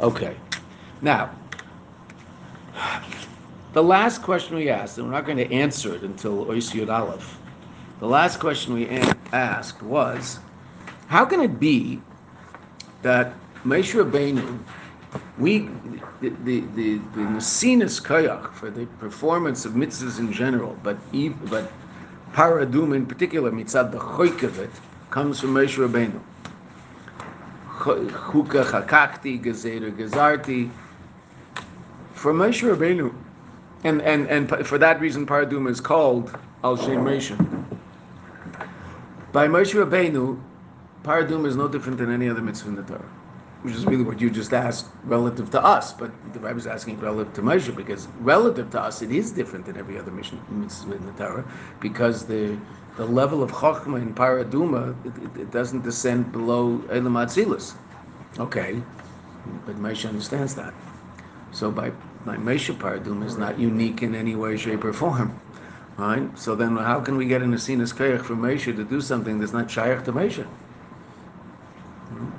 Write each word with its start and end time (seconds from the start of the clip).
Okay. 0.00 0.36
Now, 1.02 1.30
the 3.72 3.82
last 3.82 4.22
question 4.22 4.56
we 4.56 4.68
asked, 4.68 4.98
and 4.98 5.06
we're 5.06 5.12
not 5.12 5.26
going 5.26 5.38
to 5.38 5.52
answer 5.52 5.94
it 5.94 6.02
until 6.02 6.46
Ois 6.46 6.72
Yud 6.72 6.92
Aleph. 6.92 7.38
The 7.98 8.06
last 8.06 8.38
question 8.38 8.74
we 8.74 8.88
asked 9.32 9.82
was, 9.82 10.38
how 11.08 11.24
can 11.24 11.40
it 11.40 11.58
be 11.58 12.00
that 13.02 13.32
Moshe 13.64 13.94
Rabbeinu, 13.94 14.58
we, 15.38 15.68
the 16.20 16.30
the 16.44 16.60
the, 16.76 16.98
the 16.98 17.20
Nasinas 17.20 18.00
Koyach 18.00 18.52
for 18.54 18.70
the 18.70 18.86
performance 18.98 19.64
of 19.64 19.72
mitzvahs 19.72 20.18
in 20.20 20.32
general, 20.32 20.78
but 20.82 20.96
but 21.50 21.72
Paradum 22.32 22.94
in 22.94 23.04
particular, 23.04 23.50
mitzad 23.50 23.90
the 23.90 23.98
choik 23.98 24.42
of 24.44 24.58
it, 24.60 24.70
comes 25.10 25.40
from 25.40 25.54
Moshe 25.54 25.76
Rabbeinu. 25.76 26.20
Chuka 27.78 28.64
chakakti, 28.64 29.40
gezer 29.42 29.90
gezarti. 29.92 30.70
For 32.14 32.32
Moshe 32.32 32.68
Rabbeinu, 32.68 33.14
and, 33.84 34.02
and, 34.02 34.26
and 34.26 34.66
for 34.66 34.78
that 34.78 35.00
reason, 35.00 35.24
Paradum 35.24 35.70
is 35.70 35.80
called 35.80 36.36
Al 36.64 36.76
Shem 36.76 37.04
Moshe. 37.04 37.36
By 39.30 39.46
Moshe 39.46 39.74
Rabbeinu, 39.74 40.40
Paradum 41.04 41.46
is 41.46 41.54
no 41.54 41.68
different 41.68 41.98
than 41.98 42.12
any 42.12 42.28
other 42.28 42.42
mitzvah 42.42 42.70
in 42.70 42.74
the 42.74 42.82
Torah, 42.82 43.08
which 43.62 43.74
is 43.74 43.86
really 43.86 44.04
what 44.04 44.20
you 44.20 44.30
just 44.30 44.52
asked 44.52 44.86
relative 45.04 45.50
to 45.50 45.62
us. 45.62 45.92
But 45.92 46.10
the 46.32 46.40
Rebbe 46.40 46.58
is 46.58 46.66
asking 46.66 47.00
relative 47.00 47.34
to 47.34 47.42
Moshe 47.42 47.74
because 47.74 48.06
relative 48.20 48.70
to 48.70 48.80
us, 48.80 49.02
it 49.02 49.10
is 49.10 49.30
different 49.30 49.66
than 49.66 49.76
every 49.76 49.98
other 49.98 50.10
mitzvah 50.10 50.94
in 50.94 51.06
the 51.06 51.12
Torah 51.12 51.44
because 51.80 52.26
the 52.26 52.56
the 52.96 53.06
level 53.06 53.44
of 53.44 53.52
Chokhmah 53.52 54.02
in 54.02 54.12
Paraduma, 54.12 54.92
it, 55.06 55.22
it, 55.22 55.42
it, 55.42 55.50
doesn't 55.52 55.84
descend 55.84 56.32
below 56.32 56.82
Elam 56.90 57.14
Atzilus. 57.14 57.74
Okay, 58.40 58.82
but 59.64 59.76
Moshe 59.76 60.06
understands 60.06 60.56
that. 60.56 60.74
So 61.52 61.70
by 61.70 61.92
my 62.24 62.36
Moshe 62.36 62.76
Paraduma 62.76 63.24
is 63.24 63.38
not 63.38 63.56
unique 63.56 64.02
in 64.02 64.16
any 64.16 64.34
way, 64.34 64.56
shape, 64.56 64.84
or 64.84 64.92
form. 64.92 65.38
Right? 65.96 66.36
So 66.38 66.54
then 66.54 66.76
how 66.76 67.00
can 67.00 67.16
we 67.16 67.26
get 67.26 67.42
an 67.42 67.52
Asinas 67.52 67.94
Kayach 67.94 68.22
from 68.22 68.42
Moshe 68.42 68.64
to 68.64 68.84
do 68.84 69.00
something 69.00 69.38
that's 69.38 69.52
not 69.52 69.68
Shaykh 69.70 70.04
to 70.04 70.12
Moshe? 70.12 70.44
Hmm? 72.08 72.30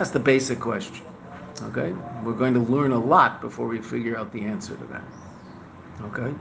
That's 0.00 0.12
the 0.12 0.18
basic 0.18 0.60
question. 0.60 1.04
Okay? 1.64 1.92
We're 2.24 2.32
going 2.32 2.54
to 2.54 2.60
learn 2.60 2.92
a 2.92 2.98
lot 2.98 3.42
before 3.42 3.66
we 3.66 3.82
figure 3.82 4.16
out 4.16 4.32
the 4.32 4.40
answer 4.40 4.74
to 4.74 4.84
that. 4.84 5.02
Okay? 6.04 6.34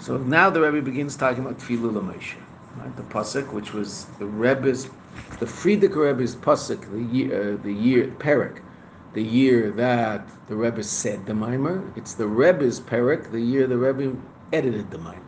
So 0.00 0.16
now 0.18 0.50
the 0.50 0.60
Rebbe 0.60 0.82
begins 0.82 1.14
talking 1.14 1.44
about 1.44 1.60
Tfilu 1.60 1.92
Lamesha, 1.92 2.38
right? 2.76 2.96
The 2.96 3.04
pasuk, 3.04 3.52
which 3.52 3.72
was 3.72 4.06
the 4.18 4.26
Rebbe's, 4.26 4.90
the 5.38 5.46
Frierdiker 5.46 6.08
Rebbe's 6.08 6.34
pasuk, 6.34 6.90
the 6.90 7.16
year, 7.16 7.54
uh, 7.54 7.62
the 7.62 7.72
year 7.72 8.08
Perik, 8.18 8.62
the 9.12 9.22
year 9.22 9.70
that 9.70 10.26
the 10.48 10.56
Rebbe 10.56 10.82
said 10.82 11.24
the 11.24 11.34
Mimer. 11.34 11.88
It's 11.94 12.14
the 12.14 12.26
Rebbe's 12.26 12.80
Perik, 12.80 13.30
the 13.30 13.40
year 13.40 13.68
the 13.68 13.78
Rebbe 13.78 14.16
edited 14.52 14.90
the 14.90 14.98
Mimer. 14.98 15.22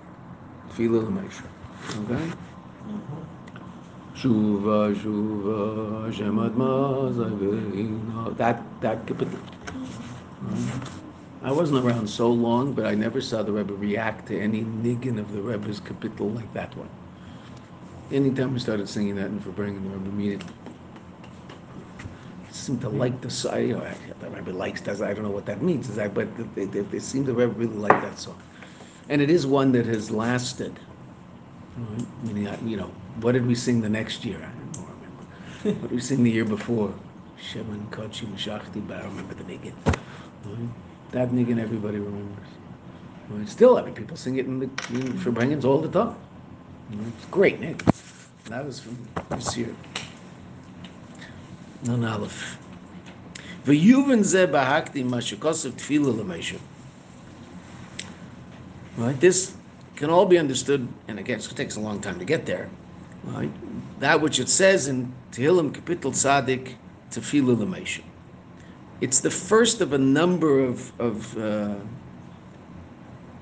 Tfilu 0.71 1.07
Lamesha. 1.09 1.45
Okay. 2.03 2.33
Shuva, 4.21 4.95
Shuva, 4.95 6.13
Shemad 6.13 6.55
Mazavina. 6.55 8.37
That 8.37 8.63
that 8.83 9.07
capital. 9.07 9.39
I 11.43 11.51
wasn't 11.51 11.83
around 11.87 12.07
so 12.07 12.31
long, 12.31 12.75
but 12.75 12.85
I 12.85 12.95
never 12.95 13.23
saw 13.23 13.43
the 13.43 13.51
Rebbe 13.53 13.73
react 13.73 14.29
to 14.29 14.39
any 14.39 14.61
niggin 14.61 15.19
of 15.19 15.33
the 15.33 15.41
Rebbe's 15.41 15.81
capital 15.81 16.29
like 16.29 16.53
that 16.53 16.77
one. 16.77 16.91
Anytime 18.13 18.53
we 18.53 18.59
started 18.61 18.91
singing 18.91 19.17
that 19.17 19.27
in 19.27 19.41
Farbrengen, 19.41 19.85
the 19.85 19.89
Rebbe 19.89 20.11
immediately 20.11 20.55
seemed 22.51 22.83
to 22.83 22.91
like 22.91 23.23
the 23.23 23.31
song. 23.31 23.59
You 23.59 23.77
know, 23.77 23.91
the 24.21 24.29
Rebbe 24.29 24.51
likes 24.51 24.83
that. 24.83 25.01
I 25.01 25.15
don't 25.15 25.23
know 25.23 25.31
what 25.31 25.47
that 25.47 25.63
means, 25.63 25.89
but 25.89 26.29
they, 26.55 26.99
seem 26.99 27.25
to 27.25 27.33
Rebbe 27.33 27.55
really 27.55 27.77
like 27.77 28.03
that 28.03 28.19
song. 28.19 28.37
And 29.09 29.23
it 29.23 29.31
is 29.31 29.47
one 29.47 29.73
that 29.73 29.87
has 29.87 30.11
lasted. 30.11 30.79
Meaning, 32.23 32.49
you 32.69 32.77
know, 32.77 32.91
what 33.21 33.33
did 33.33 33.47
we 33.47 33.55
sing 33.55 33.81
the 33.81 33.89
next 33.89 34.25
year? 34.25 34.39
I 34.39 34.73
don't 34.73 34.87
remember. 34.87 35.81
what 35.81 35.89
did 35.89 35.93
we 35.93 36.01
sing 36.01 36.23
the 36.23 36.31
year 36.31 36.45
before? 36.45 36.93
Shemin 37.39 37.91
Kochi 37.91 38.27
Mashachti, 38.27 38.87
but 38.87 38.99
I 38.99 39.05
remember 39.05 39.35
the 39.35 39.45
niggin. 39.45 39.75
That 41.13 41.31
niggin 41.31 41.59
everybody 41.61 41.99
remembers. 41.99 42.47
Still, 43.47 43.79
I 43.79 43.83
mean, 43.83 43.95
people 43.95 44.17
sing 44.17 44.37
it 44.37 44.47
in 44.47 44.59
the 44.59 44.67
in 44.91 45.13
Farbrengens 45.19 45.65
all 45.65 45.79
the 45.79 45.89
time. 45.89 46.17
It's 46.93 47.27
great 47.27 47.61
nick. 47.61 47.83
That 48.47 48.67
was 48.67 48.81
from 48.81 48.99
this 49.31 49.57
year. 49.57 49.75
Non 51.85 52.05
Aleph. 52.05 52.59
V'yuven 53.65 54.25
ze 54.25 54.47
bahakti 54.47 55.05
mashikosav 55.05 55.73
tefillah 55.73 56.17
l'meisha. 56.17 56.59
Right, 58.97 59.19
this 59.21 59.55
can 59.97 60.11
all 60.11 60.27
be 60.27 60.39
understood, 60.39 60.89
and 61.07 61.19
again, 61.19 61.39
it 61.39 61.45
takes 61.55 61.77
a 61.77 61.81
long 61.81 62.01
time 62.01 62.19
to 62.19 62.25
get 62.25 62.47
there. 62.47 62.69
Right, 63.25 63.51
that 64.01 64.21
which 64.21 64.41
it 64.41 64.49
says 64.49 64.89
in 64.89 65.13
Tehillim 65.33 65.73
Kapitel 65.73 66.13
Tzadik 66.13 66.75
Tefillah 67.11 67.59
l'meisha. 67.59 68.03
It's 69.01 69.21
the 69.21 69.31
first 69.31 69.81
of 69.81 69.93
a 69.93 69.99
number 69.99 70.61
of 70.61 70.99
of, 71.01 71.37
uh, 71.37 71.75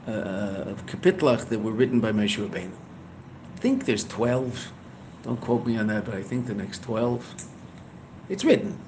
uh, 0.06 0.10
of 0.10 0.86
kapitlach 0.86 1.48
that 1.48 1.58
were 1.60 1.72
written 1.72 2.00
by 2.00 2.12
Moshe 2.12 2.38
Rabbeinu. 2.38 2.72
I 3.54 3.58
think 3.60 3.84
there's 3.84 4.04
twelve. 4.04 4.72
Don't 5.22 5.40
quote 5.40 5.66
me 5.66 5.76
on 5.76 5.86
that, 5.88 6.04
but 6.04 6.14
I 6.14 6.22
think 6.22 6.46
the 6.46 6.54
next 6.54 6.82
twelve. 6.82 7.24
It's 8.28 8.44
written. 8.44 8.78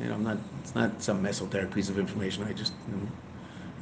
You 0.00 0.08
know, 0.08 0.14
I'm 0.14 0.24
not. 0.24 0.38
It's 0.60 0.74
not 0.74 1.02
some 1.02 1.24
esoteric 1.26 1.72
piece 1.72 1.88
of 1.88 1.98
information. 1.98 2.44
I 2.44 2.52
just 2.52 2.72
am 2.88 3.10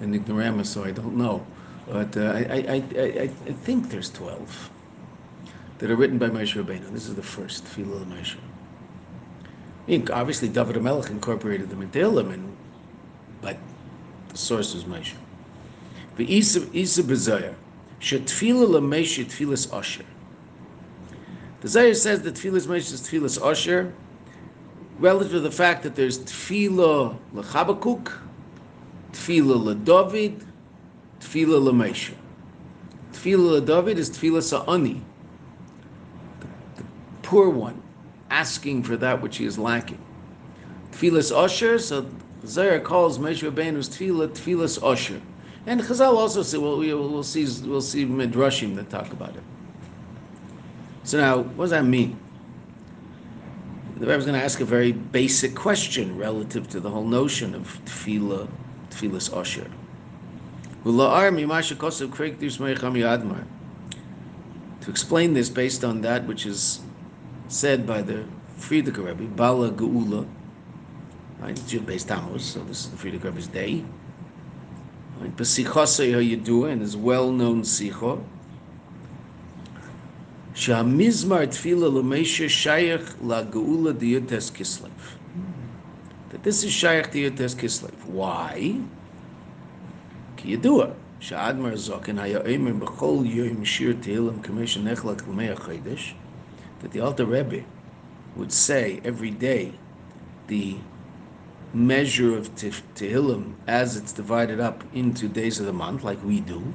an 0.00 0.14
ignoramus, 0.14 0.68
so 0.68 0.84
I 0.84 0.90
don't 0.90 1.16
know. 1.16 1.46
But 1.86 2.16
uh, 2.16 2.20
I, 2.20 2.38
I, 2.38 2.84
I, 2.96 3.30
I, 3.46 3.52
think 3.64 3.90
there's 3.90 4.10
twelve 4.10 4.70
that 5.80 5.90
are 5.90 5.96
written 5.96 6.18
by 6.18 6.28
Moshe 6.28 6.62
Rabbeinu. 6.62 6.92
This 6.92 7.08
is 7.08 7.14
the 7.14 7.22
first 7.22 7.64
Philo 7.64 8.04
Moshe. 8.04 8.36
Obviously, 10.10 10.48
David 10.48 10.76
Amelech 10.76 11.10
incorporated 11.10 11.68
them 11.70 11.82
into 11.82 11.98
Tehillim, 11.98 12.52
but 13.40 13.56
the 14.28 14.36
source 14.38 14.74
was 14.74 14.84
Moshe. 14.84 15.14
The 16.16 16.32
Isa 16.32 16.60
B'Zohar, 16.60 17.54
Shetfila 17.98 18.68
Lameshe 18.68 19.24
Tfilas 19.24 19.68
Osher. 19.68 20.04
The 21.62 21.68
says 21.68 22.22
that 22.22 22.34
Tfilas 22.34 22.66
Moshe 22.66 22.92
is 22.92 23.00
Tfilas 23.00 23.40
Osher, 23.40 23.92
relative 24.98 25.32
to 25.32 25.40
the 25.40 25.50
fact 25.50 25.82
that 25.82 25.94
there's 25.96 26.18
Tfila 26.20 27.16
LeChabakuk, 27.34 28.12
Tfila 29.12 29.74
LeDavid, 29.74 30.44
Tfila 31.20 31.58
LeMeshe. 31.70 32.12
Tfila 33.14 33.60
LeDavid 33.62 33.96
is 33.96 34.10
Tfila 34.10 34.42
Sa'ani, 34.42 34.92
the 34.92 35.09
poor 37.30 37.48
one 37.48 37.80
asking 38.28 38.82
for 38.82 38.96
that 38.96 39.22
which 39.22 39.36
he 39.36 39.44
is 39.44 39.56
lacking. 39.56 40.04
Tfilas 40.90 41.30
Osher, 41.30 41.80
so 41.80 42.04
Zohar 42.44 42.80
calls 42.80 43.20
Moshe 43.20 43.48
Rabbeinu's 43.48 43.88
Tfilah 43.88 44.30
Tfilas 44.30 44.80
Osher. 44.80 45.20
And 45.64 45.80
Chazal 45.80 46.16
also 46.16 46.42
say, 46.42 46.58
well, 46.58 46.76
we, 46.76 46.92
will 46.92 47.22
see, 47.22 47.46
we'll 47.68 47.82
see 47.82 48.04
Midrashim 48.04 48.74
that 48.74 48.90
talk 48.90 49.12
about 49.12 49.36
it. 49.36 49.44
So 51.04 51.18
now, 51.18 51.42
what 51.42 51.66
does 51.66 51.70
that 51.70 51.84
mean? 51.84 52.18
The 53.98 54.06
Rebbe 54.06 54.18
is 54.18 54.24
going 54.24 54.36
to 54.36 54.44
ask 54.44 54.58
a 54.58 54.64
very 54.64 54.90
basic 54.90 55.54
question 55.54 56.16
relative 56.18 56.68
to 56.70 56.80
the 56.80 56.90
whole 56.90 57.06
notion 57.06 57.54
of 57.54 57.78
Tfilah, 57.84 58.48
Tfilas 58.90 59.30
Osher. 59.30 59.70
To 64.80 64.90
explain 64.90 65.34
this 65.34 65.48
based 65.48 65.84
on 65.84 66.00
that 66.00 66.26
which 66.26 66.46
is 66.46 66.80
said 67.50 67.84
by 67.84 68.00
the 68.00 68.24
Frierdiker 68.58 69.04
Rebbe, 69.06 69.24
Bala 69.24 69.72
Geula, 69.72 70.24
right? 71.40 71.50
It's 71.50 71.72
Yud 71.72 71.80
Beis 71.80 72.06
Tammuz, 72.06 72.44
so 72.44 72.60
this 72.60 72.84
is 72.84 72.90
the 72.90 72.96
Frierdiker 72.96 73.24
Rebbe's 73.24 73.48
day. 73.48 73.84
Right? 75.18 75.36
Besichosei 75.36 76.12
HaYedua, 76.14 76.70
and 76.72 76.80
his 76.80 76.96
well-known 76.96 77.62
Sicho, 77.62 78.24
שהמזמר 80.54 81.46
תפילה 81.46 81.88
למשה 81.88 82.48
שייך 82.48 83.14
לגאולה 83.26 83.92
דיוטס 83.92 84.50
Kislev. 84.50 85.16
That 86.30 86.42
this 86.42 86.64
is 86.64 86.70
שייך 86.70 87.10
דיוטס 87.10 87.54
Kislev. 87.54 87.94
Why? 88.16 88.80
כי 90.36 90.48
ידוע 90.52 90.86
שהאדמר 91.20 91.76
זוקן 91.76 92.18
היה 92.18 92.38
אומר 92.38 92.72
בכל 92.72 93.16
יום 93.24 93.64
שיר 93.64 93.96
תהילים 94.00 94.42
כמי 94.42 94.66
שנחלק 94.66 95.28
למי 95.28 95.50
החיידש, 95.50 96.14
that 96.80 96.92
the 96.92 97.00
Alter 97.00 97.24
Rebbe 97.24 97.64
would 98.36 98.52
say 98.52 99.00
every 99.04 99.30
day 99.30 99.72
the 100.46 100.76
measure 101.72 102.36
of 102.36 102.54
Tehillim 102.54 103.54
as 103.66 103.96
it's 103.96 104.12
divided 104.12 104.60
up 104.60 104.82
into 104.92 105.28
days 105.28 105.60
of 105.60 105.66
the 105.66 105.72
month, 105.72 106.02
like 106.02 106.22
we 106.24 106.40
do, 106.40 106.74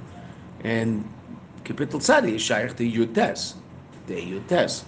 and 0.64 1.08
Kapitel 1.64 2.00
Tzadi 2.00 2.36
is 2.36 2.42
Shaykh 2.42 2.76
to 2.78 2.90
Yutes, 2.90 3.56
day 4.08 4.24
Yutes. 4.24 4.84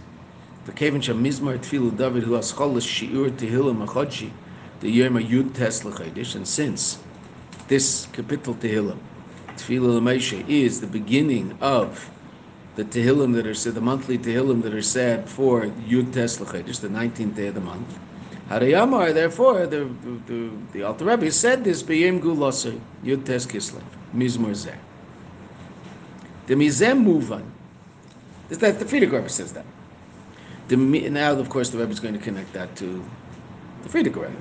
The 0.65 0.71
Kevin 0.73 1.01
Mizmar 1.01 1.57
Tfilu 1.57 1.95
David 1.97 2.23
who 2.23 2.33
has 2.33 2.51
aschol 2.51 2.75
shiur 2.75 3.31
Tehillim 3.31 3.85
achodshi, 3.85 4.31
the 4.79 4.89
Yom 4.89 5.15
Yud 5.15 5.53
Tes 5.53 5.83
L'Chodesh, 5.83 6.35
and 6.35 6.47
since 6.47 6.99
this 7.67 8.05
capital 8.13 8.53
Tehillim, 8.55 8.99
Tefillah 9.55 9.99
L'Meshe, 9.99 10.47
is 10.47 10.81
the 10.81 10.87
beginning 10.87 11.57
of 11.61 12.09
the 12.77 12.85
Tehillim 12.85 13.33
that 13.33 13.47
are 13.47 13.55
said, 13.55 13.73
the 13.73 13.81
monthly 13.81 14.19
Tehillim 14.19 14.61
that 14.61 14.73
are 14.73 14.83
said 14.83 15.27
for 15.27 15.63
Yud 15.65 16.13
Tes 16.13 16.39
L'Chodesh, 16.39 16.79
the 16.79 16.87
19th 16.87 17.35
day 17.35 17.47
of 17.47 17.55
the 17.55 17.59
month, 17.59 17.97
Harayamar, 18.49 19.15
therefore, 19.15 19.65
the, 19.65 19.89
the, 20.27 20.51
the 20.73 20.83
Alter 20.83 21.05
Rebbe 21.05 21.31
said 21.31 21.63
this, 21.63 21.81
B'yem 21.81 22.21
Gulosei, 22.21 22.79
Yud 23.03 23.25
Tes 23.25 23.47
Kislev, 23.47 23.81
Mizmor 24.15 24.51
Zeh. 24.51 24.77
The 26.45 26.53
Mizem 26.53 27.03
Muvan, 27.03 27.43
is 28.51 28.59
that 28.59 28.77
the 28.77 28.85
Frierdiker 28.85 29.13
Rebbe 29.13 29.29
says 29.29 29.53
that. 29.53 29.65
The, 30.67 30.75
now, 30.77 31.31
of 31.31 31.49
course, 31.49 31.71
the 31.71 31.79
Rebbe 31.79 31.91
is 31.91 31.99
going 31.99 32.13
to 32.13 32.23
connect 32.23 32.53
that 32.53 32.75
to 32.75 33.03
the 33.81 33.89
Frierdiker 33.89 34.27
Rebbe. 34.27 34.37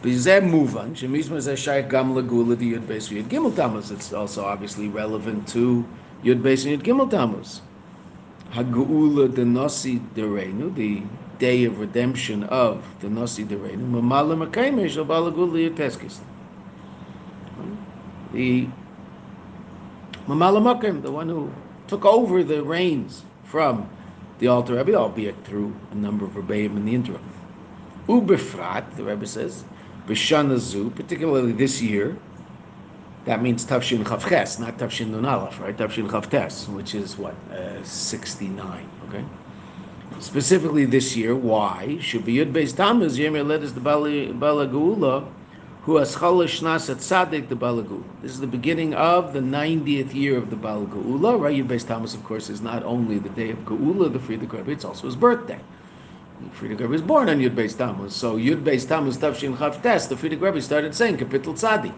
Bizeh 0.00 0.48
Muvan, 0.48 0.92
Shemizma 0.92 1.38
Zeh 1.38 1.56
Shaykh 1.56 1.90
Gam 1.90 2.14
Lagula, 2.14 2.56
the 2.56 2.74
Beis 2.74 3.10
Yud 3.10 3.24
Gimel 3.24 3.54
Tammuz. 3.54 3.90
It's 3.90 4.12
also 4.12 4.44
obviously 4.44 4.86
relevant 4.86 5.48
to 5.48 5.84
Yud 6.24 6.42
Beis 6.42 6.66
and 6.66 6.80
Yud 6.80 6.84
Gimel 6.84 7.10
Tammuz. 7.10 7.62
Haguula 8.52 9.34
the 9.34 9.44
Nasi 9.44 9.98
Dereinu, 10.14 10.74
the 10.74 11.02
day 11.38 11.64
of 11.64 11.78
redemption 11.78 12.44
of 12.44 12.84
the 13.00 13.08
Nasi 13.08 13.44
Dereinu. 13.44 13.90
Mamala 13.90 14.46
Makaimer 14.46 14.88
Shal 14.88 15.04
Balagula 15.04 15.70
Yud 15.70 15.74
Teskis. 15.74 16.18
The 18.32 18.68
Mamala 20.26 20.62
Makim, 20.62 21.02
the 21.02 21.10
one 21.10 21.28
who 21.28 21.50
took 21.88 22.04
over 22.04 22.44
the 22.44 22.62
reins 22.62 23.24
from 23.44 23.88
the 24.38 24.46
Alter 24.48 24.76
Rebbe, 24.76 24.94
albeit 24.94 25.44
through 25.44 25.74
a 25.90 25.94
number 25.94 26.24
of 26.24 26.32
rebbeim 26.32 26.76
in 26.76 26.84
the 26.84 26.94
interim. 26.94 27.22
Ubefrat, 28.08 28.96
the 28.96 29.04
Rebbe 29.04 29.26
says, 29.26 29.64
B'shana 30.06 30.58
zu, 30.58 30.90
particularly 30.90 31.52
this 31.52 31.82
year, 31.82 32.16
that 33.24 33.40
means 33.40 33.64
Tafshin 33.64 34.02
Chavtes, 34.02 34.58
not 34.58 34.78
Tafshin 34.78 35.10
Nun 35.10 35.24
Aleph, 35.24 35.60
right? 35.60 35.76
Tafshin 35.76 36.08
Chavtes, 36.08 36.68
which 36.68 36.94
is 36.94 37.16
what, 37.16 37.34
uh, 37.52 37.82
69, 37.84 38.88
okay? 39.08 39.24
Specifically 40.18 40.84
this 40.84 41.16
year, 41.16 41.34
why? 41.36 41.98
Should 42.00 42.24
be 42.24 42.34
Yud 42.34 42.52
Beis 42.52 42.74
Tammuz, 42.74 43.18
Yemer 43.18 43.46
led 43.46 43.62
us 43.62 43.72
the 43.72 43.80
Balagula, 43.80 45.26
who 45.82 45.96
has 45.96 46.14
Shnas 46.14 46.90
at 46.90 46.96
Tzaddik 46.98 47.48
the 47.48 47.56
Balagula. 47.56 48.02
This 48.22 48.32
is 48.32 48.40
the 48.40 48.46
beginning 48.46 48.94
of 48.94 49.32
the 49.32 49.40
90th 49.40 50.14
year 50.14 50.36
of 50.36 50.50
the 50.50 50.56
Balagula, 50.56 51.40
right? 51.40 51.56
Yud 51.56 51.68
Beis 51.68 51.86
Tammuz, 51.86 52.14
of 52.14 52.24
course, 52.24 52.50
is 52.50 52.60
not 52.60 52.82
only 52.82 53.18
the 53.18 53.28
day 53.30 53.50
of 53.50 53.58
Geula, 53.60 54.12
the 54.12 54.18
Frierdiker 54.18 54.58
Rebbe, 54.58 54.72
it's 54.72 54.84
also 54.84 55.06
his 55.06 55.16
birthday. 55.16 55.60
Frierdiker 56.58 56.80
Rebbe 56.80 56.88
was 56.88 57.02
born 57.02 57.28
on 57.28 57.38
Yud 57.38 57.54
Beis 57.54 57.76
Tammuz, 57.76 58.14
so 58.14 58.36
Yud 58.36 58.64
Beis 58.64 58.86
Tammuz 58.86 59.16
Tavshin 59.16 59.56
Chavtes, 59.56 60.08
the 60.08 60.16
Frierdiker 60.16 60.42
Rebbe 60.42 60.60
started 60.60 60.92
saying 60.92 61.18
Kapitel 61.18 61.54
Tzadi. 61.54 61.94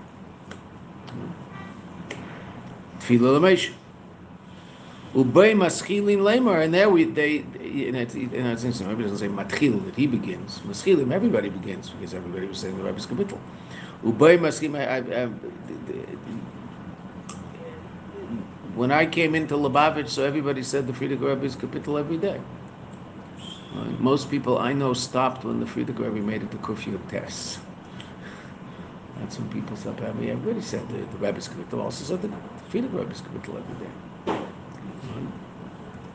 Tefillah 3.05 3.39
Lamesh. 3.39 3.73
Ubay 5.15 5.55
Maschilin 5.55 6.19
Lemar, 6.19 6.65
and 6.65 6.75
there 6.75 6.91
we 6.91 7.05
they 7.05 7.39
and 7.39 7.97
it's, 7.97 8.15
and 8.15 8.35
it's 8.35 8.65
interesting. 8.65 8.89
Rebbe 8.89 9.03
doesn't 9.03 9.19
say 9.19 9.29
Matchil 9.29 9.85
that 9.85 9.95
he 9.95 10.09
begins. 10.09 10.59
Maschilim, 10.61 11.13
everybody 11.13 11.49
begins 11.49 11.91
because 11.91 12.15
everybody 12.15 12.47
was 12.47 12.59
saying 12.59 12.77
the 12.77 12.83
Rebbe's 12.83 13.07
Kapitel. 13.07 13.39
Ubay 14.03 14.39
Maschilim. 14.39 15.33
When 18.75 18.91
I 18.91 19.07
came 19.07 19.37
into 19.37 19.55
Lubavitch, 19.55 20.09
so 20.09 20.25
everybody 20.25 20.65
said 20.65 20.89
the 20.89 20.93
Frierdiker 20.93 21.29
Rebbe's 21.29 21.55
Kapitel 21.55 21.99
every 21.99 22.17
day. 22.17 22.41
Most 24.01 24.31
people 24.31 24.59
I 24.59 24.73
know 24.73 24.95
stopped 24.95 25.45
when 25.45 25.61
the 25.61 25.67
Frierdiker 25.67 26.13
Rebbe 26.13 26.27
made 26.27 26.43
it 26.43 26.51
to 26.51 26.57
Kufiyot 26.57 27.09
Tess. 27.09 27.59
That's 29.21 29.39
when 29.39 29.49
people 29.51 29.77
stopped. 29.77 30.01
I 30.01 30.13
mean, 30.15 30.31
everybody 30.31 30.61
said 30.61 30.89
the, 30.89 30.99
the 30.99 31.19
Rebbe's 31.19 31.49
Kapitel 31.49 31.81
also 31.81 32.05
said 32.05 32.23
the, 32.23 32.29
Frierdiker 32.75 32.99
Rebbe's 32.99 33.23
Kapitel 33.23 33.57
every 33.57 33.87
day. 33.87 33.93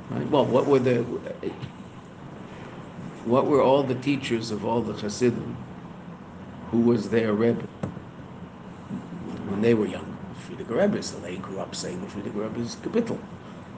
Right? 0.09 0.29
Well, 0.29 0.45
what 0.45 0.65
were 0.65 0.79
the 0.79 1.03
what 3.23 3.45
were 3.45 3.61
all 3.61 3.83
the 3.83 3.95
teachers 3.95 4.51
of 4.51 4.65
all 4.65 4.81
the 4.81 4.93
Hasidim 4.93 5.55
who 6.71 6.81
was 6.81 7.09
their 7.09 7.33
Rebbe 7.33 7.61
when 9.47 9.61
they 9.61 9.73
were 9.73 9.85
young? 9.85 10.17
Frierdiker 10.47 10.81
Rebbe, 10.81 11.01
so 11.01 11.17
they 11.19 11.37
grew 11.37 11.59
up 11.59 11.73
saying 11.75 12.01
the 12.01 12.07
Frierdiker 12.07 12.43
Rebbe's 12.43 12.75
Kapitel. 12.75 13.17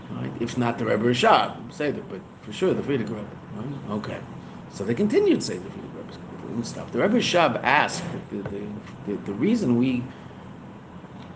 Right? 0.10 0.32
If 0.40 0.58
not 0.58 0.80
the 0.80 0.86
Rebbe 0.86 1.04
Rashab, 1.04 1.72
say 1.72 1.92
that, 1.92 2.10
but 2.10 2.20
for 2.42 2.52
sure 2.52 2.74
the 2.74 2.82
Frierdiker 2.82 3.10
Rebbe. 3.10 3.28
Right? 3.58 3.92
Okay. 3.92 4.20
So 4.72 4.84
they 4.84 4.96
continued 4.96 5.44
saying 5.44 5.64
the 5.64 5.70
Frierdiker 5.70 5.98
Rebbe's 5.98 6.18
capital 6.18 6.56
and 6.56 6.66
stuff. 6.66 6.92
The 6.92 7.00
Rebbe 7.00 7.20
Rashab 7.20 7.62
asked 7.64 8.04
the, 8.32 8.38
the, 8.38 8.66
the, 9.06 9.14
the, 9.26 9.34
reason 9.34 9.78
we 9.78 10.04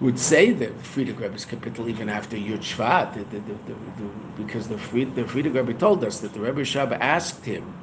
would 0.05 0.19
say 0.19 0.51
the 0.51 0.67
Frierdiker 0.67 1.21
Rebbe's 1.21 1.47
Kapitel 1.47 1.89
even 1.89 2.09
after 2.09 2.37
Yud 2.37 2.59
Shvat, 2.59 3.15
the, 3.15 3.23
the, 3.23 3.39
the, 3.65 3.73
because 4.37 4.67
the, 4.67 4.77
Fried, 4.77 5.15
the 5.15 5.23
Frierdiker 5.23 5.65
Rebbe 5.65 5.73
told 5.73 6.03
us 6.03 6.19
that 6.19 6.31
the 6.31 6.39
Rebbe 6.39 6.61
Rashab 6.61 6.95
asked 7.01 7.43
him 7.43 7.73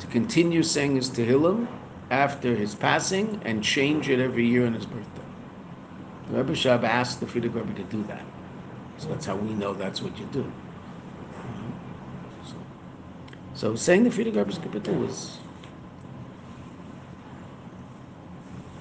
to 0.00 0.06
continue 0.08 0.64
saying 0.64 0.96
his 0.96 1.08
Tehillim 1.08 1.68
after 2.10 2.56
his 2.56 2.74
passing 2.74 3.40
and 3.44 3.62
change 3.62 4.08
it 4.08 4.18
every 4.18 4.44
year 4.44 4.66
on 4.66 4.74
his 4.74 4.84
birthday. 4.84 5.22
The 6.28 6.38
Rebbe 6.38 6.54
Rashab 6.54 6.82
asked 6.82 7.20
the 7.20 7.26
Frierdiker 7.26 7.54
Rebbe 7.54 7.74
to 7.74 7.84
do 7.84 8.02
that. 8.08 8.24
So 8.98 9.08
that's 9.08 9.24
how 9.24 9.36
we 9.36 9.54
know 9.54 9.74
that's 9.74 10.02
what 10.02 10.18
you 10.18 10.26
do. 10.32 10.50
So, 12.44 12.54
so 13.54 13.76
saying 13.76 14.02
the 14.02 14.10
Frierdiker 14.10 14.38
Rebbe's 14.38 14.58
Kapitel 14.58 14.98
was. 14.98 15.38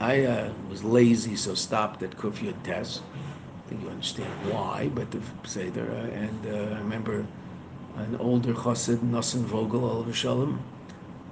I 0.03 0.25
uh, 0.25 0.51
was 0.69 0.83
lazy, 0.83 1.37
so 1.37 1.55
stopped 1.55 2.03
at 2.03 2.17
Kufiyat 2.17 2.61
Tes. 2.63 2.99
I 2.99 3.69
think 3.69 3.83
you 3.83 3.89
understand 3.89 4.33
why, 4.51 4.89
but 4.93 5.09
the 5.11 5.21
Seder. 5.45 5.89
Uh, 5.89 6.23
and 6.23 6.45
uh, 6.45 6.75
I 6.75 6.79
remember 6.79 7.25
an 7.95 8.17
older 8.19 8.53
chassid, 8.53 8.97
Nosson 8.97 9.45
Vogel, 9.45 9.89
Oliver 9.89 10.11
Shalom, 10.11 10.61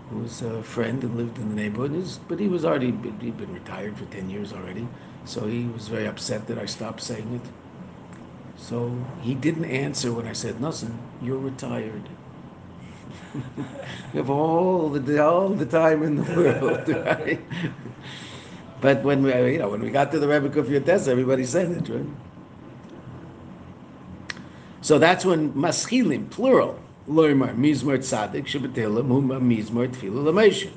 who 0.09 0.19
was 0.19 0.41
a 0.41 0.63
friend 0.63 1.03
and 1.03 1.17
lived 1.17 1.37
in 1.37 1.49
the 1.49 1.55
neighborhood. 1.55 2.07
but 2.29 2.39
he 2.39 2.47
was 2.47 2.63
already, 2.63 2.91
he'd 3.19 3.37
been 3.37 3.53
retired 3.53 3.97
for 3.97 4.05
10 4.05 4.29
years 4.29 4.53
already. 4.53 4.87
So 5.25 5.47
he 5.47 5.65
was 5.67 5.89
very 5.89 6.07
upset 6.07 6.47
that 6.47 6.57
I 6.57 6.65
stopped 6.65 7.01
saying 7.01 7.41
it. 7.43 7.51
So 8.55 8.95
he 9.21 9.35
didn't 9.35 9.65
answer 9.65 10.13
when 10.13 10.27
I 10.27 10.33
said, 10.33 10.61
"Nothing. 10.61 10.97
You're 11.21 11.43
retired. 11.51 12.07
you 13.35 14.21
have 14.21 14.29
all 14.29 14.89
the 14.89 15.23
all 15.25 15.49
the 15.49 15.65
time 15.65 16.03
in 16.03 16.15
the 16.15 16.23
world, 16.37 16.87
right?" 16.87 17.41
But 18.81 19.03
when 19.03 19.21
we, 19.21 19.53
you 19.53 19.59
know, 19.59 19.69
when 19.69 19.81
we 19.81 19.91
got 19.91 20.11
to 20.11 20.19
the 20.19 20.27
Rebbe 20.27 20.49
Kufiyat 20.49 20.85
Tes, 20.85 21.07
everybody 21.07 21.45
said 21.45 21.71
it, 21.71 21.87
right? 21.87 22.05
So 24.81 24.97
that's 24.97 25.23
when 25.23 25.53
maschilim, 25.53 26.29
plural, 26.31 26.79
loymar 27.07 27.55
mizmor 27.55 27.99
tzadik 27.99 28.47
shebetilim 28.47 29.07
huma 29.07 29.39
mizmor 29.39 29.87
tefillah 29.87 30.33
lameshin. 30.33 30.71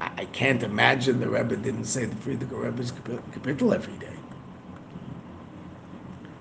I 0.00 0.26
can't 0.26 0.62
imagine 0.62 1.20
the 1.20 1.28
Rebbe 1.28 1.56
didn't 1.56 1.84
say 1.84 2.04
the 2.04 2.16
Frierdiker 2.16 2.64
Rebbe's 2.64 2.92
capital 3.32 3.72
every 3.72 3.96
day. 3.98 4.08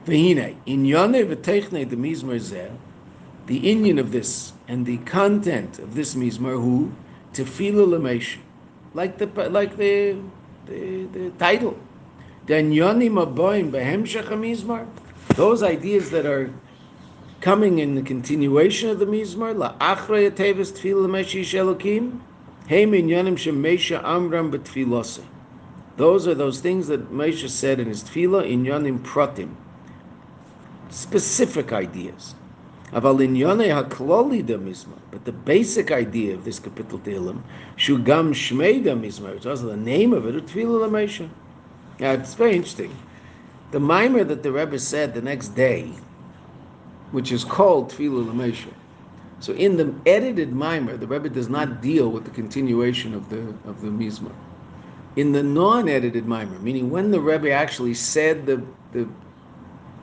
V'hine, 0.05 0.55
inyane 0.65 1.25
v'teichne 1.25 1.87
the 1.89 1.95
mizmor 1.95 2.39
zeh, 2.39 2.71
the 3.45 3.69
Indian 3.69 3.99
of 3.99 4.11
this 4.11 4.51
and 4.67 4.85
the 4.85 4.97
content 4.97 5.77
of 5.79 5.93
this 5.93 6.15
mizmor 6.15 6.53
who 6.53 6.91
tefillah 7.33 7.99
lameshin, 7.99 8.39
like 8.93 9.19
the 9.19 9.27
like 9.49 9.77
the 9.77 10.17
the, 10.65 11.05
the 11.05 11.29
title. 11.31 11.77
Then 12.45 12.71
yonim 12.71 13.13
aboim 13.13 13.71
behemshach 13.71 14.27
mizmor, 14.27 14.87
those 15.35 15.63
ideas 15.63 16.11
that 16.11 16.25
are 16.25 16.51
coming 17.45 17.77
in 17.79 17.93
the 17.93 18.01
continuation 18.01 18.89
of 18.89 18.97
the 18.97 19.05
Mizmar, 19.05 19.55
la 19.55 19.73
achra 19.77 20.29
yatevis 20.29 20.71
tefillah 20.73 21.07
lameshin 21.07 21.41
shelokim. 21.41 22.19
Amram 24.03 24.51
Those 25.97 26.27
are 26.27 26.33
those 26.33 26.59
things 26.59 26.87
that 26.87 27.11
Moshe 27.11 27.47
said 27.47 27.79
in 27.79 27.87
his 27.87 28.03
tefillah 28.03 28.49
in 28.49 28.63
Yonim 28.63 28.97
Pratim. 28.97 29.53
Specific 30.89 31.71
ideas. 31.71 32.33
Mizmar. 34.57 34.99
But 35.11 35.25
the 35.25 35.31
basic 35.31 35.91
idea 35.91 36.33
of 36.35 36.45
this 36.45 36.59
capital 36.59 36.99
Tehillim, 36.99 37.41
shugam 37.77 38.31
shmei 38.33 38.83
da 38.83 38.93
mizmar, 38.93 39.33
which 39.33 39.45
also 39.45 39.67
the 39.67 39.77
name 39.77 40.13
of 40.13 40.25
it, 40.25 40.35
tefillah 40.45 40.89
Moshe. 40.89 41.29
Now 41.99 42.11
it's 42.11 42.33
very 42.33 42.55
interesting. 42.55 42.95
The 43.71 43.79
mimer 43.79 44.23
that 44.23 44.43
the 44.43 44.51
Rebbe 44.51 44.79
said 44.79 45.13
the 45.13 45.21
next 45.21 45.49
day, 45.49 45.91
which 47.11 47.31
is 47.31 47.43
called 47.43 47.91
Tefillah 47.91 48.31
Lamesha, 48.31 48.71
so 49.39 49.53
in 49.53 49.77
the 49.77 49.93
edited 50.05 50.53
mimer, 50.53 50.97
the 50.97 51.07
Rebbe 51.07 51.29
does 51.29 51.49
not 51.49 51.81
deal 51.81 52.09
with 52.09 52.23
the 52.25 52.31
continuation 52.31 53.13
of 53.13 53.29
the 53.29 53.39
of 53.69 53.81
the 53.81 53.87
mizmor. 53.87 54.31
In 55.15 55.31
the 55.31 55.43
non-edited 55.43 56.25
mimer, 56.25 56.59
meaning 56.59 56.89
when 56.89 57.11
the 57.11 57.19
Rebbe 57.19 57.51
actually 57.51 57.93
said 57.93 58.45
the 58.45 58.63
the, 58.91 59.07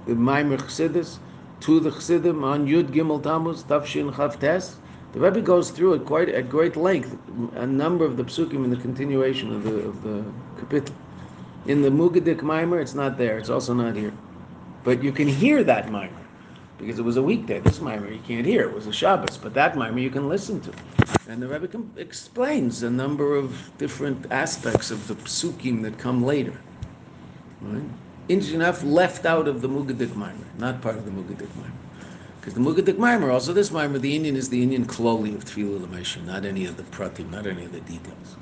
the 0.06 0.14
mimer 0.14 0.58
chassidus 0.58 1.18
to 1.62 1.78
the 1.78 1.90
chassidim 1.92 2.42
on 2.42 2.66
Yud 2.66 2.88
Gimel 2.88 3.22
Tammuz 3.22 3.62
Tafshin 3.62 4.12
Chavtes, 4.12 4.74
The 5.12 5.20
Rebbe 5.20 5.40
goes 5.40 5.70
through 5.70 5.94
it 5.94 6.04
quite 6.04 6.28
at 6.28 6.50
great 6.50 6.74
length, 6.74 7.16
a 7.54 7.66
number 7.66 8.04
of 8.04 8.16
the 8.16 8.24
psukim 8.24 8.64
in 8.64 8.70
the 8.70 8.76
continuation 8.76 9.54
of 9.54 9.62
the 9.62 9.76
of 9.88 10.02
the 10.02 10.24
kapitel. 10.58 10.92
In 11.66 11.82
the 11.82 11.90
Mugadik 11.90 12.40
Maimer, 12.40 12.82
it's 12.82 12.94
not 12.94 13.16
there. 13.16 13.38
It's 13.38 13.48
also 13.48 13.74
not 13.74 13.94
here, 13.94 14.12
but 14.82 15.04
you 15.04 15.12
can 15.12 15.28
hear 15.28 15.62
that 15.62 15.86
Maimer 15.86 16.22
because 16.78 16.98
it 16.98 17.04
was 17.04 17.16
a 17.16 17.22
weekday. 17.22 17.60
This 17.60 17.78
Maimer 17.78 18.12
you 18.12 18.20
can't 18.26 18.44
hear. 18.44 18.62
It 18.62 18.74
was 18.74 18.88
a 18.88 18.92
Shabbos, 18.92 19.38
but 19.38 19.54
that 19.54 19.74
Maimer 19.74 20.02
you 20.02 20.10
can 20.10 20.28
listen 20.28 20.60
to. 20.62 20.72
And 21.28 21.40
the 21.40 21.46
Rebbe 21.46 21.68
com- 21.68 21.92
explains 21.96 22.82
a 22.82 22.90
number 22.90 23.36
of 23.36 23.70
different 23.78 24.26
aspects 24.32 24.90
of 24.90 25.06
the 25.06 25.14
psukim 25.14 25.82
that 25.82 25.96
come 25.96 26.24
later. 26.24 26.58
Right? 27.60 27.84
Interesting 28.28 28.60
enough, 28.60 28.82
left 28.84 29.26
out 29.26 29.48
of 29.48 29.62
the 29.62 29.68
Mugadik 29.68 30.08
Maimer, 30.08 30.44
not 30.58 30.80
part 30.80 30.96
of 30.96 31.04
the 31.04 31.10
Mugadik 31.10 31.48
Maimer. 31.48 31.70
Because 32.40 32.54
the 32.54 32.60
Mugadik 32.60 32.96
Maimer, 32.96 33.32
also 33.32 33.52
this 33.52 33.70
Maimer, 33.70 34.00
the 34.00 34.14
Indian 34.14 34.36
is 34.36 34.48
the 34.48 34.62
Indian 34.62 34.84
Kloli 34.86 35.34
of 35.34 35.44
Tfilah 35.44 35.86
Lamesha, 35.86 36.24
not 36.24 36.44
any 36.44 36.66
of 36.66 36.76
the 36.76 36.82
pratim, 36.84 37.30
not 37.30 37.46
any 37.46 37.64
of 37.64 37.72
the 37.72 37.80
details. 37.80 38.36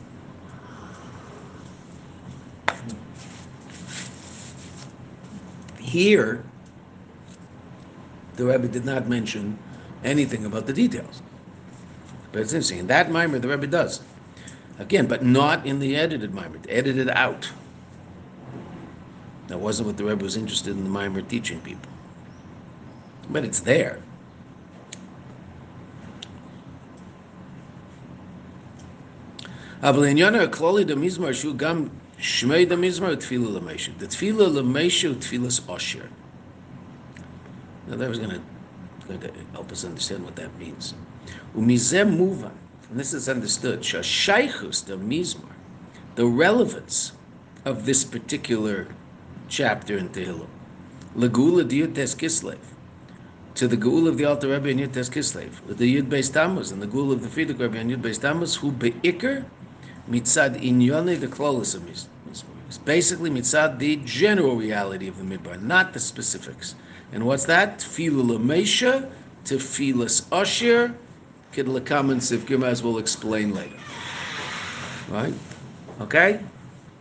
Here, 5.79 6.45
the 8.37 8.45
Rebbe 8.45 8.69
did 8.69 8.85
not 8.85 9.09
mention 9.09 9.59
anything 10.05 10.45
about 10.45 10.67
the 10.67 10.73
details. 10.73 11.21
But 12.33 12.43
it's 12.43 12.53
interesting. 12.53 12.79
In 12.79 12.87
that 12.87 13.09
Maimer, 13.09 13.41
the 13.41 13.49
Rebbe 13.49 13.67
does. 13.67 14.03
Again, 14.79 15.07
but 15.07 15.25
not 15.25 15.67
in 15.67 15.79
the 15.79 15.97
edited 15.97 16.33
Maimer, 16.33 16.65
edited 16.69 17.11
out. 17.11 17.51
That 19.50 19.60
wasn't 19.60 19.88
what 19.88 19.98
the 19.98 20.06
Rebbe 20.06 20.24
was 20.24 20.38
interested 20.38 20.72
in 20.72 20.84
the 20.84 20.90
Maimer 20.90 21.28
teaching 21.28 21.60
people. 21.62 21.92
But 23.30 23.44
it's 23.46 23.60
there. 23.60 24.02
אבל 29.82 30.04
העניין 30.04 30.36
הכללי 30.36 30.84
דמזמר 30.84 31.34
שהוא 31.34 31.56
גם 31.56 31.88
שמי 32.18 32.66
דמזמר 32.66 33.10
ותפילה 33.14 33.50
למשה. 33.50 33.92
The 34.00 34.08
תפילה 34.08 34.48
למשה 34.48 35.08
הוא 35.08 35.16
תפילס 35.20 35.62
עושר. 35.66 36.00
Now 37.88 37.96
that 37.96 38.10
was 38.10 38.18
going 38.18 38.32
to, 38.32 38.42
going 39.08 39.20
to 39.20 39.32
help 39.54 39.72
us 39.72 39.84
understand 39.86 40.24
what 40.26 40.36
that 40.36 40.50
means. 40.60 40.94
ומזה 41.56 42.04
מובן, 42.06 42.50
and 42.92 43.00
this 43.00 43.14
is 43.14 43.30
understood, 43.30 43.84
שהשייכוס 43.84 44.84
דמזמר, 44.84 45.50
the 46.16 46.26
relevance 46.26 47.12
of 47.66 47.86
this 47.86 48.04
particular 48.04 48.88
chapter 49.51 49.99
in 49.99 50.09
Tehillim. 50.09 50.47
Legula 51.17 51.69
Diyutes 51.69 52.15
Kislev. 52.17 52.59
To 53.57 53.67
the 53.69 53.77
Gul 53.77 54.07
of 54.07 54.17
the 54.17 54.25
Alter 54.25 54.49
Rebbe 54.49 54.71
and 54.71 54.81
Yutes 54.81 55.11
Kislev. 55.11 55.51
The 55.77 55.97
Yud 55.97 56.09
Beis 56.09 56.33
Tammuz 56.33 56.71
and 56.71 56.81
the 56.81 56.87
Gul 56.87 57.13
of 57.13 57.21
the 57.21 57.29
Frierdiker 57.29 57.61
Rebbe 57.61 57.79
and 57.79 57.91
Yud 57.91 58.01
Beis 58.01 58.21
Tammuz, 58.21 58.55
who 58.57 58.71
beikr 58.71 59.45
mitzad 60.09 60.63
inyone 60.63 61.21
the 61.21 61.27
klolis 61.27 61.75
of 61.75 61.83
Mizmor. 61.83 62.85
Basically 62.85 63.29
mitzad 63.29 63.81
the 63.81 63.97
general 63.97 64.55
reality 64.57 65.09
of 65.09 65.19
the 65.19 65.25
Midbar, 65.25 65.61
not 65.61 65.93
the 65.93 66.01
specifics. 66.01 66.77
And 67.13 67.27
what's 67.27 67.45
that? 67.47 67.81
Tefillah 67.81 68.39
Lamesha, 68.39 69.11
Tefillah 69.45 70.27
Ashir, 70.31 70.95
Kidla 71.53 71.85
comments 71.85 72.31
if 72.31 72.49
we'll 72.49 72.99
explain 72.99 73.53
later. 73.53 73.77
Right? 75.09 75.35
Okay? 76.01 76.39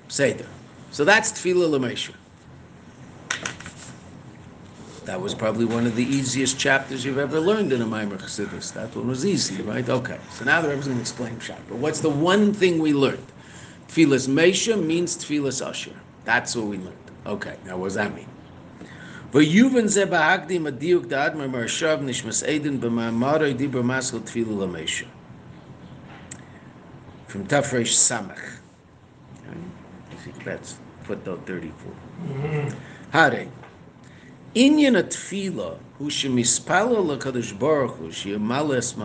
Seder. 0.08 0.48
So 0.90 1.06
that's 1.06 1.32
Tefillah 1.32 1.80
Lamesha. 1.80 2.14
That 5.10 5.20
was 5.20 5.34
probably 5.34 5.66
one 5.66 5.88
of 5.88 5.96
the 5.96 6.04
easiest 6.04 6.60
chapters 6.60 7.04
you've 7.04 7.18
ever 7.18 7.40
learned 7.40 7.74
in 7.74 7.82
a 7.82 7.86
Maimer 7.86 8.20
Chassidus. 8.20 8.72
That 8.74 8.96
one 8.96 9.08
was 9.08 9.26
easy, 9.26 9.60
right? 9.64 9.90
Okay. 9.90 10.20
So 10.34 10.46
now 10.46 10.62
the 10.62 10.70
Rebbe's 10.70 10.86
going 10.86 10.98
to 10.98 11.02
explain 11.02 11.36
Pshat. 11.38 11.58
But 11.68 11.78
what's 11.78 12.00
the 12.00 12.12
one 12.12 12.54
thing 12.54 12.78
we 12.78 12.94
learned? 12.94 13.26
Tfilas 13.88 14.28
Mesha 14.28 14.80
means 14.80 15.18
Tfilas 15.18 15.68
Asher. 15.68 15.96
That's 16.26 16.56
what 16.56 16.68
we 16.68 16.78
learned. 16.78 16.96
Okay. 17.26 17.56
Now 17.66 17.78
what 17.78 17.86
does 17.86 17.96
that 17.96 18.14
mean? 18.14 18.28
V'yuven 19.32 19.88
ze 19.88 20.06
b'hakdim 20.06 20.72
adiuk 20.72 21.06
da'ad 21.08 21.34
me'marshav 21.34 22.04
nishmas 22.04 22.48
edin 22.48 22.80
b'ma'amaroi 22.80 23.58
dibra 23.58 23.82
maskal 23.82 24.20
tfilu 24.20 24.60
l'mesha. 24.60 25.08
From 27.26 27.48
Tafresh 27.48 27.98
Samach. 27.98 28.60
Okay. 29.48 30.46
That's 30.46 30.78
footnote 31.02 31.48
34. 31.48 31.94
Mm-hmm. 32.28 32.78
Hare. 33.10 33.48
Inyan 34.56 34.96
atfila 34.96 35.78
hu 36.00 36.06
shemispala 36.06 36.98
lakadosh 36.98 37.58
baruch 37.58 37.98
hu 37.98 38.08
sheyamales 38.08 38.96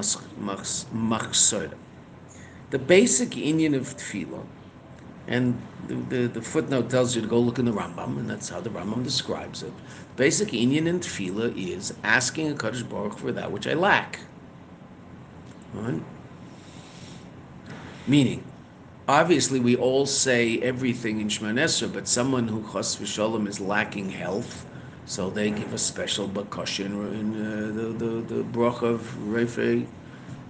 machsora. 0.92 1.74
The 2.70 2.78
basic 2.78 3.30
Inyan 3.30 3.76
of 3.76 3.94
tefillah, 3.96 4.44
and 5.28 5.60
the, 5.86 5.94
the, 5.94 6.28
the, 6.28 6.42
footnote 6.42 6.88
tells 6.88 7.14
you 7.14 7.20
to 7.20 7.28
go 7.28 7.38
look 7.38 7.58
in 7.58 7.66
the 7.66 7.72
Rambam, 7.72 8.18
and 8.18 8.28
that's 8.28 8.48
how 8.48 8.60
the 8.60 8.70
Rambam 8.70 9.04
describes 9.04 9.62
it. 9.62 9.72
Basic 10.16 10.48
Inyan 10.48 10.86
in 10.86 11.00
tefillah 11.00 11.54
is 11.56 11.92
asking 12.02 12.50
a 12.50 12.54
Kadosh 12.54 12.88
Baruch 12.88 13.18
for 13.18 13.30
that 13.32 13.52
which 13.52 13.66
I 13.66 13.74
lack. 13.74 14.20
Right? 15.74 16.02
Meaning, 18.06 18.42
obviously 19.08 19.60
we 19.60 19.76
all 19.76 20.06
say 20.06 20.58
everything 20.60 21.20
in 21.20 21.28
Shemon 21.28 21.92
but 21.92 22.08
someone 22.08 22.48
who 22.48 22.62
chas 22.72 22.96
v'shalom 22.96 23.46
is 23.46 23.60
lacking 23.60 24.08
health, 24.10 24.66
so 25.06 25.30
they 25.30 25.50
give 25.50 25.72
a 25.72 25.78
special 25.78 26.28
bakasha 26.28 26.84
in, 26.84 27.34
uh, 27.34 27.72
the, 27.74 28.04
the, 28.04 28.34
the 28.34 28.42
brach 28.42 28.82
of 28.82 29.00
Refe, 29.26 29.86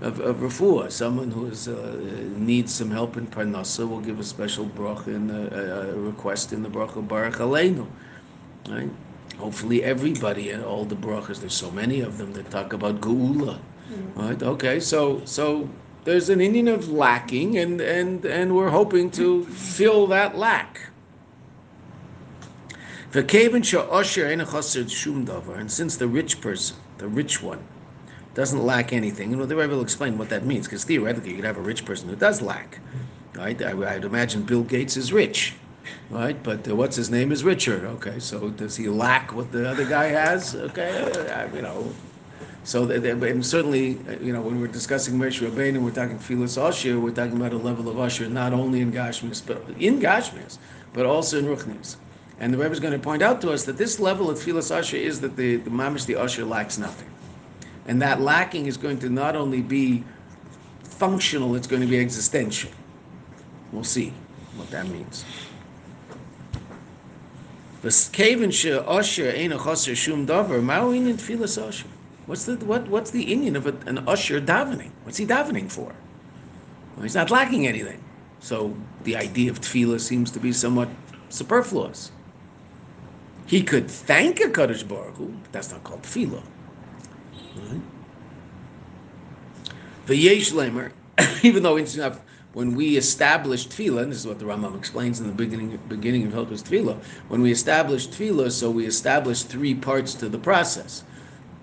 of, 0.01 0.21
of 0.21 0.37
Rafua. 0.37 0.91
Someone 0.91 1.31
who 1.31 1.47
is, 1.47 1.69
uh, 1.69 1.97
needs 2.37 2.73
some 2.73 2.91
help 2.91 3.17
in 3.17 3.27
Parnasa 3.27 3.89
will 3.89 4.01
give 4.01 4.21
a 4.21 4.25
special 4.25 4.65
brach 4.65 5.07
in 5.07 5.31
uh, 5.31 5.93
a 5.93 5.99
request 5.99 6.53
in 6.53 6.63
the 6.63 6.69
brach 6.69 6.95
of 6.97 7.09
Baruch 7.09 7.35
Aleinu. 7.35 7.87
Right? 8.69 8.91
Hopefully 9.39 9.83
everybody 9.83 10.51
and 10.51 10.65
all 10.65 10.85
the 10.85 10.95
brachas, 10.97 11.41
there's 11.41 11.55
so 11.55 11.71
many 11.71 12.01
of 12.01 12.19
them 12.19 12.33
that 12.35 12.51
talk 12.51 12.73
about 12.73 13.01
Geula. 13.01 13.59
Mm-hmm. 13.91 14.21
Right? 14.21 14.43
Okay, 14.43 14.81
so 14.81 15.21
so 15.25 15.69
there's 16.05 16.29
an 16.29 16.41
Indian 16.41 16.69
of 16.69 16.89
lacking 16.91 17.59
and, 17.59 17.81
and, 17.81 18.25
and 18.25 18.55
we're 18.55 18.71
hoping 18.71 19.11
to 19.13 19.45
fill 19.47 20.07
that 20.09 20.37
lack. 20.37 20.81
And 23.15 23.31
since 25.71 25.97
the 25.97 26.09
rich 26.09 26.41
person, 26.41 26.77
the 26.99 27.07
rich 27.07 27.41
one, 27.41 27.63
doesn't 28.35 28.67
lack 28.67 28.93
anything, 28.93 29.31
know, 29.31 29.47
the 29.47 29.55
Rebbe 29.55 29.73
will 29.73 29.83
explain 29.83 30.19
what 30.19 30.29
that 30.31 30.45
means, 30.45 30.67
because 30.67 30.83
theoretically 30.83 31.31
you 31.31 31.37
could 31.37 31.45
have 31.45 31.57
a 31.57 31.61
rich 31.61 31.85
person 31.85 32.09
who 32.09 32.17
does 32.17 32.43
lack. 32.43 32.81
Right? 33.37 33.63
I, 33.63 33.73
would 33.73 34.05
imagine 34.05 34.43
Bill 34.43 34.65
Gates 34.65 34.97
is 34.97 35.13
rich, 35.13 35.55
right? 36.11 36.37
But 36.43 36.69
uh, 36.69 36.75
what's 36.75 36.97
his 36.97 37.09
name 37.09 37.31
is 37.31 37.45
Richard. 37.45 37.85
Okay, 37.85 38.19
so 38.19 38.51
does 38.51 38.75
he 38.75 38.89
lack 38.89 39.33
what 39.33 39.53
the 39.53 39.71
other 39.71 39.85
guy 39.85 40.07
has? 40.07 40.57
Okay, 40.57 41.01
uh, 41.31 41.47
you 41.55 41.63
know. 41.63 41.95
So 42.65 42.91
and 42.91 43.47
certainly, 43.47 44.01
uh, 44.09 44.19
you 44.21 44.33
know, 44.33 44.41
when 44.41 44.61
we're 44.61 44.67
discussing 44.67 45.15
Moshe 45.15 45.49
Rabbeinu, 45.49 45.81
we're 45.81 45.93
talking 45.93 46.19
Philos 46.19 46.59
Asher, 46.59 46.99
we're 46.99 47.13
talking 47.13 47.37
about 47.37 47.53
a 47.53 47.59
level 47.59 47.89
of 47.89 47.97
Asher, 47.97 48.29
not 48.29 48.53
only 48.53 48.81
in 48.81 48.91
Gashmis, 48.91 49.41
but 49.47 49.63
in 49.79 50.01
Gashmis, 50.01 50.59
but 50.93 51.07
also 51.07 51.39
in 51.39 51.45
Ruchnis. 51.45 51.95
And 52.41 52.53
the 52.53 52.59
Rebbe 52.59 52.73
is 52.73 52.81
going 52.81 52.93
to 52.93 52.99
point 52.99 53.23
out 53.23 53.41
to 53.43 53.51
us 53.51 53.65
that 53.65 53.77
this 53.77 54.01
level 54.01 54.29
of 54.29 54.39
Tfilas 54.39 54.77
Asher 54.77 54.97
is 54.97 55.21
that 55.21 55.37
the, 55.37 55.57
the 55.57 55.71
Mamish, 55.71 56.07
the 56.07 56.17
Asher, 56.17 56.45
lacks 56.45 56.79
nothing. 56.79 57.09
And 57.87 58.03
that 58.03 58.21
lacking 58.21 58.67
is 58.67 58.77
going 58.77 58.99
to 59.01 59.09
not 59.09 59.37
only 59.37 59.63
be 59.63 60.05
functional, 60.83 61.55
it's 61.55 61.67
going 61.67 61.83
to 61.83 61.89
be 61.89 61.99
existential. 62.01 62.71
We'll 63.73 63.85
see 63.85 64.13
what 64.57 64.71
that 64.71 64.87
means. 64.89 65.25
What's 72.27 72.47
the 72.47 72.57
what 72.65 72.89
what's 72.89 73.11
the 73.11 73.23
Indian 73.23 73.57
of 73.57 73.67
a, 73.67 73.75
an 73.87 73.99
usher 74.09 74.41
davening? 74.41 74.91
What's 75.03 75.19
he 75.19 75.27
davening 75.27 75.71
for? 75.71 75.95
Well, 76.97 77.03
he's 77.03 77.15
not 77.15 77.31
lacking 77.31 77.67
anything. 77.67 78.03
So 78.41 78.75
the 79.03 79.17
idea 79.17 79.51
of 79.51 79.61
tefillah 79.61 80.01
seems 80.01 80.31
to 80.31 80.41
be 80.41 80.53
somewhat 80.53 80.89
superfluous. 81.29 82.11
He 83.47 83.63
could 83.63 83.91
thank 83.91 84.41
a 84.41 84.49
Kaddish 84.51 84.83
Baruch 84.83 85.17
Hu, 85.17 85.27
but 85.27 85.53
that's 85.53 85.71
not 85.71 85.85
called 85.85 86.03
tefillah. 86.03 86.43
The 90.07 90.17
Yesh 90.17 90.53
Lemer, 90.53 90.93
even 91.43 91.63
though 91.63 91.77
it's 91.77 91.95
enough, 91.95 92.21
when 92.55 92.75
we 92.75 92.97
established 92.97 93.71
tefillah, 93.71 94.03
and 94.03 94.13
this 94.13 94.19
is 94.19 94.27
what 94.27 94.39
the 94.39 94.45
Rambam 94.45 94.79
explains 94.79 95.21
in 95.21 95.27
the 95.27 95.33
beginning 95.33 95.79
beginning 95.89 96.27
of 96.27 96.33
Hilchos 96.33 96.63
Tefillah, 96.63 97.03
when 97.29 97.43
we 97.43 97.51
established 97.51 98.13
tefillah, 98.13 98.51
so 98.51 98.71
we 98.71 98.87
established 98.87 99.49
three 99.49 99.75
parts 99.75 100.15
to 100.15 100.29
the 100.29 100.39
process. 100.39 101.03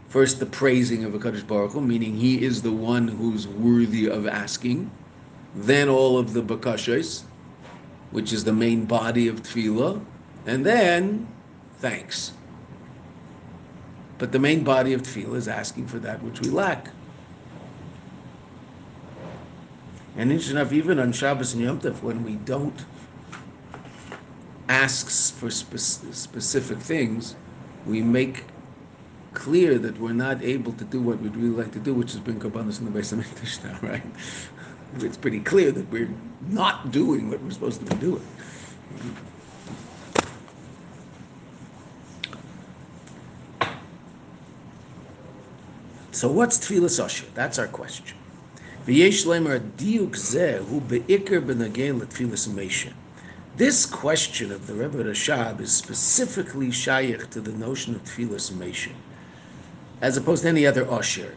First, 0.09 0.39
the 0.39 0.45
praising 0.45 1.05
of 1.05 1.15
a 1.15 1.19
Kaddish 1.19 1.43
Baruch 1.43 1.71
Hu, 1.71 1.81
meaning 1.81 2.15
he 2.15 2.43
is 2.43 2.61
the 2.61 2.71
one 2.71 3.07
who's 3.07 3.47
worthy 3.47 4.09
of 4.09 4.27
asking. 4.27 4.91
Then 5.55 5.87
all 5.87 6.17
of 6.17 6.33
the 6.33 6.41
bakashas, 6.41 7.23
which 8.11 8.33
is 8.33 8.43
the 8.43 8.53
main 8.53 8.85
body 8.85 9.29
of 9.29 9.41
tefillah, 9.41 10.03
and 10.45 10.65
then 10.65 11.27
thanks. 11.81 12.31
But 14.19 14.31
the 14.31 14.39
main 14.39 14.63
body 14.63 14.93
of 14.93 15.01
tefillah 15.01 15.35
is 15.35 15.47
asking 15.47 15.87
for 15.87 15.97
that 15.99 16.21
which 16.21 16.39
we 16.41 16.49
lack. 16.49 16.89
And 20.15 20.31
interesting 20.31 20.57
enough, 20.57 20.71
even 20.71 20.99
on 20.99 21.11
Shabbos 21.11 21.53
and 21.53 21.63
Yom 21.63 21.79
Tov, 21.79 22.03
when 22.03 22.23
we 22.23 22.35
don't 22.35 22.85
ask 24.69 25.09
for 25.33 25.49
spe- 25.49 26.13
specific 26.13 26.77
things, 26.77 27.35
we 27.87 28.01
make 28.01 28.45
clear 29.33 29.79
that 29.79 29.99
we're 29.99 30.13
not 30.13 30.43
able 30.43 30.73
to 30.73 30.83
do 30.83 31.01
what 31.01 31.19
we'd 31.19 31.35
really 31.35 31.63
like 31.63 31.71
to 31.71 31.79
do, 31.79 31.93
which 31.93 32.13
is 32.13 32.19
bring 32.19 32.39
korbanos 32.39 32.79
in 32.79 32.85
the 32.85 32.91
base 32.91 33.11
of 33.11 33.63
now, 33.63 33.79
right? 33.81 34.03
It's 34.99 35.17
pretty 35.17 35.39
clear 35.39 35.71
that 35.71 35.89
we're 35.89 36.13
not 36.47 36.91
doing 36.91 37.29
what 37.29 37.41
we're 37.41 37.51
supposed 37.51 37.79
to 37.79 37.95
be 37.95 37.99
doing. 38.01 38.27
So 46.21 46.29
what's 46.29 46.59
tefillas 46.59 47.03
osher? 47.03 47.25
That's 47.33 47.57
our 47.57 47.65
question. 47.65 48.15
V'yesh 48.85 49.25
diuk 49.25 50.11
zeh. 50.11 50.61
This 53.57 53.85
question 53.87 54.51
of 54.51 54.67
the 54.67 54.75
Rebbe 54.75 55.03
Rashab 55.03 55.59
is 55.61 55.71
specifically 55.71 56.67
shayach 56.67 57.31
to 57.31 57.41
the 57.41 57.53
notion 57.53 57.95
of 57.95 58.03
tefillas 58.03 58.51
meisha, 58.51 58.91
as 60.01 60.15
opposed 60.15 60.43
to 60.43 60.49
any 60.49 60.67
other 60.67 60.85
osher. 60.85 61.33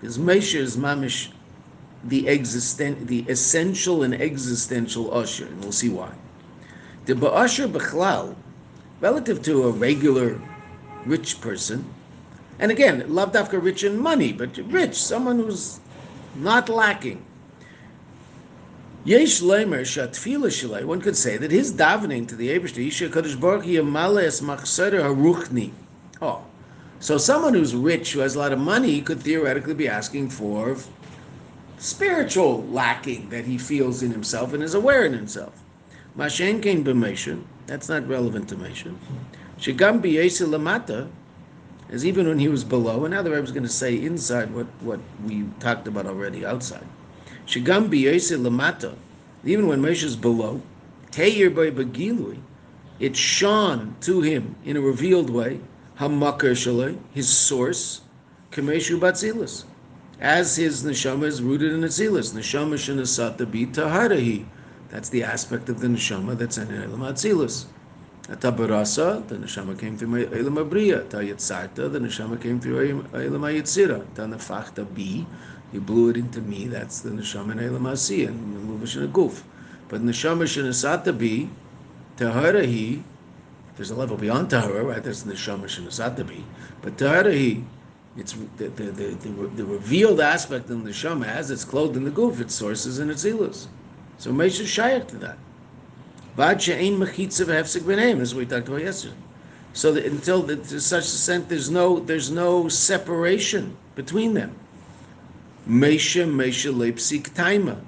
Because 0.00 0.18
meisha 0.18 0.58
is 0.58 0.76
mamish 0.76 1.30
the 2.02 2.26
existent, 2.28 3.06
the 3.06 3.24
essential 3.28 4.02
and 4.02 4.12
existential 4.12 5.14
usher, 5.16 5.46
and 5.46 5.60
we'll 5.62 5.70
see 5.70 5.88
why. 5.88 6.10
The 7.04 7.14
ba'usher 7.14 7.70
b'chlal, 7.70 8.34
relative 9.00 9.40
to 9.42 9.68
a 9.68 9.70
regular 9.70 10.40
rich 11.04 11.40
person, 11.40 11.88
and 12.58 12.70
again, 12.70 13.04
love 13.14 13.32
dafka 13.32 13.62
rich 13.62 13.84
in 13.84 13.98
money, 13.98 14.32
but 14.32 14.56
rich, 14.56 14.94
someone 14.94 15.38
who's 15.38 15.80
not 16.34 16.68
lacking. 16.68 17.24
Yesh 19.04 19.40
lemer 19.40 19.82
shatfila 19.82 20.48
shalei. 20.48 20.84
One 20.84 21.00
could 21.00 21.16
say 21.16 21.36
that 21.36 21.50
his 21.50 21.72
davening 21.72 22.26
to 22.28 22.34
the 22.34 22.48
Eibushter 22.48 22.84
Yisha 22.84 23.08
Kadosh 23.08 23.38
Baruch 23.38 23.64
Yamale 23.64 24.24
es 24.24 24.40
machseder 24.40 25.00
haruchni. 25.00 25.70
Oh, 26.20 26.42
so 26.98 27.18
someone 27.18 27.54
who's 27.54 27.74
rich, 27.74 28.12
who 28.12 28.20
has 28.20 28.34
a 28.34 28.38
lot 28.38 28.52
of 28.52 28.58
money, 28.58 29.00
could 29.02 29.20
theoretically 29.20 29.74
be 29.74 29.86
asking 29.86 30.30
for 30.30 30.76
spiritual 31.78 32.64
lacking 32.64 33.28
that 33.28 33.44
he 33.44 33.58
feels 33.58 34.02
in 34.02 34.10
himself 34.10 34.52
and 34.54 34.62
is 34.62 34.74
aware 34.74 35.04
in 35.04 35.12
himself. 35.12 35.62
Mashen 36.16 36.62
came 36.62 36.82
b'mesha. 36.82 37.40
That's 37.66 37.88
not 37.88 38.08
relevant 38.08 38.48
to 38.48 38.56
Mesha. 38.56 38.94
Shigam 39.60 40.00
b'yesi 40.00 40.46
lamata 40.48 41.08
as 41.90 42.04
even 42.04 42.26
when 42.26 42.38
he 42.38 42.48
was 42.48 42.64
below, 42.64 43.04
and 43.04 43.14
now 43.14 43.22
the 43.22 43.30
Rebbe 43.30 43.44
is 43.44 43.52
going 43.52 43.62
to 43.62 43.68
say 43.68 44.00
inside 44.00 44.52
what, 44.52 44.66
what 44.80 45.00
we 45.24 45.44
talked 45.60 45.86
about 45.86 46.06
already 46.06 46.44
outside. 46.44 46.86
Shigam 47.46 47.88
b'yesi 47.88 48.36
lamata. 48.38 48.94
Even 49.44 49.68
when 49.68 49.80
Moshe 49.80 50.02
is 50.02 50.16
below, 50.16 50.60
Teir 51.12 51.50
by 51.50 51.70
Begilui, 51.70 52.40
it 52.98 53.14
shone 53.14 53.94
to 54.00 54.20
him 54.20 54.56
in 54.64 54.76
a 54.76 54.80
revealed 54.80 55.30
way, 55.30 55.60
Hamakar 55.98 56.52
Shalei, 56.52 56.98
his 57.12 57.28
source, 57.28 58.00
Kameshu 58.50 58.98
Batzilus 58.98 59.64
as 60.20 60.56
his 60.56 60.82
neshama 60.82 61.24
is 61.24 61.42
rooted 61.42 61.72
in 61.72 61.80
Atzilus. 61.80 62.32
Neshama 62.32 62.74
shenasata 62.74 63.50
bi 63.50 63.70
taharahi. 63.70 64.46
That's 64.88 65.08
the 65.08 65.22
aspect 65.24 65.68
of 65.68 65.80
the 65.80 65.88
neshama 65.88 66.38
that's 66.38 66.58
in 66.58 66.72
Elam 66.72 67.00
Atzilus. 68.28 68.36
Atabarasa, 68.36 69.28
the 69.28 69.36
neshama 69.36 69.78
came 69.78 69.96
through 69.96 70.26
Elam 70.26 70.56
Abriya. 70.56 71.04
Tayatzarta, 71.04 71.92
the 71.92 71.98
neshama 71.98 72.40
came 72.40 72.60
through 72.60 73.04
Elam 73.14 73.42
Ayitzira. 73.42 74.04
Tanafachta 74.14 74.84
bi, 74.94 75.26
he 75.72 75.78
blew 75.78 76.10
it 76.10 76.16
into 76.16 76.40
me. 76.40 76.66
That's 76.66 77.00
the 77.00 77.10
neshama 77.10 77.52
in 77.52 77.60
Elam 77.60 77.82
Asiya, 77.84 78.28
and 78.28 78.68
Luvish 78.68 79.02
a 79.02 79.06
goof. 79.06 79.44
But 79.88 80.02
neshama 80.02 80.44
shenasata 80.44 81.16
bi, 81.16 81.48
taharahi, 82.16 83.02
there's 83.76 83.90
a 83.90 83.94
level 83.94 84.16
beyond 84.16 84.50
tahara, 84.50 84.82
right? 84.84 85.02
That's 85.02 85.22
the 85.22 85.34
neshama 85.34 85.64
shenasata 85.64 86.26
bi. 86.26 86.42
But 86.82 86.96
taharahi, 86.96 87.64
it's 88.16 88.32
the, 88.32 88.68
the, 88.68 88.84
the, 88.84 89.04
the, 89.14 89.28
the 89.28 89.64
revealed 89.64 90.20
aspect 90.20 90.70
in 90.70 90.84
the 90.84 90.92
Shema 90.92 91.26
as 91.26 91.50
it's 91.50 91.64
clothed 91.64 91.96
in 91.96 92.04
the 92.04 92.10
goof, 92.10 92.40
its 92.40 92.54
sources 92.54 92.98
and 92.98 93.10
its 93.10 93.24
ilus. 93.24 93.66
So 94.16 94.32
Moshe 94.32 94.60
is 94.60 94.68
shaykh 94.68 95.06
to 95.08 95.16
that. 95.18 95.38
Vad 96.36 96.60
she'ein 96.60 96.98
mechitza 96.98 97.46
v'hefsek 97.46 97.80
b'neim, 97.80 98.20
as 98.20 98.34
we 98.34 98.44
talked 98.44 98.68
about 98.68 98.82
yesterday. 98.82 99.14
So 99.72 99.92
that 99.92 100.04
until 100.04 100.42
the, 100.42 100.56
to 100.56 100.80
such 100.80 101.04
sense, 101.04 101.46
there's 101.48 101.70
no 101.70 101.98
there's 102.00 102.30
no 102.30 102.68
separation 102.68 103.76
between 103.94 104.34
them. 104.34 104.54
Mesha 105.68 106.26
Mesha 106.26 106.72
lepsik 106.72 107.30
taima. 107.30 107.78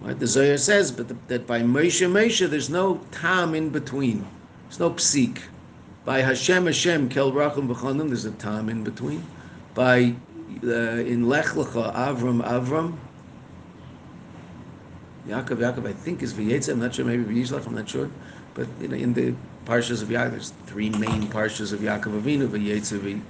Right? 0.00 0.18
The 0.18 0.26
Zohar 0.26 0.56
says, 0.56 0.90
but 0.90 1.08
the, 1.08 1.16
that 1.26 1.46
by 1.46 1.60
Mesha 1.60 2.10
Mesha, 2.10 2.48
there's 2.48 2.70
no 2.70 3.00
tam 3.10 3.54
in 3.54 3.70
between. 3.70 4.26
There's 4.64 4.80
no 4.80 4.90
psik. 4.90 5.38
By 6.04 6.22
Hashem 6.22 6.66
Hashem 6.66 7.08
Kel 7.08 7.32
Rachum 7.32 7.68
B'chanim, 7.68 8.08
there's 8.08 8.24
a 8.24 8.30
time 8.32 8.68
in 8.68 8.82
between. 8.82 9.24
By 9.74 10.14
uh, 10.64 10.70
in 10.70 11.28
Lech 11.28 11.46
Lecha 11.46 11.94
Avram 11.94 12.42
Avram. 12.44 12.96
Yaakov 15.30 15.58
Yaakov 15.58 15.86
I 15.86 15.92
think 15.92 16.22
is 16.22 16.34
V'yetze. 16.34 16.68
I'm 16.70 16.80
not 16.80 16.94
sure. 16.94 17.04
Maybe 17.04 17.24
V'yishlach. 17.24 17.66
I'm 17.66 17.74
not 17.74 17.88
sure. 17.88 18.10
But 18.54 18.66
you 18.80 18.88
know, 18.88 18.96
in 18.96 19.14
the 19.14 19.34
parshas 19.64 20.02
of 20.02 20.08
Yaakov, 20.08 20.30
there's 20.32 20.52
three 20.66 20.90
main 20.90 21.22
parshas 21.28 21.72
of 21.72 21.80
Yaakov 21.80 22.20
Avinu: 22.20 22.48
V'yetze, 22.48 23.22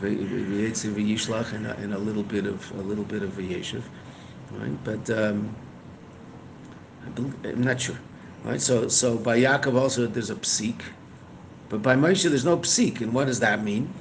V'yetze, 0.00 0.92
V'yishlach, 0.92 1.52
and 1.52 1.66
and 1.66 1.92
a 1.92 1.98
little 1.98 2.22
bit 2.22 2.46
of 2.46 2.70
a 2.72 2.82
little 2.82 3.04
bit 3.04 3.22
of 3.22 3.30
V'yeshiv. 3.32 3.82
Right, 4.52 4.84
but 4.84 5.10
um, 5.10 5.54
I'm 7.04 7.62
not 7.62 7.80
sure. 7.80 7.98
Right, 8.44 8.60
so 8.60 8.88
so 8.88 9.16
by 9.18 9.38
Yaakov 9.40 9.74
also 9.74 10.06
there's 10.06 10.30
a 10.30 10.36
psik. 10.36 10.80
But 11.68 11.82
by 11.82 11.96
Moshe, 11.96 12.28
there's 12.28 12.44
no 12.44 12.56
psik, 12.58 13.00
and 13.02 13.12
what 13.12 13.26
does 13.26 13.40
that 13.40 13.62
mean? 13.62 13.92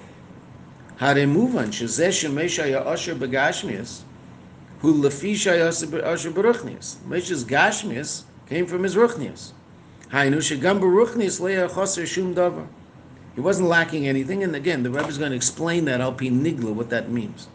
How 0.98 1.14
they 1.14 1.26
move 1.26 1.56
on? 1.56 1.68
Shezeh 1.68 2.10
shemesha 2.10 2.72
ya'asher 2.72 3.16
begashmias, 3.18 4.02
who 4.88 5.02
lefisha 5.02 5.52
ya'asher 5.52 6.32
beruchnias. 6.32 6.96
Moshe's 7.06 7.44
gashmias 7.44 8.24
came 8.48 8.66
from 8.66 8.84
his 8.84 8.96
ruchnias. 8.96 9.52
Hainu 10.12 10.38
shegam 10.38 10.80
beruchnias 10.80 11.42
le'a 11.42 11.70
choser 11.70 12.08
shum 12.08 12.34
davar. 12.34 12.66
He 13.36 13.42
wasn't 13.42 13.68
lacking 13.68 14.08
anything, 14.08 14.44
and 14.44 14.56
again, 14.56 14.84
the 14.84 14.90
Rebbe 14.90 15.10
is 15.10 15.18
going 15.18 15.32
to 15.32 15.36
explain 15.36 15.84
that 15.86 16.00
al 16.00 16.14
pi 16.14 16.28
nigla 16.28 16.74
what 16.74 16.90
that 16.92 17.12
means, 17.12 17.50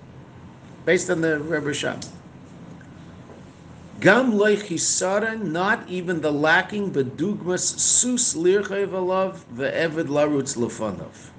based 0.84 1.08
on 1.08 1.22
the 1.22 1.40
Rebbe 1.40 1.70
Rashab. 1.70 2.06
Gam 4.00 4.32
loichisara, 4.32 5.40
not 5.40 5.88
even 5.88 6.20
the 6.20 6.30
lacking, 6.30 6.90
but 6.90 7.16
dugmas 7.16 7.78
sus 7.78 8.34
lirchev 8.34 8.88
alav 8.88 9.38
ve'evid 9.54 10.08
larutz 10.08 10.54
lefanov. 10.58 11.30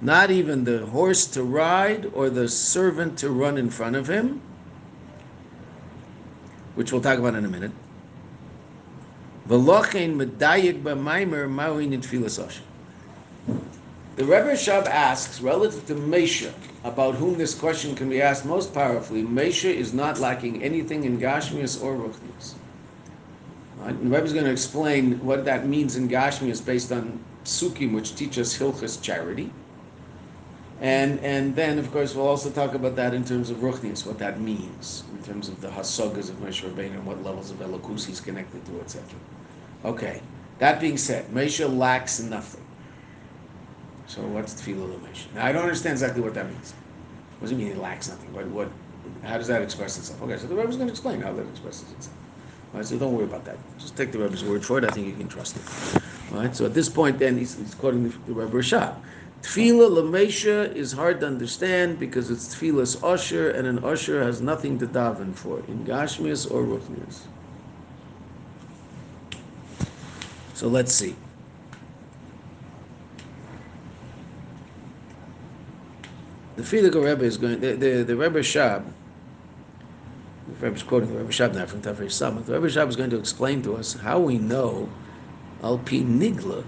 Not 0.00 0.30
even 0.30 0.64
the 0.64 0.86
horse 0.86 1.26
to 1.26 1.42
ride 1.42 2.10
or 2.14 2.30
the 2.30 2.48
servant 2.48 3.18
to 3.18 3.28
run 3.28 3.58
in 3.58 3.68
front 3.68 3.96
of 3.96 4.08
him, 4.08 4.40
which 6.76 6.92
we'll 6.92 7.00
talk 7.00 7.18
about 7.18 7.34
in 7.34 7.44
a 7.44 7.48
minute. 7.48 7.72
The 14.16 14.24
Rebbe 14.24 14.52
Rashab 14.52 14.86
asks, 14.86 15.40
relative 15.40 15.86
to 15.88 15.94
Mesha, 15.94 16.52
about 16.84 17.16
whom 17.16 17.36
this 17.36 17.54
question 17.54 17.94
can 17.94 18.08
be 18.08 18.22
asked 18.22 18.44
most 18.44 18.72
powerfully, 18.72 19.22
Mesha 19.22 19.72
is 19.72 19.92
not 19.92 20.18
lacking 20.18 20.62
anything 20.62 21.04
in 21.04 21.18
Gashmias 21.18 21.82
or 21.82 21.96
Ruchnias. 21.96 22.54
Right? 23.78 23.98
The 23.98 24.08
Rebbe 24.08 24.24
is 24.24 24.32
going 24.32 24.46
to 24.46 24.50
explain 24.50 25.18
what 25.24 25.44
that 25.44 25.66
means 25.66 25.96
in 25.96 26.08
Gashmias 26.08 26.64
based 26.64 26.92
on 26.92 27.20
Sukkim, 27.44 27.92
which 27.92 28.14
teach 28.14 28.38
us 28.38 28.56
Hilchas 28.56 29.00
charity. 29.02 29.50
And, 30.80 31.18
and 31.20 31.56
then, 31.56 31.78
of 31.78 31.90
course, 31.90 32.14
we'll 32.14 32.26
also 32.26 32.50
talk 32.50 32.74
about 32.74 32.96
that 32.96 33.14
in 33.14 33.24
terms 33.24 33.48
of 33.48 33.58
Ruchnias, 33.58 34.06
what 34.06 34.18
that 34.18 34.40
means, 34.40 35.04
in 35.12 35.22
terms 35.22 35.48
of 35.48 35.60
the 35.60 35.68
Hasogas 35.68 36.28
of 36.28 36.36
Moshe 36.36 36.62
Rabbeinu 36.62 36.92
and 36.92 37.06
what 37.06 37.22
levels 37.24 37.50
of 37.50 37.58
Elokus 37.58 38.04
he's 38.04 38.20
connected 38.20 38.64
to, 38.66 38.80
etc. 38.80 39.02
Okay, 39.84 40.20
that 40.58 40.80
being 40.80 40.98
said, 40.98 41.26
Mesha 41.28 41.74
lacks 41.74 42.20
nothing. 42.20 42.62
So 44.06 44.22
what's 44.22 44.52
the 44.52 44.72
tefillah 44.72 45.00
l'mesh? 45.00 45.26
Now 45.34 45.46
I 45.46 45.52
don't 45.52 45.62
understand 45.62 45.92
exactly 45.92 46.22
what 46.22 46.34
that 46.34 46.48
means. 46.48 46.74
What 47.38 47.48
does 47.48 47.52
it 47.52 47.56
mean 47.56 47.68
he 47.68 47.74
lacks 47.74 48.08
nothing? 48.08 48.32
What, 48.32 48.46
what, 48.48 48.68
how 49.22 49.38
does 49.38 49.48
that 49.48 49.62
express 49.62 49.98
itself? 49.98 50.22
Okay, 50.22 50.36
so 50.36 50.46
the 50.46 50.54
Rebbe 50.54 50.68
is 50.68 50.76
going 50.76 50.88
to 50.88 50.92
explain 50.92 51.20
how 51.20 51.32
that 51.32 51.46
expresses 51.48 51.90
itself. 51.92 52.16
Right, 52.72 52.84
so 52.84 52.98
don't 52.98 53.14
worry 53.14 53.24
about 53.24 53.44
that. 53.46 53.58
Just 53.78 53.96
take 53.96 54.12
the 54.12 54.18
Rebbe's 54.18 54.44
word 54.44 54.64
for 54.64 54.78
it. 54.78 54.84
I 54.84 54.88
think 54.88 55.06
you 55.06 55.14
can 55.14 55.28
trust 55.28 55.56
it. 55.56 56.02
All 56.32 56.40
right, 56.40 56.54
so 56.54 56.66
at 56.66 56.74
this 56.74 56.88
point, 56.88 57.18
then 57.18 57.38
he's, 57.38 57.56
he's 57.56 57.74
quoting 57.74 58.04
the, 58.04 58.08
the 58.26 58.32
Rebbe 58.32 58.52
Rashab. 58.52 58.96
Tefillah 59.46 59.88
l'mesha 59.88 60.74
is 60.74 60.92
hard 60.92 61.20
to 61.20 61.26
understand 61.26 62.00
because 62.00 62.30
it's 62.30 62.52
tefillah's 62.52 63.00
usher, 63.02 63.50
and 63.50 63.66
an 63.66 63.78
usher 63.84 64.20
has 64.22 64.40
nothing 64.40 64.76
to 64.78 64.88
daven 64.88 65.34
for 65.34 65.60
in 65.68 65.84
Gashmias 65.84 66.50
or 66.50 66.64
Ruchnias. 66.64 67.20
So 70.54 70.66
let's 70.66 70.92
see. 70.92 71.14
The 76.56 76.62
Frierdiker 76.62 77.04
Rebbe 77.04 77.22
is 77.22 77.36
going, 77.36 77.60
the, 77.60 77.74
the, 77.74 78.02
the 78.02 78.16
Rebbe 78.16 78.40
Rashab, 78.40 78.84
Rebbe's 80.60 80.82
quoting 80.82 81.12
the 81.12 81.18
Rebbe 81.18 81.30
Rashab 81.30 81.68
from 81.68 81.82
Tafrei 81.82 82.06
Samach. 82.06 82.46
The 82.46 82.54
Rebbe 82.54 82.66
Rashab 82.66 82.88
is 82.88 82.96
going 82.96 83.10
to 83.10 83.18
explain 83.18 83.62
to 83.62 83.76
us 83.76 83.92
how 83.94 84.18
we 84.18 84.38
know 84.38 84.88
Al 85.62 85.78
Pi 85.78 85.98
Nigla 85.98 86.64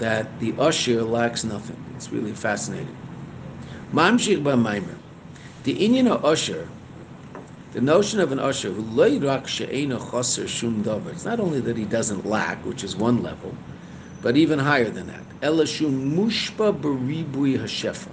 that 0.00 0.40
the 0.40 0.54
usher 0.58 1.02
lacks 1.02 1.44
nothing. 1.44 1.76
It's 1.94 2.10
really 2.10 2.32
fascinating. 2.32 2.96
Mamshir 3.92 4.42
Maimer. 4.42 4.96
The 5.64 5.76
Inyan 5.76 6.10
of 6.10 6.24
usher, 6.24 6.66
the 7.72 7.80
notion 7.80 8.18
of 8.18 8.32
an 8.32 8.38
davar. 8.38 11.12
It's 11.12 11.24
not 11.24 11.38
only 11.38 11.60
that 11.60 11.76
he 11.76 11.84
doesn't 11.84 12.26
lack, 12.26 12.64
which 12.64 12.82
is 12.82 12.96
one 12.96 13.22
level, 13.22 13.54
but 14.22 14.36
even 14.36 14.58
higher 14.58 14.90
than 14.90 15.06
that. 15.06 15.22
Ela 15.42 15.66
shum 15.66 16.16
mushpa 16.16 16.78
beribui 16.78 17.58
hashefa. 17.58 18.10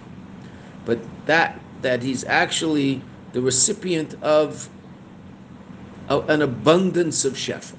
But 0.86 1.00
that 1.26 1.60
that 1.82 2.04
he's 2.04 2.24
actually 2.26 3.02
the 3.34 3.42
recipient 3.42 4.16
of 4.22 4.70
an 6.10 6.42
abundance 6.42 7.26
of 7.26 7.34
shefa. 7.34 7.76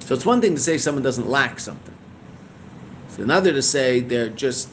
So 0.00 0.14
it's 0.14 0.26
one 0.26 0.40
thing 0.40 0.54
to 0.54 0.60
say 0.60 0.78
someone 0.78 1.02
doesn't 1.02 1.28
lack 1.28 1.60
something. 1.60 1.91
It's 3.12 3.18
another 3.18 3.52
to 3.52 3.60
say 3.60 4.00
they're 4.00 4.30
just 4.30 4.70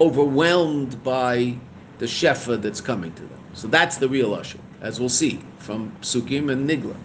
overwhelmed 0.00 1.04
by 1.04 1.54
the 1.98 2.06
shefa 2.06 2.62
that's 2.62 2.80
coming 2.80 3.12
to 3.12 3.20
them. 3.20 3.38
So 3.52 3.68
that's 3.68 3.98
the 3.98 4.08
real 4.08 4.32
usher, 4.32 4.58
as 4.80 4.98
we'll 4.98 5.10
see 5.10 5.42
from 5.58 5.94
Psukim 6.00 6.50
and 6.50 6.66
Nigla. 6.66 6.96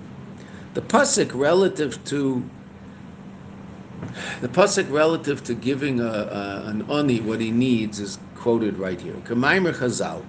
The 0.74 0.82
pasuk 0.82 1.32
relative 1.34 2.02
to 2.06 2.42
the 4.40 4.48
pasuk 4.48 4.90
relative 4.90 5.44
to 5.44 5.54
giving 5.54 6.00
a, 6.00 6.06
a, 6.06 6.64
an 6.68 6.86
oni 6.90 7.20
what 7.20 7.42
he 7.42 7.52
needs 7.52 8.00
is 8.00 8.20
quoted 8.36 8.78
right 8.78 9.02
here. 9.02 9.16
Kamaimer 9.26 9.76
Chazal. 9.76 10.24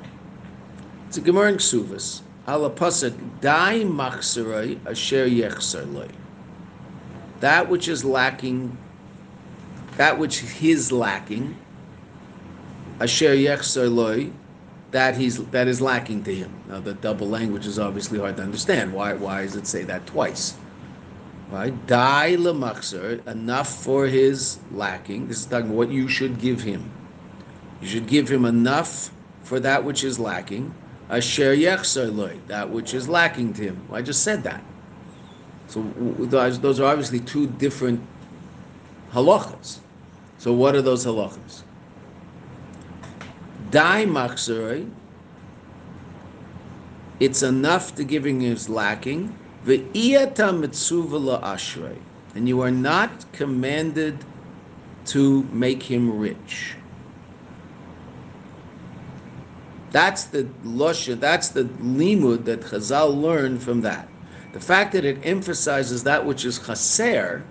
It's 1.07 1.19
a 1.19 1.21
Gemara 1.21 1.51
in 1.51 1.59
Ksuvas. 1.59 2.23
Ala 2.49 2.71
pasuk 2.71 3.17
dai 3.41 3.83
machserai 3.85 4.85
asher 4.85 5.29
yechsar 5.29 6.11
That 7.39 7.69
which 7.71 7.87
is 7.87 8.05
lacking, 8.05 8.77
that 9.97 10.19
which 10.19 10.43
is 10.63 10.93
lacking, 10.93 11.57
asher 13.01 13.35
yechsar 13.35 14.33
that 14.93 15.17
he's 15.17 15.43
that 15.47 15.69
is 15.69 15.81
lacking 15.81 16.23
to 16.25 16.35
him. 16.35 16.53
Now 16.69 16.81
the 16.81 16.95
double 16.95 17.29
language 17.29 17.67
is 17.67 17.79
obviously 17.79 18.19
hard 18.19 18.37
to 18.37 18.43
understand. 18.43 18.93
Why 18.93 19.15
why 19.15 19.43
does 19.43 19.57
it 19.57 19.67
say 19.67 19.85
that 19.85 20.07
twice? 20.07 20.55
Right? 21.51 21.75
Die 21.87 22.37
lemachzer, 22.37 23.27
enough 23.27 23.83
for 23.83 24.07
his 24.07 24.59
lacking. 24.71 25.29
This 25.29 25.41
is 25.41 25.47
talking 25.47 25.67
about 25.67 25.77
what 25.77 25.91
you 25.91 26.09
should 26.09 26.41
give 26.41 26.63
him. 26.63 26.91
You 27.83 27.89
should 27.89 28.07
give 28.07 28.31
him 28.31 28.45
enough 28.45 29.11
for 29.43 29.61
that 29.61 29.85
which 29.85 30.05
is 30.05 30.19
lacking. 30.19 30.75
Asher 31.11 31.55
yechsar 31.55 32.47
that 32.47 32.71
which 32.71 32.95
is 32.95 33.09
lacking 33.09 33.53
to 33.55 33.63
him. 33.63 33.87
I 33.93 34.01
just 34.01 34.23
said 34.23 34.43
that. 34.45 34.63
So 35.67 35.83
those 36.19 36.81
are 36.81 36.91
obviously 36.91 37.21
two 37.21 37.47
different 37.47 38.01
halachas. 39.13 39.79
So 40.39 40.53
what 40.53 40.75
are 40.75 40.83
those 40.83 41.07
halachas? 41.07 41.63
Dai 43.71 44.05
machzorei, 44.05 44.91
it's 47.21 47.43
enough 47.43 47.95
to 47.97 48.05
giving 48.05 48.41
his 48.41 48.69
lacking. 48.69 49.35
Ve'iyata 49.65 50.51
mitzuva 50.53 51.41
ashrei, 51.43 51.97
and 52.35 52.49
you 52.49 52.61
are 52.61 52.71
not 52.71 53.31
commanded 53.33 54.25
to 55.07 55.45
make 55.45 55.83
him 55.85 56.19
rich. 56.19 56.75
That's 59.93 60.25
the 60.25 60.45
lusha, 60.65 61.21
that's 61.21 61.51
the 61.51 61.65
limud 61.65 62.45
that 62.47 62.63
Chazal 62.63 63.21
learned 63.21 63.63
from 63.63 63.83
that. 63.83 64.09
The 64.53 64.61
fact 64.61 64.93
that 64.93 65.05
it 65.05 65.19
emphasizes 65.23 66.05
that 66.05 66.27
which 66.27 66.45
is 66.45 66.59
chaser, 66.59 67.45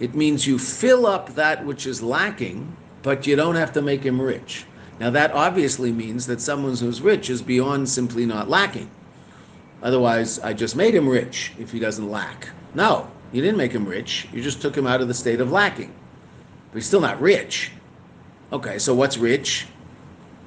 it 0.00 0.14
means 0.14 0.46
you 0.46 0.58
fill 0.58 1.06
up 1.06 1.34
that 1.34 1.64
which 1.64 1.86
is 1.86 2.02
lacking, 2.02 2.76
but 3.02 3.26
you 3.26 3.36
don't 3.36 3.54
have 3.54 3.72
to 3.74 3.82
make 3.82 4.02
him 4.02 4.20
rich. 4.20 4.64
Now 5.00 5.10
that 5.10 5.32
obviously 5.32 5.92
means 5.92 6.26
that 6.26 6.40
someone 6.40 6.76
who's 6.76 7.00
rich 7.00 7.30
is 7.30 7.42
beyond 7.42 7.88
simply 7.88 8.26
not 8.26 8.48
lacking. 8.48 8.90
Otherwise, 9.82 10.38
I 10.38 10.54
just 10.54 10.76
made 10.76 10.94
him 10.94 11.08
rich 11.08 11.52
if 11.58 11.70
he 11.70 11.78
doesn't 11.78 12.10
lack. 12.10 12.48
No, 12.74 13.10
you 13.32 13.42
didn't 13.42 13.58
make 13.58 13.72
him 13.72 13.86
rich. 13.86 14.26
You 14.32 14.42
just 14.42 14.62
took 14.62 14.76
him 14.76 14.86
out 14.86 15.00
of 15.00 15.08
the 15.08 15.14
state 15.14 15.40
of 15.40 15.52
lacking. 15.52 15.92
But 16.70 16.78
he's 16.78 16.86
still 16.86 17.00
not 17.00 17.20
rich. 17.20 17.70
Okay, 18.52 18.78
so 18.78 18.94
what's 18.94 19.18
rich? 19.18 19.66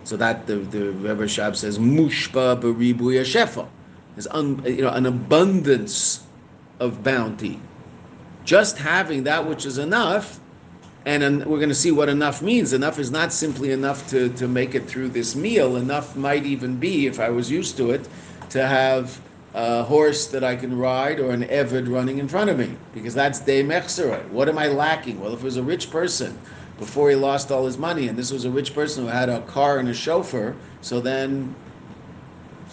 So 0.05 0.17
that 0.17 0.47
the, 0.47 0.55
the 0.55 0.91
Rebbe 0.91 1.25
Rashab 1.25 1.55
says, 1.55 1.77
Mushpa 1.77 2.59
beribu 2.59 3.13
yashefa. 3.13 3.67
There's 4.15 4.27
un, 4.27 4.63
you 4.65 4.81
know, 4.81 4.89
an 4.89 5.05
abundance 5.05 6.23
of 6.79 7.03
bounty. 7.03 7.59
Just 8.47 8.77
having 8.77 9.25
that 9.25 9.45
which 9.45 9.65
is 9.65 9.77
enough, 9.77 10.39
and 11.05 11.21
an, 11.21 11.39
we're 11.39 11.57
going 11.57 11.67
to 11.67 11.75
see 11.75 11.91
what 11.91 12.07
enough 12.07 12.41
means. 12.41 12.71
Enough 12.71 12.97
is 12.97 13.11
not 13.11 13.33
simply 13.33 13.73
enough 13.73 14.09
to, 14.09 14.29
to 14.29 14.47
make 14.47 14.73
it 14.73 14.87
through 14.87 15.09
this 15.09 15.35
meal. 15.35 15.75
Enough 15.75 16.15
might 16.15 16.45
even 16.45 16.77
be, 16.77 17.07
if 17.07 17.19
I 17.19 17.29
was 17.29 17.51
used 17.51 17.75
to 17.75 17.91
it, 17.91 18.07
to 18.51 18.65
have 18.65 19.19
a 19.53 19.83
horse 19.83 20.27
that 20.27 20.45
I 20.45 20.55
can 20.55 20.77
ride 20.77 21.19
or 21.19 21.31
an 21.31 21.43
Evid 21.43 21.93
running 21.93 22.19
in 22.19 22.29
front 22.29 22.49
of 22.49 22.57
me, 22.57 22.73
because 22.93 23.13
that's 23.13 23.41
de 23.41 23.63
mechsera. 23.63 24.25
What 24.29 24.47
am 24.47 24.57
I 24.57 24.67
lacking? 24.67 25.19
Well, 25.19 25.33
if 25.33 25.41
it 25.41 25.43
was 25.43 25.57
a 25.57 25.63
rich 25.63 25.91
person 25.91 26.39
before 26.77 27.09
he 27.09 27.17
lost 27.17 27.51
all 27.51 27.65
his 27.65 27.77
money. 27.77 28.07
And 28.07 28.17
this 28.17 28.31
was 28.31 28.45
a 28.45 28.49
rich 28.49 28.73
person 28.73 29.03
who 29.03 29.09
had 29.09 29.27
a 29.27 29.41
car 29.41 29.79
and 29.79 29.89
a 29.89 29.93
chauffeur, 29.93 30.55
so 30.79 31.01
then 31.01 31.53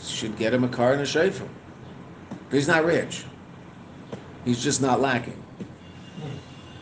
should 0.00 0.36
get 0.38 0.54
him 0.54 0.62
a 0.62 0.68
car 0.68 0.92
and 0.92 1.02
a 1.02 1.06
chauffeur. 1.06 1.48
But 2.30 2.54
he's 2.54 2.68
not 2.68 2.84
rich. 2.84 3.24
He's 4.44 4.62
just 4.62 4.80
not 4.80 5.00
lacking. 5.00 5.43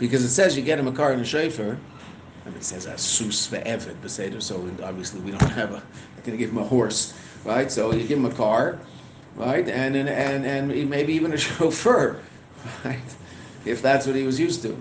Because 0.02 0.24
it 0.24 0.30
says 0.30 0.56
you 0.56 0.64
get 0.64 0.80
him 0.80 0.88
a 0.88 0.92
car 0.92 1.12
and 1.12 1.22
a 1.22 1.24
chauffeur. 1.24 1.78
I 2.44 2.48
mean, 2.48 2.56
it 2.56 2.64
says 2.64 2.86
a 2.86 2.98
sus 2.98 3.46
ve'evid, 3.46 3.94
beseder, 4.02 4.42
so 4.42 4.68
obviously 4.82 5.20
we 5.20 5.30
don't 5.30 5.40
have 5.50 5.70
a, 5.70 5.76
I'm 5.76 6.22
going 6.24 6.32
to 6.32 6.36
give 6.38 6.50
him 6.50 6.58
a 6.58 6.64
horse, 6.64 7.14
right? 7.44 7.70
So 7.70 7.92
you 7.92 8.04
give 8.08 8.18
him 8.18 8.24
a 8.24 8.34
car, 8.34 8.80
right? 9.36 9.68
And, 9.68 9.94
and, 9.94 10.08
and, 10.08 10.44
and 10.44 10.90
maybe 10.90 11.12
even 11.12 11.32
a 11.32 11.36
chauffeur, 11.46 12.20
right? 12.84 12.98
If 13.64 13.80
that's 13.80 14.04
what 14.04 14.16
he 14.16 14.24
was 14.24 14.40
used 14.40 14.62
to. 14.62 14.76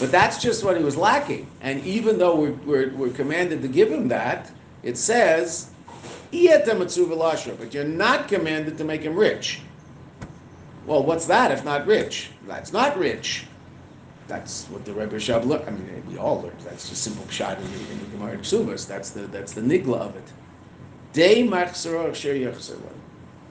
But 0.00 0.10
that's 0.10 0.40
just 0.40 0.64
what 0.64 0.78
he 0.78 0.82
was 0.82 0.96
lacking. 0.96 1.50
And 1.60 1.84
even 1.84 2.16
though 2.16 2.34
we're, 2.34 2.52
we're, 2.64 2.94
we're 2.94 3.10
commanded 3.10 3.60
to 3.60 3.68
give 3.68 3.92
him 3.92 4.08
that, 4.08 4.50
it 4.82 4.96
says, 4.96 5.68
but 6.30 7.74
you're 7.74 7.84
not 7.84 8.26
commanded 8.26 8.78
to 8.78 8.84
make 8.84 9.02
him 9.02 9.16
rich. 9.16 9.60
Well, 10.86 11.02
what's 11.02 11.26
that 11.26 11.52
if 11.52 11.62
not 11.62 11.86
rich? 11.86 12.30
That's 12.46 12.72
not 12.72 12.96
rich. 12.96 13.44
That's 14.32 14.64
what 14.70 14.86
the 14.86 14.94
Rebbe 14.94 15.16
Rashab 15.16 15.44
learned. 15.44 15.68
I 15.68 15.72
mean, 15.72 16.02
we 16.08 16.16
all 16.16 16.40
learned. 16.40 16.58
That's 16.60 16.88
just 16.88 17.02
simple 17.02 17.24
pshat 17.26 17.58
in 17.58 17.70
the, 17.70 17.92
in 17.92 17.98
the 17.98 18.06
Gemara. 18.06 18.38
That's 18.38 19.10
the 19.10 19.26
that's 19.26 19.52
the 19.52 19.60
nigla 19.60 19.98
of 19.98 20.16
it. 20.16 20.32
Day 21.12 21.40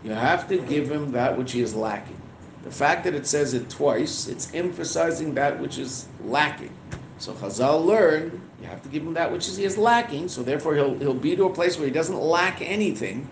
You 0.04 0.12
have 0.12 0.48
to 0.48 0.58
give 0.58 0.90
him 0.90 1.12
that 1.12 1.38
which 1.38 1.52
he 1.52 1.62
is 1.62 1.76
lacking. 1.76 2.18
The 2.64 2.72
fact 2.72 3.04
that 3.04 3.14
it 3.14 3.28
says 3.28 3.54
it 3.54 3.70
twice, 3.70 4.28
it's 4.28 4.52
emphasizing 4.56 5.36
that 5.36 5.60
which 5.60 5.78
is 5.78 6.08
lacking. 6.26 6.74
So 7.20 7.34
Chazal 7.34 7.86
learned 7.86 8.42
you 8.60 8.68
have 8.68 8.82
to 8.82 8.90
give 8.90 9.04
him 9.04 9.14
that 9.14 9.32
which 9.32 9.48
is, 9.48 9.58
he 9.58 9.66
is 9.66 9.78
lacking. 9.78 10.30
So 10.30 10.42
therefore, 10.42 10.74
he'll 10.74 10.98
he'll 10.98 11.14
be 11.14 11.36
to 11.36 11.46
a 11.46 11.54
place 11.54 11.78
where 11.78 11.86
he 11.86 11.94
doesn't 11.94 12.20
lack 12.20 12.60
anything. 12.64 13.30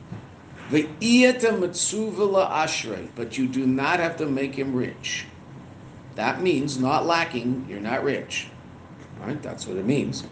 But 0.70 0.88
you 3.40 3.48
do 3.48 3.66
not 3.66 4.00
have 4.00 4.18
to 4.18 4.28
make 4.28 4.54
him 4.54 4.76
rich. 4.76 5.26
That 6.20 6.42
means 6.42 6.78
not 6.78 7.06
lacking. 7.06 7.66
You're 7.70 7.80
not 7.80 8.04
rich. 8.04 8.48
Right? 9.22 9.42
That's 9.42 9.66
what 9.66 9.78
it 9.78 9.86
means. 9.86 10.26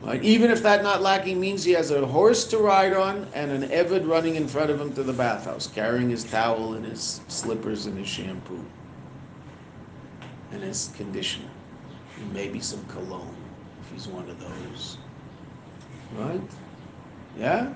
Right? 0.00 0.24
Even 0.24 0.50
if 0.50 0.62
that 0.62 0.82
not 0.82 1.02
lacking 1.02 1.38
means 1.38 1.62
he 1.62 1.72
has 1.72 1.90
a 1.90 2.06
horse 2.06 2.44
to 2.46 2.56
ride 2.56 2.94
on 2.94 3.28
and 3.34 3.50
an 3.50 3.68
Evid 3.68 4.08
running 4.08 4.36
in 4.36 4.48
front 4.48 4.70
of 4.70 4.80
him 4.80 4.94
to 4.94 5.02
the 5.02 5.12
bathhouse, 5.12 5.66
carrying 5.66 6.08
his 6.08 6.24
towel 6.24 6.72
and 6.72 6.86
his 6.86 7.20
slippers 7.28 7.84
and 7.84 7.98
his 7.98 8.08
shampoo 8.08 8.64
and 10.50 10.62
his 10.62 10.90
conditioner. 10.96 11.50
And 12.20 12.32
maybe 12.32 12.58
some 12.60 12.82
cologne, 12.86 13.36
if 13.82 13.92
he's 13.92 14.08
one 14.08 14.30
of 14.30 14.40
those. 14.40 14.96
Right? 16.16 16.40
Yeah? 17.38 17.70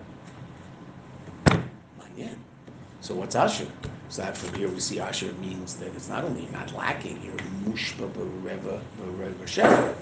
So 3.03 3.15
what's 3.15 3.37
Asher? 3.37 3.67
So 4.09 4.23
that 4.23 4.37
from 4.37 4.55
here 4.55 4.69
we 4.69 4.81
see 4.81 5.01
Asher 5.01 5.33
means 5.35 5.75
that 5.77 5.95
it's 5.95 6.09
not 6.09 6.25
only 6.25 6.49
not 6.53 6.75
lacking 6.75 7.19
here, 7.21 7.33
mushba 7.65 8.11
bereva 8.11 8.81
bereva 9.01 9.95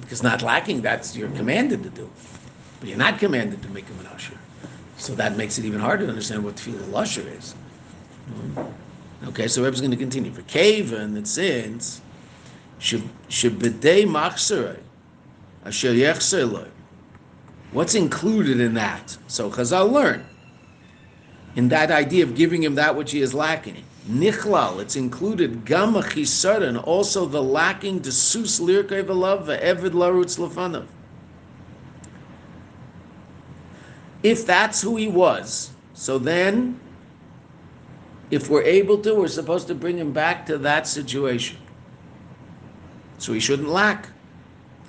because 0.00 0.22
not 0.22 0.42
lacking, 0.42 0.82
that's 0.82 1.16
you're 1.16 1.30
commanded 1.30 1.82
to 1.82 1.90
do. 1.90 2.10
But 2.78 2.88
you're 2.88 2.98
not 2.98 3.18
commanded 3.18 3.62
to 3.62 3.68
make 3.68 3.86
him 3.86 3.98
an 4.00 4.06
usher. 4.06 4.36
So 4.96 5.14
that 5.14 5.36
makes 5.36 5.58
it 5.58 5.64
even 5.64 5.80
harder 5.80 6.04
to 6.04 6.10
understand 6.10 6.44
what 6.44 6.56
the 6.56 6.70
tefillah 6.70 7.02
usher 7.02 7.26
is. 7.26 7.54
Okay, 9.26 9.48
so 9.48 9.62
Rebbe's 9.62 9.80
going 9.80 9.90
to 9.90 9.96
continue. 9.96 10.32
For 10.32 10.42
Kavan, 10.42 11.16
it 11.16 11.26
says, 11.26 12.00
Shebedei 12.80 14.04
machzerei, 14.06 14.78
asher 15.64 15.92
yechzerloi. 15.92 16.68
What's 17.72 17.94
included 17.94 18.60
in 18.60 18.74
that? 18.74 19.16
So 19.28 19.50
Chazal 19.50 19.90
learn. 19.92 20.26
In 21.56 21.68
that 21.68 21.90
idea 21.90 22.24
of 22.24 22.34
giving 22.34 22.62
him 22.62 22.76
that 22.76 22.96
which 22.96 23.12
he 23.12 23.20
is 23.20 23.34
lacking. 23.34 23.84
Nichlal, 24.08 24.80
it's 24.80 24.96
included 24.96 25.64
gam 25.64 25.94
also 25.96 27.26
the 27.26 27.42
lacking 27.42 28.00
desus 28.00 28.60
lirkei 28.60 29.04
v'lav 29.04 29.46
ve'evid 29.46 29.90
larutz 29.90 30.38
lefanav. 30.38 30.86
If 34.22 34.46
that's 34.46 34.82
who 34.82 34.96
he 34.96 35.08
was, 35.08 35.70
so 35.94 36.18
then, 36.18 36.78
if 38.30 38.48
we're 38.48 38.62
able 38.62 38.98
to, 38.98 39.14
we're 39.14 39.28
supposed 39.28 39.66
to 39.68 39.74
bring 39.74 39.98
him 39.98 40.12
back 40.12 40.46
to 40.46 40.58
that 40.58 40.86
situation. 40.86 41.56
So 43.18 43.32
he 43.32 43.40
shouldn't 43.40 43.68
lack. 43.68 44.08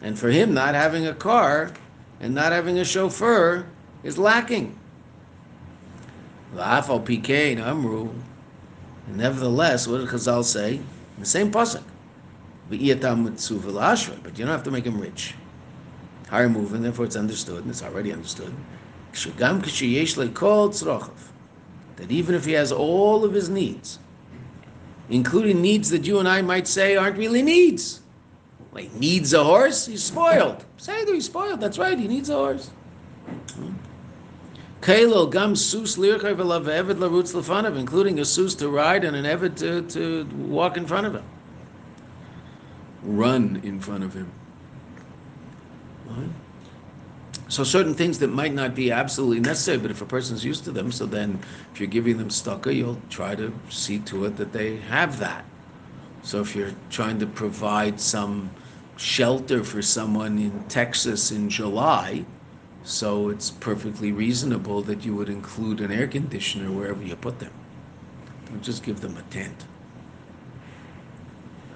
And 0.02 0.18
for 0.18 0.30
him, 0.30 0.54
not 0.54 0.74
having 0.74 1.08
a 1.08 1.14
car 1.14 1.72
and 2.20 2.34
not 2.34 2.52
having 2.52 2.80
a 2.80 2.86
chauffeur 2.86 3.66
is 4.04 4.18
lacking. 4.18 4.78
Amru. 6.56 8.10
Nevertheless, 9.08 9.88
what 9.88 10.00
did 10.00 10.10
Chazal 10.10 10.44
say? 10.44 10.80
The 11.20 11.26
same 11.26 11.52
pasuk. 11.52 11.84
But 12.70 12.80
you 12.80 12.96
don't 12.96 14.48
have 14.48 14.64
to 14.64 14.72
make 14.72 14.86
him 14.86 15.00
rich. 15.00 15.36
Higher 16.30 16.50
moving, 16.50 16.82
therefore 16.82 17.06
it's 17.06 17.16
understood, 17.18 17.64
and 17.64 17.70
it's 17.70 17.84
already 17.84 18.14
understood. 18.14 18.54
That 21.98 22.10
even 22.10 22.36
if 22.36 22.46
he 22.46 22.54
has 22.54 22.72
all 22.72 23.26
of 23.26 23.34
his 23.34 23.50
needs, 23.50 24.00
including 25.10 25.62
needs 25.62 25.90
that 25.90 26.06
you 26.06 26.20
and 26.20 26.28
I 26.28 26.42
might 26.42 26.68
say 26.68 26.96
aren't 26.96 27.18
really 27.18 27.42
needs, 27.42 28.00
like 28.72 28.94
needs 28.94 29.34
a 29.34 29.44
horse, 29.44 29.86
he's 29.86 30.04
spoiled. 30.04 30.64
Say 30.78 31.04
that 31.04 31.14
he's 31.14 31.26
spoiled. 31.26 31.60
That's 31.60 31.78
right. 31.78 32.00
He 32.00 32.08
needs 32.08 32.30
a 32.30 32.36
horse. 32.36 32.70
Hmm? 33.56 33.74
Kailo 34.82 35.32
gam 35.32 35.56
sus 35.56 35.96
eved 35.96 36.20
larutz 36.36 37.34
lefanav, 37.34 37.78
including 37.78 38.20
a 38.20 38.26
sus 38.26 38.56
to 38.56 38.68
ride 38.68 39.04
and 39.04 39.16
an 39.16 39.26
eved 39.26 39.56
to, 39.58 39.84
to 39.84 40.26
walk 40.36 40.76
in 40.76 40.88
front 40.88 41.06
of 41.06 41.16
him. 41.16 41.24
Run 43.04 43.62
in 43.64 43.80
front 43.80 44.04
of 44.04 44.14
him. 44.14 44.32
So 47.48 47.64
certain 47.64 47.94
things 47.94 48.18
that 48.20 48.30
might 48.30 48.54
not 48.54 48.74
be 48.74 48.92
absolutely 48.92 49.42
necessary, 49.42 49.78
but 49.78 49.92
if 49.92 50.02
a 50.02 50.06
person's 50.06 50.44
used 50.44 50.64
to 50.64 50.72
them, 50.72 50.92
so 50.92 51.06
then 51.06 51.38
if 51.74 51.80
you're 51.80 51.90
giving 51.90 52.18
them 52.18 52.30
stucca, 52.30 52.74
you'll 52.74 53.02
try 53.10 53.36
to 53.36 53.54
see 53.70 54.00
to 54.00 54.26
it 54.26 54.38
that 54.38 54.54
they 54.54 54.78
have 54.78 55.20
that. 55.20 55.44
So 56.24 56.40
if 56.40 56.56
you're 56.56 56.74
trying 56.90 57.20
to 57.20 57.28
provide 57.28 58.00
some 58.00 58.50
shelter 58.96 59.64
for 59.64 59.82
someone 59.82 60.38
in 60.40 60.64
Texas 60.70 61.32
in 61.32 61.50
July, 61.50 62.26
so 62.84 63.30
it's 63.30 63.52
perfectly 63.52 64.12
reasonable 64.12 64.82
that 64.84 65.06
you 65.06 65.16
would 65.16 65.30
include 65.30 65.82
an 65.82 65.92
air 65.92 66.08
conditioner 66.08 66.72
wherever 66.72 67.04
you 67.04 67.16
put 67.16 67.40
them. 67.40 67.52
Don't 68.48 68.62
just 68.62 68.84
give 68.84 69.02
them 69.02 69.16
a 69.18 69.22
tent. 69.34 69.66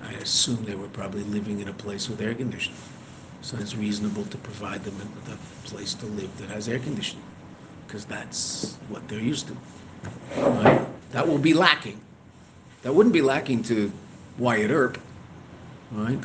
I 0.03 0.13
assume 0.13 0.63
they 0.65 0.75
were 0.75 0.87
probably 0.89 1.23
living 1.23 1.59
in 1.59 1.67
a 1.67 1.73
place 1.73 2.09
with 2.09 2.21
air 2.21 2.33
conditioning. 2.33 2.79
So 3.41 3.57
it's 3.57 3.75
reasonable 3.75 4.25
to 4.25 4.37
provide 4.37 4.83
them 4.83 4.97
with 4.97 5.33
a 5.33 5.67
place 5.67 5.93
to 5.95 6.05
live 6.07 6.35
that 6.39 6.49
has 6.49 6.67
air 6.67 6.79
conditioning, 6.79 7.23
because 7.85 8.05
that's 8.05 8.75
what 8.89 9.07
they're 9.07 9.19
used 9.19 9.47
to. 9.47 9.57
Right? 10.35 10.85
That 11.11 11.27
will 11.27 11.37
be 11.37 11.53
lacking. 11.53 12.01
That 12.81 12.93
wouldn't 12.93 13.13
be 13.13 13.21
lacking 13.21 13.63
to 13.63 13.91
Wyatt 14.37 14.71
Earp, 14.71 14.99
right? 15.91 16.19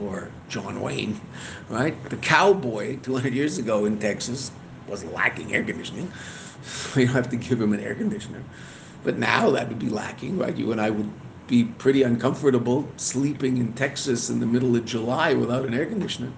Or 0.00 0.30
John 0.48 0.80
Wayne, 0.80 1.20
right? 1.68 1.96
The 2.10 2.16
cowboy 2.16 2.98
200 2.98 3.32
years 3.32 3.58
ago 3.58 3.84
in 3.84 3.98
Texas 3.98 4.50
was 4.88 5.04
lacking 5.04 5.54
air 5.54 5.64
conditioning. 5.64 6.10
You 6.96 7.04
don't 7.06 7.14
have 7.14 7.28
to 7.28 7.36
give 7.36 7.60
him 7.60 7.74
an 7.74 7.80
air 7.80 7.94
conditioner. 7.94 8.42
But 9.02 9.18
now 9.18 9.50
that 9.50 9.68
would 9.68 9.78
be 9.78 9.90
lacking, 9.90 10.38
right? 10.38 10.56
You 10.56 10.72
and 10.72 10.80
I 10.80 10.88
would 10.88 11.10
be 11.46 11.64
pretty 11.64 12.02
uncomfortable 12.02 12.88
sleeping 12.96 13.58
in 13.58 13.74
Texas 13.74 14.30
in 14.30 14.40
the 14.40 14.46
middle 14.46 14.74
of 14.76 14.86
July 14.86 15.34
without 15.34 15.66
an 15.66 15.74
air 15.74 15.84
conditioner. 15.84 16.32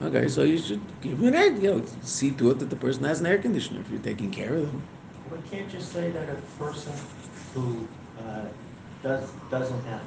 Okay, 0.00 0.26
so 0.26 0.42
you 0.42 0.58
should 0.58 0.80
give 1.00 1.18
him 1.18 1.28
an 1.28 1.34
air, 1.34 1.52
you 1.52 1.74
know, 1.74 1.84
see 2.02 2.30
to 2.32 2.50
it 2.50 2.58
that 2.58 2.70
the 2.70 2.76
person 2.76 3.04
has 3.04 3.20
an 3.20 3.26
air 3.26 3.38
conditioner 3.38 3.80
if 3.80 3.90
you're 3.90 4.00
taking 4.00 4.30
care 4.30 4.54
of 4.54 4.66
them. 4.66 4.82
But 5.30 5.48
can't 5.50 5.72
you 5.72 5.80
say 5.80 6.10
that 6.10 6.28
a 6.28 6.34
person 6.58 6.92
who 7.54 7.86
uh, 8.18 8.46
does, 9.02 9.30
doesn't 9.50 9.84
have, 9.84 10.00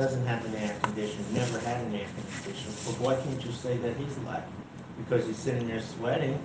doesn't 0.00 0.24
have 0.26 0.42
an 0.46 0.54
air 0.54 0.74
conditioner, 0.82 1.24
never 1.34 1.58
had 1.60 1.84
an 1.84 1.94
air 1.94 2.06
conditioner, 2.42 2.72
but 2.86 2.94
why 3.00 3.14
can't 3.16 3.44
you 3.44 3.52
say 3.52 3.76
that 3.76 3.94
he's 3.96 4.16
lacking? 4.26 4.54
Because 4.96 5.26
he's 5.26 5.36
sitting 5.36 5.68
there 5.68 5.82
sweating 5.82 6.38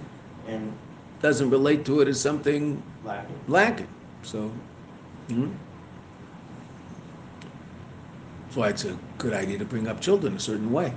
and 0.45 0.73
Doesn't 1.21 1.49
relate 1.49 1.85
to 1.85 2.01
it 2.01 2.09
as 2.09 2.19
something 2.19 2.83
lacking. 3.05 3.35
lacking. 3.47 3.87
So, 4.23 4.51
hmm? 5.29 5.47
that's 8.43 8.57
why 8.57 8.69
it's 8.69 8.83
a 8.83 8.97
good 9.17 9.33
idea 9.33 9.57
to 9.57 9.65
bring 9.65 9.87
up 9.87 10.01
children 10.01 10.35
a 10.35 10.39
certain 10.39 10.73
way. 10.73 10.93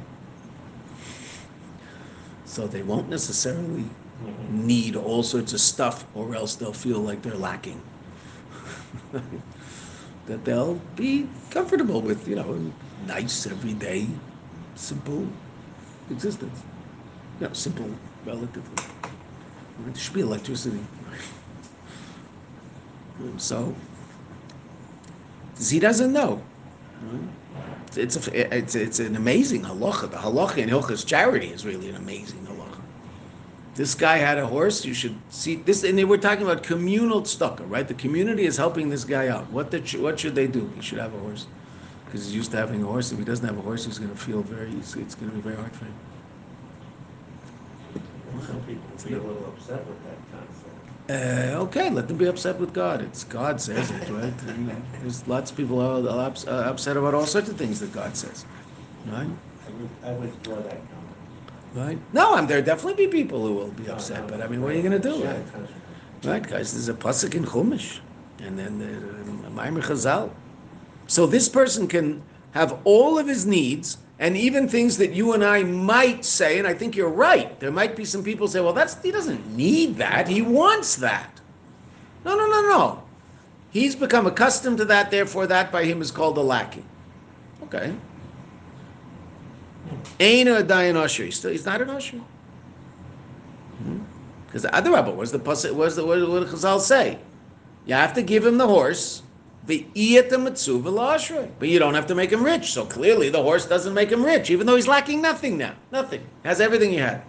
So 2.45 2.67
they 2.67 2.83
won't 2.83 3.09
necessarily 3.09 3.85
Mhm. 4.25 4.51
need 4.51 4.97
all 4.97 5.23
sorts 5.23 5.53
of 5.53 5.61
stuff, 5.61 6.07
or 6.13 6.35
else 6.35 6.57
they'll 6.57 6.73
feel 6.73 6.99
like 6.99 7.23
they're 7.23 7.37
lacking. 7.37 7.81
that 10.29 10.45
they'll 10.45 10.81
be 10.95 11.27
comfortable 11.51 12.01
with, 12.01 12.29
you 12.29 12.37
know, 12.37 12.73
nice, 13.07 13.47
everyday, 13.47 14.07
simple 14.75 15.27
existence. 16.11 16.63
You 17.41 17.49
know, 17.49 17.53
simple, 17.53 17.91
relatively. 18.25 18.85
There 19.81 19.95
should 19.95 20.15
be 20.15 20.21
electricity. 20.21 20.81
So, 23.39 23.75
he 25.59 25.81
doesn't 25.81 26.13
know. 26.13 26.43
It's, 27.97 28.29
a, 28.29 28.57
it's, 28.57 28.75
it's 28.75 29.01
an 29.01 29.17
amazing 29.17 29.63
halacha. 29.63 30.11
The 30.11 30.19
halacha 30.19 30.59
in 30.59 30.69
Hilchas 30.69 31.05
charity 31.05 31.49
is 31.49 31.65
really 31.65 31.89
an 31.89 31.97
amazing. 31.97 32.48
This 33.79 33.95
guy 33.95 34.17
had 34.17 34.39
a 34.39 34.47
horse. 34.47 34.85
You 34.85 34.93
should 34.93 35.15
see 35.31 35.55
this. 35.55 35.85
And 35.85 35.97
they 35.97 36.05
were 36.05 36.19
talking 36.19 36.43
about 36.43 36.65
communal 36.65 37.23
tzedakah, 37.23 37.71
right? 37.71 37.87
The 37.87 37.95
community 37.95 38.45
is 38.45 38.57
helping 38.57 38.89
this 38.89 39.05
guy 39.05 39.29
out. 39.29 39.49
What 39.53 39.71
the, 39.71 39.79
what 39.99 40.19
should 40.19 40.35
they 40.35 40.49
do? 40.49 40.69
He 40.75 40.83
should 40.83 40.99
have 40.99 41.15
a 41.15 41.19
horse 41.21 41.47
because 42.05 42.25
he's 42.25 42.35
used 42.35 42.51
to 42.51 42.57
having 42.57 42.83
a 42.83 42.87
horse. 42.87 43.13
If 43.13 43.19
he 43.19 43.25
doesn't 43.25 43.47
have 43.47 43.57
a 43.57 43.61
horse, 43.61 43.85
he's 43.85 44.01
going 44.01 44.11
to 44.11 44.17
feel 44.17 44.43
very. 44.43 44.73
It's, 44.73 44.97
it's 44.97 45.15
going 45.15 45.31
to 45.31 45.37
be 45.37 45.43
very 45.43 45.55
hard 45.55 45.71
for 45.71 45.85
him. 45.85 45.95
Some 48.49 48.61
people 48.63 48.83
be 49.07 49.15
a 49.15 49.23
little 49.23 49.47
upset 49.47 49.87
with 49.87 49.99
that 50.07 50.19
concept. 50.33 51.55
Uh, 51.57 51.63
okay, 51.63 51.89
let 51.89 52.09
them 52.09 52.17
be 52.17 52.27
upset 52.27 52.59
with 52.59 52.75
God. 52.75 53.01
It's 53.01 53.23
God 53.23 53.61
says 53.61 53.93
it, 53.93 54.11
right? 54.11 54.35
There's 55.01 55.25
lots 55.29 55.53
of 55.53 55.57
people 55.57 55.79
are 55.81 56.27
ups- 56.27 56.49
uh, 56.49 56.65
upset 56.67 56.97
about 56.97 57.15
all 57.15 57.27
sorts 57.27 57.49
of 57.49 57.57
things 57.57 57.79
that 57.79 57.93
God 57.93 58.17
says, 58.17 58.45
right? 59.07 59.29
I 59.29 59.71
would, 59.71 59.91
I 60.05 60.13
withdraw 60.15 60.57
that 60.57 60.81
comment. 60.91 60.98
Right? 61.79 61.99
No, 62.13 62.35
I'm, 62.35 62.49
there 62.49 62.61
definitely 62.61 63.07
be 63.07 63.13
people 63.13 63.47
who 63.47 63.55
will 63.55 63.69
be 63.69 63.89
upset, 63.89 64.27
but 64.27 64.43
I 64.43 64.49
mean, 64.49 64.61
what 64.61 64.73
are 64.73 64.75
you 64.75 64.83
going 64.83 65.01
to 65.01 65.09
do? 65.09 65.25
Right? 65.25 65.45
right, 66.25 66.43
guys? 66.43 66.73
There's 66.73 66.89
a 66.89 66.95
pasuk 66.95 67.37
in 67.37 67.45
Chumash, 67.45 68.01
and 68.41 68.59
then 68.59 68.81
the 68.81 69.47
uh, 69.47 69.51
Maimer 69.51 69.81
Chazal. 69.83 70.31
So 71.07 71.25
this 71.25 71.49
person 71.49 71.87
can 71.87 72.21
have 72.51 72.81
all 72.83 73.17
of 73.17 73.29
his 73.29 73.47
needs, 73.47 73.99
and 74.19 74.37
even 74.37 74.69
things 74.69 74.97
that 74.97 75.13
you 75.13 75.35
and 75.35 75.45
I 75.45 75.63
might 75.63 76.25
say, 76.25 76.59
and 76.59 76.67
I 76.67 76.75
think 76.75 76.97
you're 76.97 77.09
right. 77.09 77.59
There 77.61 77.71
might 77.71 77.95
be 77.95 78.05
some 78.05 78.25
people 78.25 78.49
say, 78.49 78.61
"Well, 78.61 78.73
that's 78.73 79.01
he 79.01 79.13
doesn't 79.13 79.57
need 79.57 79.99
that; 79.99 80.27
he 80.27 80.43
wants 80.43 80.97
that." 80.97 81.41
No, 82.25 82.37
no, 82.37 82.47
no, 82.47 82.63
no. 82.63 83.03
He's 83.71 83.95
become 83.95 84.27
accustomed 84.27 84.79
to 84.79 84.85
that, 84.87 85.13
therefore, 85.13 85.47
that 85.47 85.71
by 85.71 85.85
him 85.85 86.03
is 86.03 86.11
called 86.11 86.37
a 86.39 86.43
lackey. 86.43 86.85
Okay. 87.63 87.95
Ain't 90.21 90.49
a 90.49 90.65
dayan 90.65 90.97
usher. 90.97 91.25
He's 91.25 91.37
still 91.37 91.51
he's 91.51 91.65
not 91.65 91.81
an 91.81 91.91
usher. 91.91 92.19
Hmm? 93.79 94.01
Because 94.47 94.63
the 94.63 94.75
other 94.75 94.91
rabbi 94.91 95.11
was 95.11 95.33
the 95.33 95.39
pasuk 95.39 95.75
was 95.75 95.97
the 95.97 96.05
what 96.05 96.19
what 96.29 96.41
did 96.41 96.49
Chazal 96.49 96.81
say? 96.81 97.19
You 97.87 97.95
have 97.95 98.15
to 98.15 98.23
give 98.23 98.45
him 98.45 98.59
the 98.59 98.67
horse, 98.67 99.23
but 99.67 99.97
you 99.97 101.79
don't 101.79 101.95
have 101.95 102.07
to 102.07 102.15
make 102.15 102.31
him 102.31 102.43
rich. 102.43 102.73
So 102.73 102.85
clearly, 102.85 103.29
the 103.29 103.43
horse 103.43 103.67
doesn't 103.67 103.95
make 103.95 104.11
him 104.11 104.25
rich, 104.25 104.51
even 104.51 104.67
though 104.67 104.77
he's 104.77 104.89
lacking 104.89 105.23
nothing 105.23 105.57
now. 105.57 105.75
Nothing 105.93 106.23
has 106.45 106.61
everything 106.61 106.91
he 106.91 106.97
had. 106.97 107.23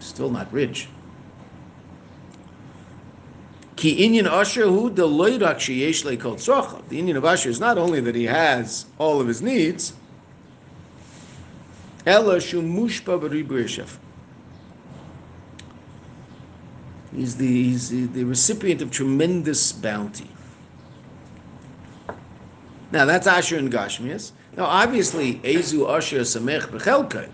Still 0.00 0.30
not 0.30 0.52
rich. 0.52 0.88
Ki 3.76 4.08
inyan 4.08 4.26
asher 4.26 4.66
hu 4.66 4.88
the 4.88 5.06
Indian 6.98 7.16
of 7.16 7.24
Asher 7.24 7.50
is 7.50 7.60
not 7.60 7.76
only 7.76 8.00
that 8.00 8.14
he 8.14 8.24
has 8.24 8.86
all 8.98 9.20
of 9.20 9.28
his 9.28 9.42
needs, 9.42 9.92
ela 12.06 12.36
shumushpa 12.36 13.20
b'ribu 13.20 13.98
He's 17.12 17.36
the, 17.36 17.46
he's 17.46 17.88
the, 17.88 18.04
the 18.06 18.24
recipient 18.24 18.82
of 18.82 18.90
tremendous 18.90 19.72
bounty. 19.72 20.30
Now 22.92 23.04
that's 23.04 23.26
Asher 23.26 23.56
and 23.56 23.72
Gashmias. 23.72 24.32
Now 24.56 24.66
obviously, 24.66 25.36
Ezu 25.36 25.90
Asher 25.90 26.20
Samech 26.20 26.68
Bechelkai. 26.68 27.30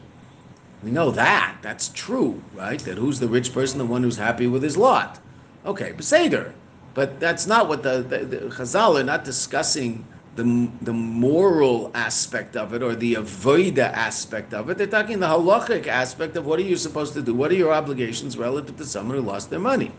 We 0.82 0.90
know 0.90 1.10
that. 1.12 1.58
That's 1.62 1.88
true, 1.88 2.42
right? 2.54 2.78
That 2.80 2.98
who's 2.98 3.20
the 3.20 3.28
rich 3.28 3.52
person? 3.52 3.78
The 3.78 3.84
one 3.84 4.02
who's 4.02 4.16
happy 4.16 4.46
with 4.46 4.62
his 4.62 4.76
lot. 4.76 5.20
Okay, 5.64 5.92
Beseder. 5.92 6.52
But 6.94 7.20
that's 7.20 7.46
not 7.46 7.68
what 7.68 7.82
the, 7.82 8.02
the, 8.02 8.18
the 8.24 8.36
Chazal 8.48 9.00
are 9.00 9.04
not 9.04 9.24
discussing 9.24 10.04
the, 10.34 10.70
the 10.80 10.92
moral 10.92 11.90
aspect 11.94 12.56
of 12.56 12.72
it 12.72 12.82
or 12.82 12.94
the 12.94 13.14
avoida 13.14 13.92
aspect 13.92 14.54
of 14.54 14.70
it. 14.70 14.78
They're 14.78 14.86
talking 14.86 15.20
the 15.20 15.26
halachic 15.26 15.86
aspect 15.86 16.36
of 16.36 16.46
what 16.46 16.58
are 16.58 16.62
you 16.62 16.76
supposed 16.76 17.12
to 17.14 17.22
do? 17.22 17.34
What 17.34 17.50
are 17.50 17.54
your 17.54 17.72
obligations 17.72 18.38
relative 18.38 18.76
to 18.78 18.86
someone 18.86 19.18
who 19.18 19.22
lost 19.22 19.50
their 19.50 19.58
money? 19.58 19.92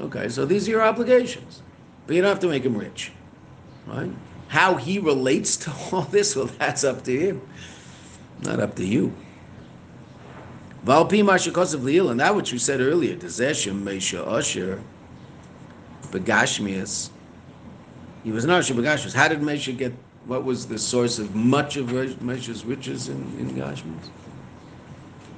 Okay, 0.00 0.28
so 0.28 0.44
these 0.44 0.68
are 0.68 0.72
your 0.72 0.82
obligations. 0.82 1.62
But 2.06 2.16
you 2.16 2.22
don't 2.22 2.28
have 2.28 2.40
to 2.40 2.48
make 2.48 2.64
him 2.64 2.76
rich. 2.76 3.12
Right? 3.86 4.10
How 4.48 4.74
he 4.76 4.98
relates 4.98 5.56
to 5.58 5.72
all 5.92 6.02
this, 6.02 6.36
well, 6.36 6.46
that's 6.58 6.84
up 6.84 7.02
to 7.04 7.18
him. 7.18 7.42
Not 8.42 8.60
up 8.60 8.76
to 8.76 8.84
you. 8.84 9.14
Valpi 10.84 11.22
Mashikosav 11.22 11.80
Leil, 11.80 12.10
and 12.10 12.20
that 12.20 12.34
which 12.34 12.52
we 12.52 12.58
said 12.58 12.80
earlier, 12.80 13.16
Dezeshem 13.16 13.82
Mesha 13.82 14.26
Usher, 14.26 14.80
Begashmias. 16.10 17.10
He 18.28 18.32
was 18.32 18.44
not 18.44 18.62
Begashmias. 18.62 19.14
How 19.14 19.26
did 19.26 19.40
Mesha 19.40 19.74
get, 19.74 19.94
what 20.26 20.44
was 20.44 20.66
the 20.66 20.78
source 20.78 21.18
of 21.18 21.34
much 21.34 21.78
of 21.78 21.86
Mesha's 21.86 22.62
riches 22.62 23.08
in, 23.08 23.16
in 23.38 23.56
Gashmias? 23.56 24.10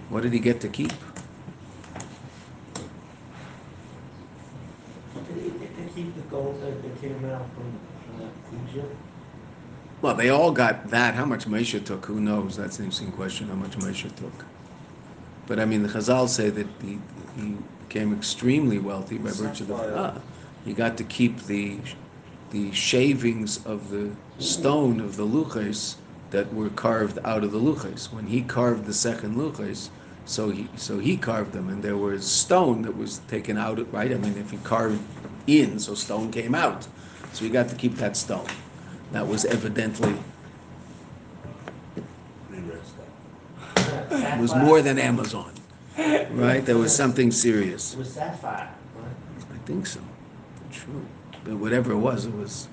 What 0.09 0.25
did 0.25 0.33
he 0.33 0.41
get 0.41 0.61
to 0.63 0.69
keep? 0.69 0.91
Did 5.15 5.37
he 5.37 5.51
get 5.51 5.77
to 5.77 5.95
keep 5.95 6.17
the 6.17 6.23
gold 6.23 6.61
that, 6.63 7.01
came 7.01 7.25
out 7.27 7.47
from 7.55 7.79
Egypt? 8.69 8.93
Well, 10.03 10.17
they 10.17 10.31
all 10.31 10.51
got 10.51 10.91
that. 10.91 11.15
How 11.15 11.25
much 11.25 11.45
Mesha 11.45 11.85
took, 11.85 12.07
who 12.07 12.19
knows? 12.19 12.57
That's 12.57 12.81
an 12.81 12.87
interesting 12.87 13.13
question, 13.13 13.47
how 13.47 13.55
much 13.55 13.79
Mesha 13.79 14.13
took. 14.17 14.45
But 15.47 15.61
I 15.61 15.65
mean, 15.65 15.85
the 15.85 15.89
Chazal 15.89 16.29
say 16.29 16.51
that 16.51 16.67
he, 16.83 16.99
he 17.37 17.57
became 17.87 18.13
extremely 18.13 18.81
wealthy 18.81 19.19
by 19.19 19.31
virtue 19.31 19.63
of 19.63 19.69
the 19.69 19.97
ah, 19.97 20.21
he 20.65 20.73
got 20.73 20.97
to 20.97 21.05
keep 21.05 21.43
the 21.45 21.79
the 22.51 22.73
shavings 22.73 23.65
of 23.65 23.91
the 23.91 24.11
stone 24.39 25.01
of 25.01 25.17
the 25.17 25.27
luches 25.27 25.97
that 26.31 26.53
were 26.53 26.71
carved 26.71 27.19
out 27.25 27.45
of 27.45 27.53
the 27.53 27.61
luches. 27.61 28.13
When 28.13 28.27
he 28.27 28.43
carved 28.43 28.87
the 28.87 28.95
second 28.95 29.37
luches, 29.37 29.89
so 30.25 30.51
he 30.51 30.69
so 30.77 30.99
he 30.99 31.17
carved 31.17 31.53
them, 31.53 31.69
and 31.69 31.83
there 31.83 31.97
was 31.97 32.31
stone 32.31 32.83
that 32.83 32.97
was 32.97 33.19
taken 33.29 33.57
out. 33.59 33.79
Right? 33.93 34.13
I 34.13 34.17
mean, 34.17 34.37
if 34.39 34.51
he 34.51 34.59
carved 34.59 35.01
in, 35.47 35.79
so 35.79 35.95
stone 35.95 36.31
came 36.31 36.55
out. 36.55 36.87
So 37.33 37.45
he 37.45 37.51
got 37.51 37.69
to 37.69 37.75
keep 37.77 37.95
that 37.97 38.17
stone. 38.17 38.47
That 39.13 39.27
was 39.27 39.45
evidently 39.45 40.15
it 44.11 44.41
was 44.41 44.55
more 44.55 44.83
than 44.83 44.99
Amazon, 44.99 45.53
right? 46.33 46.65
There 46.65 46.79
was 46.79 46.95
something 46.95 47.31
serious. 47.31 47.95
It 47.95 47.99
was 47.99 48.13
sapphire? 48.13 48.69
I 49.53 49.59
think 49.67 49.87
so. 49.87 50.01
True. 50.73 51.05
But 51.45 51.57
whatever 51.57 51.93
it 51.93 51.99
was, 51.99 52.27
it 52.27 52.35
was. 52.35 52.69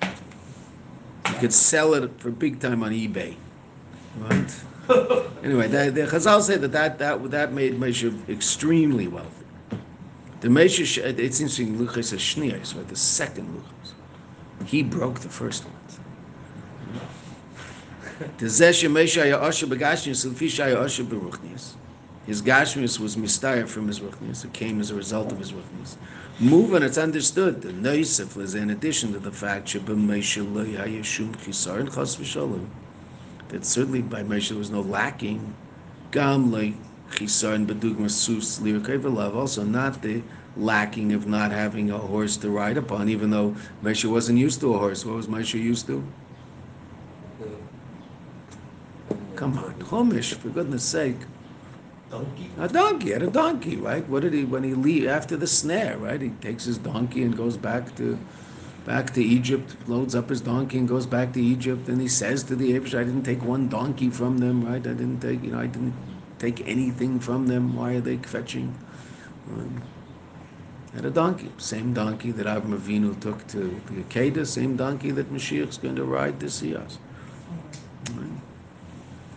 You 1.28 1.34
could 1.34 1.52
sell 1.52 1.94
it 1.94 2.10
for 2.18 2.30
big 2.30 2.60
time 2.60 2.82
on 2.82 2.92
eBay, 2.92 3.36
right? 4.18 4.54
anyway, 5.44 5.68
the, 5.68 5.90
the 5.90 6.02
Chazal 6.02 6.42
say 6.42 6.56
that 6.56 6.72
that, 6.72 6.98
that, 6.98 7.30
that 7.30 7.52
made 7.52 7.78
Moshe 7.78 8.28
extremely 8.28 9.08
wealthy. 9.08 9.30
The 10.40 10.48
Moshe, 10.48 10.98
it's 10.98 11.40
interesting, 11.40 11.76
Luchas 11.76 12.14
Shniyas, 12.14 12.76
right? 12.76 12.88
The 12.88 12.96
second 12.96 13.48
Luchas. 13.54 14.66
He 14.66 14.82
broke 14.82 15.20
the 15.20 15.28
first 15.28 15.64
ones. 15.64 15.74
His 22.28 22.42
gashmius 22.42 23.00
was 23.00 23.16
mistaya 23.16 23.66
from 23.66 23.86
his 23.86 24.00
ruchnius. 24.00 24.44
It 24.44 24.52
came 24.52 24.80
as 24.80 24.90
a 24.90 24.94
result 24.94 25.32
of 25.32 25.38
his 25.38 25.52
ruchnius. 25.52 25.96
Move 26.38 26.74
and 26.74 26.84
it's 26.84 26.98
understood. 26.98 27.62
The 27.62 27.72
noisif 27.72 28.36
was 28.36 28.54
in 28.54 28.68
addition 28.68 29.14
to 29.14 29.18
the 29.18 29.32
fact 29.32 29.72
that 33.48 33.64
certainly 33.64 34.02
by 34.02 34.22
Moshe 34.22 34.48
there 34.50 34.58
was 34.58 34.70
no 34.70 34.82
lacking. 34.82 35.54
Gam 36.10 36.52
le 36.52 36.74
chisaron 37.12 37.64
bedugma 37.66 38.10
sus 38.10 38.58
lirkevelav. 38.58 39.34
Also 39.34 39.64
not 39.64 40.02
the 40.02 40.22
lacking 40.54 41.14
of 41.14 41.26
not 41.26 41.50
having 41.50 41.90
a 41.90 41.96
horse 41.96 42.36
to 42.36 42.50
ride 42.50 42.76
upon, 42.76 43.08
even 43.08 43.30
though 43.30 43.56
Moshe 43.82 44.04
wasn't 44.04 44.38
used 44.38 44.60
to 44.60 44.74
a 44.74 44.78
horse. 44.78 45.02
What 45.06 45.16
was 45.16 45.28
Moshe 45.28 45.54
used 45.54 45.86
to? 45.86 46.04
Come 49.34 49.56
on, 49.56 49.72
Chumash, 49.76 50.34
for 50.34 50.50
goodness 50.50 50.84
sake. 50.84 51.16
Donkey? 52.10 52.50
A 52.58 52.68
donkey, 52.68 53.12
had 53.12 53.22
a 53.22 53.30
donkey, 53.30 53.76
right? 53.76 54.08
What 54.08 54.22
did 54.22 54.32
he, 54.32 54.44
when 54.44 54.62
he 54.64 54.74
leave, 54.74 55.06
after 55.06 55.36
the 55.36 55.46
snare, 55.46 55.98
right? 55.98 56.20
He 56.20 56.30
takes 56.30 56.64
his 56.64 56.78
donkey 56.78 57.22
and 57.22 57.36
goes 57.36 57.56
back 57.56 57.94
to, 57.96 58.18
back 58.86 59.12
to 59.14 59.22
Egypt, 59.22 59.76
loads 59.86 60.14
up 60.14 60.30
his 60.30 60.40
donkey 60.40 60.78
and 60.78 60.88
goes 60.88 61.06
back 61.06 61.34
to 61.34 61.42
Egypt, 61.42 61.88
and 61.88 62.00
he 62.00 62.08
says 62.08 62.42
to 62.44 62.56
the 62.56 62.72
Abish, 62.78 62.98
I 62.98 63.04
didn't 63.04 63.24
take 63.24 63.42
one 63.42 63.68
donkey 63.68 64.08
from 64.08 64.38
them, 64.38 64.64
right? 64.64 64.76
I 64.86 64.94
didn't 64.94 65.20
take, 65.20 65.42
you 65.42 65.52
know, 65.52 65.60
I 65.60 65.66
didn't 65.66 65.94
take 66.38 66.66
anything 66.66 67.20
from 67.20 67.46
them. 67.46 67.76
Why 67.76 67.96
are 67.96 68.00
they 68.00 68.16
fetching? 68.16 68.74
Um, 69.50 69.82
had 70.94 71.04
a 71.04 71.10
donkey, 71.10 71.52
same 71.58 71.92
donkey 71.92 72.30
that 72.32 72.46
Avram 72.46 72.78
Avinu 72.78 73.20
took 73.20 73.46
to 73.48 73.80
the 73.86 74.02
Akedah, 74.04 74.46
same 74.46 74.76
donkey 74.76 75.10
that 75.10 75.30
Mashiach's 75.30 75.76
going 75.76 75.96
to 75.96 76.04
ride 76.04 76.40
to 76.40 76.48
see 76.48 76.74
us. 76.74 76.98
Right? 78.14 78.30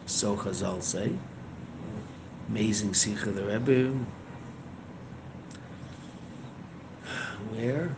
So 0.06 0.38
Chazal 0.38 0.82
say. 0.82 1.12
Amazing 2.52 2.94
Sikha 2.94 3.32
the 3.32 3.46
Rebbe. 3.46 3.98
Where? 7.56 7.96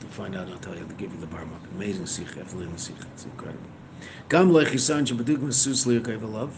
To 0.00 0.06
find 0.08 0.34
out, 0.34 0.48
I'll 0.48 0.58
tell 0.58 0.74
you. 0.74 0.80
I'll 0.80 0.96
give 0.96 1.12
you 1.12 1.20
the 1.20 1.28
bar 1.28 1.46
mark. 1.46 1.62
Amazing. 1.76 2.26
I 2.36 2.56
learn 2.56 2.72
the 2.72 2.78
Sikha. 2.78 3.06
It's 3.14 3.24
incredible. 3.24 3.70
Gam 4.28 4.50
lechisan 4.50 5.06
shebeduk 5.06 5.38
mesus 5.38 5.86
liyakayv 5.86 6.50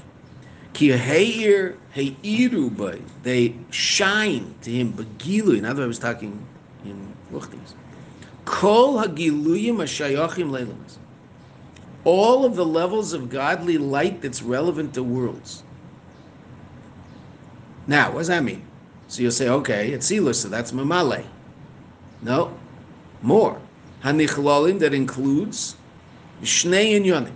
Ki 0.73 0.93
heir 0.93 1.77
heiru 1.95 2.75
by 2.75 2.99
they 3.23 3.55
shine 3.69 4.55
to 4.63 4.71
him 4.71 4.95
begilu. 4.95 5.59
In 5.59 5.67
other 5.67 5.85
words, 5.85 5.99
talking 5.99 6.43
in 6.87 7.15
Luchtis. 7.31 7.75
Kol 8.47 8.95
hagiluyim 8.95 9.77
hashayachim 9.77 10.49
leilamas 10.49 10.97
all 12.05 12.45
of 12.45 12.57
the 12.57 12.67
levels 12.67 13.13
of 13.13 13.31
godly 13.31 13.79
light 13.79 14.21
that's 14.21 14.43
relevant 14.43 14.95
to 14.95 15.03
worlds. 15.03 15.63
Now, 17.87 18.13
what 18.13 18.19
does 18.19 18.29
that 18.29 18.45
mean? 18.45 18.65
So 19.09 19.23
you'll 19.23 19.33
say, 19.33 19.49
okay, 19.49 19.91
it's 19.91 20.11
Elus, 20.11 20.37
so 20.37 20.49
that's 20.49 20.73
Mamale. 20.73 21.25
No, 22.23 22.57
more. 23.21 23.61
Hanichlalim 24.03 24.79
that 24.81 24.95
includes 24.95 25.77
Shnei 26.43 27.01
Yonim. 27.01 27.33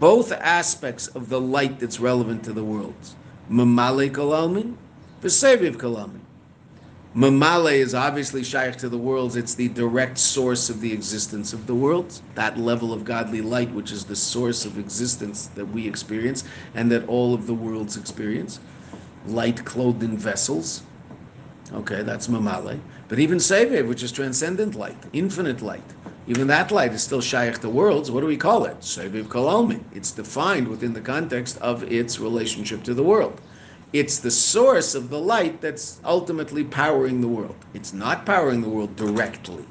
Both 0.00 0.32
aspects 0.32 1.08
of 1.08 1.28
the 1.28 1.40
light 1.40 1.78
that's 1.78 2.00
relevant 2.00 2.44
to 2.44 2.52
the 2.52 2.64
worlds. 2.64 3.14
Mamale 3.50 4.10
Kalalmin, 4.10 4.74
Veseviv 5.22 5.76
Kalalmin. 5.76 6.20
Mamale 7.14 7.74
is 7.74 7.94
obviously 7.94 8.42
shaykh 8.42 8.76
to 8.76 8.88
the 8.88 8.98
worlds. 8.98 9.36
It's 9.36 9.54
the 9.54 9.68
direct 9.68 10.18
source 10.18 10.68
of 10.68 10.80
the 10.80 10.92
existence 10.92 11.52
of 11.52 11.66
the 11.68 11.74
worlds. 11.74 12.22
That 12.34 12.58
level 12.58 12.92
of 12.92 13.04
godly 13.04 13.40
light, 13.40 13.70
which 13.72 13.92
is 13.92 14.04
the 14.04 14.16
source 14.16 14.64
of 14.64 14.78
existence 14.78 15.46
that 15.54 15.64
we 15.64 15.86
experience 15.86 16.42
and 16.74 16.90
that 16.90 17.06
all 17.06 17.32
of 17.32 17.46
the 17.46 17.54
worlds 17.54 17.96
experience. 17.96 18.58
Light 19.26 19.64
clothed 19.64 20.02
in 20.02 20.16
vessels. 20.16 20.82
Okay, 21.72 22.02
that's 22.02 22.28
Mamale. 22.28 22.78
But 23.08 23.18
even 23.18 23.38
Sevev, 23.38 23.88
which 23.88 24.02
is 24.02 24.12
transcendent 24.12 24.74
light, 24.74 24.96
infinite 25.12 25.62
light. 25.62 25.82
Even 26.26 26.46
that 26.46 26.70
light 26.70 26.92
is 26.92 27.02
still 27.02 27.20
shaykh 27.20 27.58
to 27.60 27.68
worlds. 27.68 28.10
What 28.10 28.20
do 28.20 28.26
we 28.26 28.36
call 28.36 28.64
it? 28.64 28.80
Seviv 28.80 29.24
Kalalmin. 29.24 29.82
It's 29.94 30.10
defined 30.10 30.68
within 30.68 30.94
the 30.94 31.00
context 31.00 31.58
of 31.58 31.82
its 31.84 32.18
relationship 32.18 32.82
to 32.84 32.94
the 32.94 33.02
world. 33.02 33.40
It's 33.92 34.18
the 34.18 34.30
source 34.30 34.94
of 34.94 35.10
the 35.10 35.18
light 35.18 35.60
that's 35.60 36.00
ultimately 36.04 36.64
powering 36.64 37.20
the 37.20 37.28
world. 37.28 37.56
It's 37.74 37.92
not 37.92 38.24
powering 38.24 38.60
the 38.60 38.68
world 38.68 38.96
directly, 38.96 39.64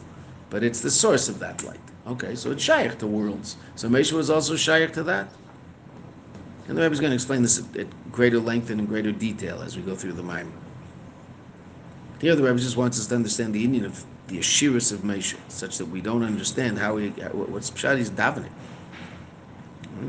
but 0.49 0.63
it's 0.63 0.79
the 0.79 0.91
source 0.91 1.27
of 1.27 1.39
that 1.39 1.63
light. 1.63 1.79
Okay, 2.05 2.35
so 2.35 2.51
it's 2.51 2.63
shaykh 2.63 2.97
to 2.99 3.07
worlds. 3.07 3.57
So 3.75 3.89
Moshe 3.89 4.13
was 4.13 4.29
also 4.29 4.55
shaykh 4.55 4.93
to 4.93 5.03
that. 5.03 5.29
And 6.67 6.77
the 6.77 6.81
Rebbe 6.81 6.93
is 6.93 6.99
going 6.99 7.11
to 7.11 7.15
explain 7.15 7.41
this 7.41 7.61
at 7.77 7.87
greater 8.11 8.39
length 8.39 8.69
and 8.69 8.79
in 8.79 8.85
greater 8.85 9.11
detail 9.11 9.61
as 9.61 9.75
we 9.75 9.83
go 9.83 9.95
through 9.95 10.13
the 10.13 10.23
Maimon. 10.23 10.53
Here, 12.21 12.35
the 12.35 12.43
Rebbe 12.43 12.57
just 12.57 12.77
wants 12.77 12.97
us 12.99 13.07
to 13.07 13.15
understand 13.15 13.53
the 13.53 13.63
Indian 13.63 13.85
of 13.85 14.05
the 14.27 14.37
Ashiris 14.37 14.93
of 14.93 15.01
Moshe, 15.01 15.35
such 15.49 15.77
that 15.77 15.85
we 15.85 15.99
don't 15.99 16.23
understand 16.23 16.79
how 16.79 16.95
he, 16.95 17.09
what's 17.09 17.69
Pshad 17.69 17.99
is 17.99 18.09
davening. 18.09 18.49
Mm-hmm. 19.83 20.07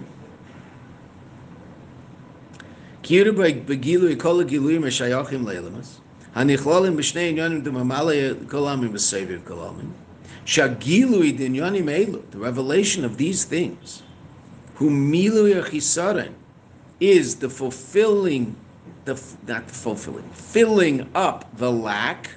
Giluyim 3.03 4.85
shayachim 4.85 5.45
leilamas. 5.45 5.99
Hanichlalim 6.37 6.97
b'shnei 6.97 7.35
inyanim 7.35 7.65
demamale 7.65 8.37
kolamim 8.47 8.91
b'seviv 8.91 9.43
kolamim. 9.43 9.91
Shagilui 10.47 11.37
dinyanim 11.37 11.87
elu. 11.87 12.31
The 12.31 12.39
revelation 12.39 13.05
of 13.05 13.17
these 13.17 13.45
things, 13.45 14.05
who 14.77 14.89
milu 14.89 15.53
yachisaren, 15.53 16.35
is 17.11 17.37
the 17.37 17.49
fulfilling, 17.49 18.57
the 19.05 19.21
not 19.47 19.71
fulfilling, 19.71 20.29
filling 20.31 21.09
up 21.15 21.57
the 21.57 21.71
lack 21.71 22.31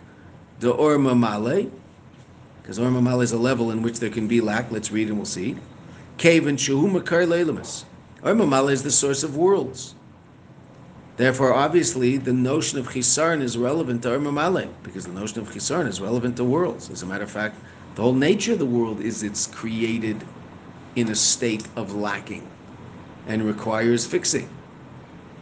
the 0.59 0.71
Or 0.71 0.97
Mamale, 0.97 1.69
because 2.61 2.79
Or 2.79 2.89
Mamale 2.89 3.23
is 3.23 3.31
a 3.31 3.37
level 3.37 3.71
in 3.71 3.81
which 3.81 3.99
there 3.99 4.09
can 4.09 4.27
be 4.27 4.41
lack. 4.41 4.71
Let's 4.71 4.91
read 4.91 5.07
and 5.07 5.17
we'll 5.17 5.25
see. 5.25 5.55
Cave 6.17 6.47
and 6.47 6.57
Shehu 6.57 6.91
Makar 6.91 7.25
Leilamus. 7.25 7.85
Or 8.23 8.33
Mamale 8.33 8.71
is 8.71 8.83
the 8.83 8.91
source 8.91 9.23
of 9.23 9.37
worlds. 9.37 9.93
Therefore, 11.17 11.53
obviously, 11.53 12.17
the 12.17 12.33
notion 12.33 12.77
of 12.77 12.89
Chisaron 12.89 13.41
is 13.41 13.57
relevant 13.57 14.03
to 14.03 14.13
Or 14.13 14.19
Mamale, 14.19 14.69
because 14.83 15.05
the 15.05 15.13
notion 15.13 15.39
of 15.39 15.49
Chisaron 15.49 15.87
is 15.87 16.01
relevant 16.01 16.37
to 16.37 16.43
worlds. 16.43 16.89
As 16.89 17.03
a 17.03 17.05
matter 17.05 17.23
of 17.23 17.31
fact, 17.31 17.55
the 17.95 18.01
whole 18.01 18.13
nature 18.13 18.53
of 18.53 18.59
the 18.59 18.65
world 18.65 19.01
is 19.01 19.23
it's 19.23 19.47
created 19.47 20.23
in 20.95 21.09
a 21.09 21.15
state 21.15 21.67
of 21.75 21.95
lacking 21.95 22.47
and 23.27 23.43
requires 23.43 24.05
fixing. 24.05 24.49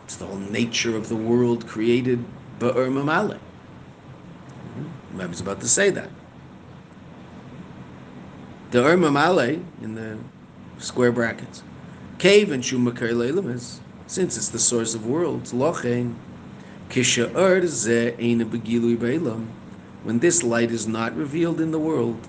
It's 0.06 0.16
the 0.16 0.26
whole 0.28 0.38
nature 0.38 0.96
of 0.96 1.10
the 1.10 1.16
world 1.16 1.68
created 1.68 2.24
Ba'ur 2.60 2.90
Mamale. 2.90 3.40
Mm-hmm. 5.18 5.42
About 5.42 5.60
to 5.62 5.68
say 5.68 5.90
that. 5.90 6.10
The 8.70 8.86
Or 8.86 8.96
Mamale 8.98 9.64
in 9.82 9.96
the 9.96 10.18
square 10.78 11.12
brackets. 11.12 11.64
Cave 12.20 12.52
and 12.52 12.64
Shumakar 12.64 13.54
is, 13.54 13.80
since 14.06 14.38
it's 14.38 14.50
the 14.50 14.60
source 14.60 14.94
of 14.94 15.08
worlds, 15.08 15.54
Lochein, 15.54 16.16
Kisha'ur 16.90 17.66
Ze 17.66 18.16
Eina 18.20 18.44
Begilui 18.44 18.98
Beilam, 18.98 19.48
when 20.04 20.20
this 20.20 20.44
light 20.44 20.72
is 20.72 20.88
not 20.88 21.16
revealed 21.16 21.60
in 21.60 21.72
the 21.72 21.80
world, 21.80 22.28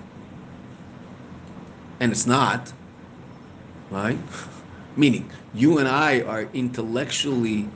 and 1.99 2.11
it's 2.11 2.25
not, 2.25 2.73
right? 3.91 4.17
Meaning, 4.97 5.29
you 5.53 5.77
and 5.77 5.87
I 5.87 6.21
are 6.21 6.49
intellectually 6.53 7.69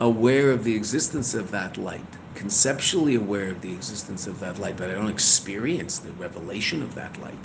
aware 0.00 0.50
of 0.50 0.64
the 0.64 0.74
existence 0.74 1.34
of 1.34 1.50
that 1.50 1.76
light, 1.76 2.00
conceptually 2.34 3.14
aware 3.14 3.50
of 3.50 3.60
the 3.60 3.72
existence 3.72 4.26
of 4.26 4.40
that 4.40 4.58
light, 4.58 4.78
but 4.78 4.88
I 4.88 4.94
don't 4.94 5.10
experience 5.10 5.98
the 5.98 6.12
revelation 6.12 6.82
of 6.82 6.94
that 6.94 7.20
light. 7.20 7.38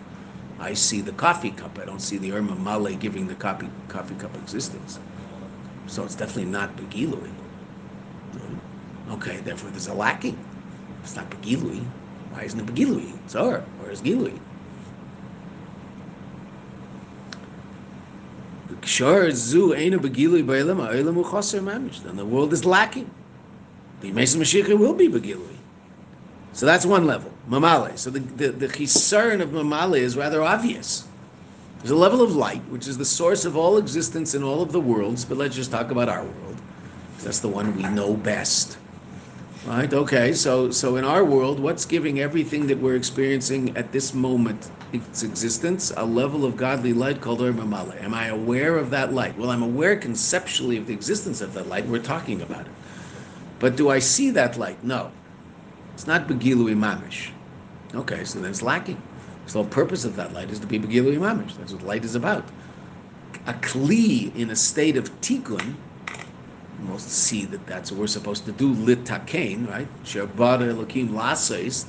I 0.60 0.74
see 0.74 1.02
the 1.02 1.12
coffee 1.12 1.52
cup. 1.52 1.78
I 1.78 1.86
don't 1.86 2.02
see 2.02 2.18
the 2.18 2.32
Or 2.32 2.42
Mamale 2.42 2.98
giving 2.98 3.28
the 3.28 3.36
coffee, 3.36 3.70
coffee 3.90 4.16
cup 4.16 4.34
existence. 4.38 4.98
So 5.88 6.06
it's 6.06 6.16
definitely 6.16 6.50
not 6.50 6.76
Begilui. 6.78 7.32
Okay, 9.12 9.38
therefore 9.38 9.70
there's 9.72 9.88
a 9.88 9.94
lacking. 9.94 10.38
It's 11.04 11.16
not 11.18 11.30
Begilui. 11.30 11.84
Why 12.32 12.44
isn't 12.44 12.60
it 12.60 12.66
Begilui? 12.66 13.14
It's 13.26 13.36
Or. 13.36 13.64
Or 13.84 13.92
is 13.92 14.02
Gilui? 14.02 14.40
Then 18.68 18.80
the 22.16 22.26
world 22.26 22.54
is 22.54 22.66
lacking. 22.66 23.10
The 24.02 24.12
Mason 24.12 24.42
Mashiach 24.42 24.78
will 24.78 24.94
be 24.94 25.08
Begilui. 25.08 25.56
So 26.54 26.66
that's 26.66 26.86
one 26.86 27.06
level, 27.06 27.32
Mamale. 27.50 27.98
So 27.98 28.10
the, 28.10 28.20
the, 28.20 28.50
the 28.50 28.68
chisern 28.68 29.42
of 29.42 29.50
Mamale 29.50 30.00
is 30.00 30.18
rather 30.18 30.42
obvious. 30.42 31.08
There's 31.80 31.92
a 31.92 31.96
level 31.96 32.22
of 32.22 32.36
light, 32.36 32.64
which 32.70 32.88
is 32.88 32.98
the 32.98 33.06
source 33.06 33.46
of 33.46 33.56
all 33.56 33.78
existence 33.78 34.34
in 34.34 34.44
all 34.44 34.62
of 34.62 34.72
the 34.72 34.80
worlds, 34.80 35.24
but 35.24 35.38
let's 35.38 35.56
just 35.56 35.72
talk 35.72 35.92
about 35.92 36.10
our 36.10 36.24
world. 36.24 36.56
That's 37.20 37.40
the 37.40 37.48
one 37.48 37.76
we 37.76 37.84
know 37.84 38.16
best. 38.16 38.78
Right? 39.68 39.94
Okay, 39.94 40.32
so 40.32 40.72
so 40.72 40.96
in 40.96 41.04
our 41.04 41.26
world, 41.26 41.60
what's 41.60 41.84
giving 41.84 42.22
everything 42.22 42.68
that 42.68 42.78
we're 42.78 42.96
experiencing 42.96 43.76
at 43.76 43.92
this 43.92 44.14
moment 44.14 44.72
its 44.94 45.24
existence? 45.24 45.92
A 45.98 46.06
level 46.06 46.46
of 46.46 46.56
godly 46.56 46.94
light 46.94 47.20
called 47.20 47.42
Mamale. 47.42 48.02
Am 48.02 48.14
I 48.14 48.28
aware 48.28 48.78
of 48.78 48.90
that 48.92 49.12
light? 49.12 49.38
Well, 49.38 49.50
I'm 49.50 49.64
aware 49.64 49.98
conceptually 49.98 50.78
of 50.78 50.88
the 50.88 50.94
existence 50.94 51.42
of 51.42 51.54
that 51.54 51.68
light. 51.68 51.86
We're 51.86 52.02
talking 52.02 52.42
about 52.42 52.62
it. 52.62 52.72
But 53.60 53.76
do 53.76 53.90
I 53.90 54.00
see 54.00 54.30
that 54.30 54.56
light? 54.56 54.82
No. 54.86 55.12
It's 55.96 56.08
not 56.08 56.30
Begilui 56.30 56.74
Mamish. 56.74 57.32
Okay, 57.94 58.24
so 58.24 58.40
then 58.40 58.52
it's 58.52 58.62
lacking. 58.62 59.02
So 59.48 59.64
the 59.64 59.70
purpose 59.70 60.06
of 60.06 60.16
that 60.16 60.32
light 60.32 60.50
is 60.50 60.62
to 60.62 60.68
be 60.68 60.80
Begilui 60.80 61.18
Mamish. 61.18 61.58
That's 61.58 61.74
what 61.74 61.84
light 61.84 62.06
is 62.06 62.16
about. 62.16 62.46
A 63.48 63.54
Kli 63.54 64.34
in 64.34 64.50
a 64.50 64.56
state 64.56 64.96
of 64.96 65.12
Tikkun 65.20 65.76
most 66.80 67.10
see 67.10 67.46
that 67.46 67.66
that's 67.66 67.92
what 67.92 68.00
we're 68.00 68.08
supposed 68.08 68.46
to 68.46 68.52
do. 68.52 68.74
Litakein, 68.74 69.68
right? 69.70 69.88
Sherbada 70.04 70.74
Elokim 70.74 71.10
Laseis. 71.10 71.86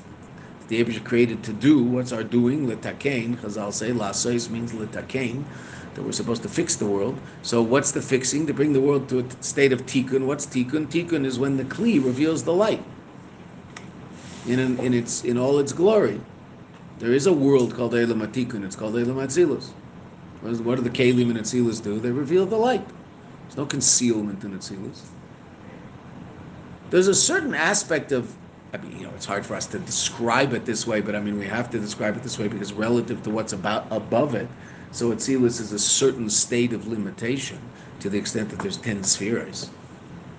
The 0.68 0.84
Abish 0.84 1.02
created 1.04 1.42
to 1.44 1.52
do. 1.52 1.82
What's 1.82 2.12
our 2.12 2.24
doing? 2.24 2.66
Litakein. 2.66 3.36
Chazal 3.36 3.72
say 3.72 3.90
Laseis 3.90 4.50
means 4.50 4.72
litakein. 4.72 5.44
That 5.94 6.02
we're 6.02 6.12
supposed 6.12 6.42
to 6.42 6.48
fix 6.48 6.76
the 6.76 6.86
world. 6.86 7.18
So 7.42 7.62
what's 7.62 7.92
the 7.92 8.02
fixing? 8.02 8.46
To 8.46 8.54
bring 8.54 8.72
the 8.72 8.80
world 8.80 9.08
to 9.08 9.20
a 9.20 9.42
state 9.42 9.72
of 9.72 9.86
tikkun. 9.86 10.26
What's 10.26 10.46
tikkun? 10.46 10.86
Tikkun 10.86 11.24
is 11.24 11.38
when 11.38 11.56
the 11.56 11.64
kli 11.64 12.04
reveals 12.04 12.44
the 12.44 12.52
light. 12.52 12.82
In, 14.46 14.58
in, 14.58 14.78
in 14.78 14.94
its 14.94 15.24
in 15.24 15.36
all 15.36 15.58
its 15.58 15.72
glory. 15.72 16.20
There 16.98 17.12
is 17.12 17.26
a 17.26 17.32
world 17.32 17.74
called 17.74 17.94
Elam. 17.94 18.22
It's 18.22 18.76
called 18.76 18.96
Elam 18.96 19.16
Atzilus. 19.16 19.70
What 20.40 20.76
do 20.76 20.82
the 20.82 20.90
Kalim 20.90 21.30
and 21.30 21.38
Atzilus 21.38 21.82
do? 21.82 21.98
They 21.98 22.10
reveal 22.10 22.46
the 22.46 22.56
light. 22.56 22.86
There's 23.48 23.56
no 23.56 23.66
concealment 23.66 24.44
in 24.44 24.52
Atzilus. 24.52 25.06
There's 26.90 27.08
a 27.08 27.14
certain 27.14 27.54
aspect 27.54 28.12
of, 28.12 28.34
I 28.74 28.76
mean, 28.76 28.98
you 28.98 29.06
know, 29.06 29.12
it's 29.14 29.24
hard 29.24 29.46
for 29.46 29.54
us 29.54 29.66
to 29.68 29.78
describe 29.78 30.52
it 30.52 30.66
this 30.66 30.86
way, 30.86 31.00
but 31.00 31.16
I 31.16 31.20
mean, 31.20 31.38
we 31.38 31.46
have 31.46 31.70
to 31.70 31.78
describe 31.78 32.14
it 32.16 32.22
this 32.22 32.38
way 32.38 32.48
because 32.48 32.74
relative 32.74 33.22
to 33.22 33.30
what's 33.30 33.54
about 33.54 33.86
above 33.90 34.34
it, 34.34 34.48
so 34.90 35.12
Atzilus 35.12 35.62
is 35.62 35.72
a 35.72 35.78
certain 35.78 36.28
state 36.28 36.74
of 36.74 36.88
limitation 36.88 37.58
to 38.00 38.10
the 38.10 38.18
extent 38.18 38.50
that 38.50 38.58
there's 38.58 38.76
10 38.76 39.02
spheres. 39.02 39.70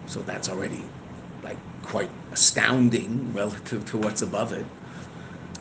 So 0.06 0.22
that's 0.22 0.48
already 0.48 0.84
like 1.44 1.58
quite 1.82 2.12
astounding 2.32 3.34
relative 3.34 3.86
to 3.86 3.98
what's 3.98 4.22
above 4.22 4.54
it. 4.54 4.66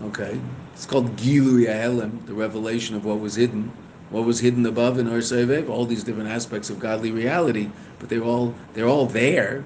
Okay? 0.02 0.38
It's 0.74 0.84
called 0.84 1.16
Gilu 1.16 1.66
Yahelim, 1.66 2.26
the 2.26 2.34
revelation 2.34 2.94
of 2.94 3.06
what 3.06 3.20
was 3.20 3.36
hidden 3.36 3.72
what 4.10 4.24
was 4.24 4.40
hidden 4.40 4.64
above 4.66 4.98
in 4.98 5.06
Or 5.06 5.18
Sevev, 5.18 5.68
all 5.68 5.84
these 5.84 6.04
different 6.04 6.30
aspects 6.30 6.70
of 6.70 6.78
godly 6.78 7.10
reality, 7.10 7.70
but 7.98 8.08
they're 8.08 8.24
all 8.24 8.54
they're 8.74 8.86
all 8.86 9.06
there. 9.06 9.64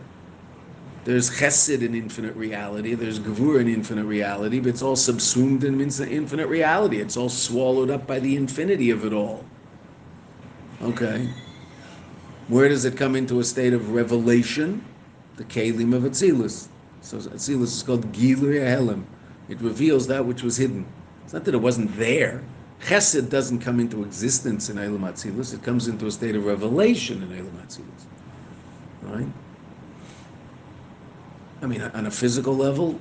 There's 1.04 1.30
chesed 1.30 1.82
in 1.82 1.94
infinite 1.94 2.36
reality. 2.36 2.94
There's 2.94 3.18
gavur 3.18 3.60
in 3.60 3.68
infinite 3.68 4.04
reality, 4.04 4.60
but 4.60 4.68
it's 4.68 4.82
all 4.82 4.94
subsumed 4.94 5.64
in 5.64 5.80
infinite 5.80 6.46
reality. 6.46 7.00
It's 7.00 7.16
all 7.16 7.28
swallowed 7.28 7.90
up 7.90 8.06
by 8.06 8.20
the 8.20 8.36
infinity 8.36 8.90
of 8.90 9.04
it 9.04 9.12
all. 9.12 9.44
Okay. 10.80 11.28
Where 12.46 12.68
does 12.68 12.84
it 12.84 12.96
come 12.96 13.16
into 13.16 13.40
a 13.40 13.44
state 13.44 13.72
of 13.72 13.90
revelation? 13.90 14.84
The 15.36 15.44
kelim 15.44 15.92
of 15.92 16.04
Atzilus. 16.04 16.68
So 17.00 17.16
Atzilus 17.16 17.62
is 17.62 17.82
called 17.82 18.12
Gilu 18.12 18.60
Helim. 18.60 19.04
It 19.48 19.60
reveals 19.60 20.06
that 20.06 20.24
which 20.24 20.42
was 20.42 20.56
hidden. 20.56 20.86
It's 21.24 21.32
not 21.32 21.44
that 21.44 21.54
it 21.54 21.60
wasn't 21.60 21.96
there. 21.96 22.42
Chesed 22.84 23.30
doesn't 23.30 23.60
come 23.60 23.78
into 23.78 24.02
existence 24.02 24.68
in 24.68 24.76
Eilam 24.76 25.00
Atzilus. 25.00 25.54
It 25.54 25.62
comes 25.62 25.86
into 25.86 26.06
a 26.06 26.10
state 26.10 26.34
of 26.34 26.44
revelation 26.44 27.22
in 27.22 27.28
Eilam 27.28 27.52
Atzilus. 27.64 28.04
Right? 29.02 29.26
I 31.62 31.66
mean, 31.66 31.80
on 31.80 32.06
a 32.06 32.10
physical 32.10 32.56
level, 32.56 32.98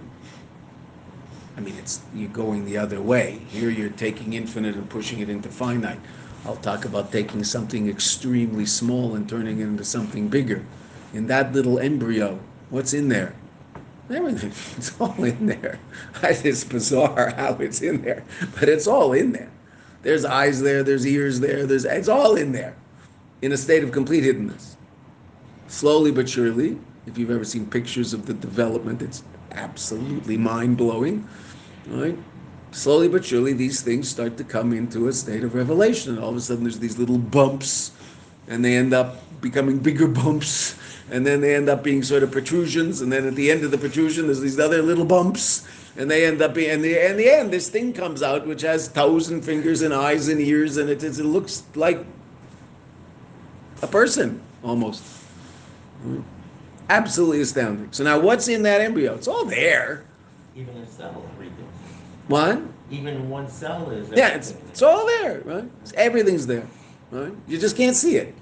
I 1.58 1.62
mean, 1.62 1.76
it's 1.78 2.02
you're 2.14 2.30
going 2.30 2.64
the 2.66 2.78
other 2.78 3.02
way. 3.02 3.42
Here, 3.50 3.72
you're 3.72 3.90
taking 3.90 4.34
infinite 4.34 4.76
and 4.76 4.88
pushing 4.88 5.20
it 5.20 5.30
into 5.30 5.50
finite. 5.50 6.00
I'll 6.46 6.56
talk 6.58 6.86
about 6.86 7.12
taking 7.12 7.44
something 7.44 7.90
extremely 7.90 8.66
small 8.66 9.16
and 9.16 9.28
turning 9.28 9.60
it 9.60 9.64
into 9.64 9.84
something 9.84 10.28
bigger. 10.28 10.64
In 11.14 11.28
that 11.28 11.54
little 11.54 11.80
embryo, 11.80 12.40
what's 12.70 12.94
in 12.94 13.10
there? 13.10 13.34
Everything. 14.10 14.52
It's 14.78 15.00
all 15.00 15.24
in 15.24 15.48
there. 15.48 15.80
It's 16.24 16.64
bizarre 16.64 17.32
how 17.36 17.56
it's 17.56 17.82
in 17.82 18.02
there, 18.02 18.24
but 18.60 18.70
it's 18.70 18.88
all 18.88 19.14
in 19.14 19.32
there. 19.32 19.50
There's 20.04 20.26
eyes 20.26 20.62
there, 20.62 20.84
there's 20.84 21.06
ears 21.06 21.39
there, 21.39 21.66
there's 21.66 21.86
it's 21.86 22.08
all 22.08 22.36
in 22.36 22.52
there, 22.52 22.76
in 23.41 23.52
a 23.52 23.58
state 23.58 23.84
of 23.84 23.91
complete 23.91 24.24
hiddenness. 24.24 24.76
Slowly 25.68 26.12
but 26.12 26.28
surely, 26.28 26.78
if 27.06 27.18
you've 27.18 27.32
ever 27.32 27.45
seen 27.45 27.66
pictures 27.66 28.14
of 28.14 28.26
the 28.26 28.34
development, 28.34 29.02
it's 29.02 29.24
absolutely 29.52 30.38
mind 30.38 30.78
blowing. 30.78 31.28
Right? 31.88 32.18
Slowly 32.72 33.10
but 33.10 33.24
surely, 33.26 33.54
these 33.54 33.82
things 33.82 34.08
start 34.08 34.38
to 34.38 34.43
come 34.43 34.74
into 34.74 35.08
a 35.08 35.14
state 35.14 35.43
of 35.43 35.56
revelation, 35.56 36.16
and 36.16 36.24
all 36.24 36.30
of 36.30 36.38
a 36.38 36.41
sudden, 36.41 36.64
there's 36.64 36.80
these 36.80 36.97
little 36.97 37.18
bumps, 37.18 37.91
and 38.47 38.64
they 38.64 38.78
end 38.78 38.93
up 38.93 39.18
becoming 39.41 39.78
bigger 39.78 40.08
bumps, 40.22 40.76
and 41.12 41.26
then 41.26 41.41
they 41.41 41.56
end 41.56 41.70
up 41.70 41.84
being 41.84 42.02
sort 42.02 42.24
of 42.24 42.32
protrusions, 42.32 43.02
and 43.02 43.12
then 43.12 43.28
at 43.28 43.36
the 43.36 43.52
end 43.52 43.64
of 43.64 43.72
the 43.72 43.78
protrusion, 43.78 44.26
there's 44.26 44.39
these 44.39 44.60
other 44.60 44.82
little 44.82 45.06
bumps, 45.06 45.68
and 45.98 46.10
they 46.10 46.26
end 46.26 46.42
up 46.42 46.54
being, 46.54 46.72
and 46.72 46.84
the, 46.84 47.10
in 47.10 47.18
the 47.18 47.30
end, 47.30 47.52
this 47.52 47.70
thing 47.70 47.94
comes 47.94 48.24
out 48.24 48.48
which 48.48 48.62
has 48.62 48.88
thousand 48.88 49.42
fingers 49.42 49.82
and 49.82 49.94
eyes 49.94 50.28
and 50.30 50.39
ears, 50.39 50.78
and 50.78 50.89
it, 50.89 51.04
it 51.04 51.18
looks 51.18 51.64
like 51.76 52.06
a 53.82 53.88
person 53.88 54.42
almost. 54.64 55.04
Absolutely 56.89 57.42
astounding. 57.42 57.92
So 57.92 58.04
now, 58.04 58.20
what's 58.20 58.48
in 58.48 58.64
that 58.64 58.82
embryo? 58.82 59.16
It's 59.16 59.28
all 59.28 59.46
there. 59.46 60.06
Even 60.56 60.76
a 60.78 60.88
cell, 60.88 61.24
everything. 61.34 61.68
What? 62.28 62.62
Even 62.89 63.30
one 63.30 63.50
cell 63.50 63.89
is. 63.92 64.10
Yeah, 64.10 64.30
it's, 64.30 64.52
it's 64.70 64.82
all 64.82 65.06
there, 65.06 65.42
right? 65.42 65.70
Everything's 65.96 66.46
there, 66.48 66.68
right? 67.12 67.34
You 67.48 67.58
just 67.58 67.78
can't 67.78 67.96
see 67.96 68.18
it. 68.18 68.34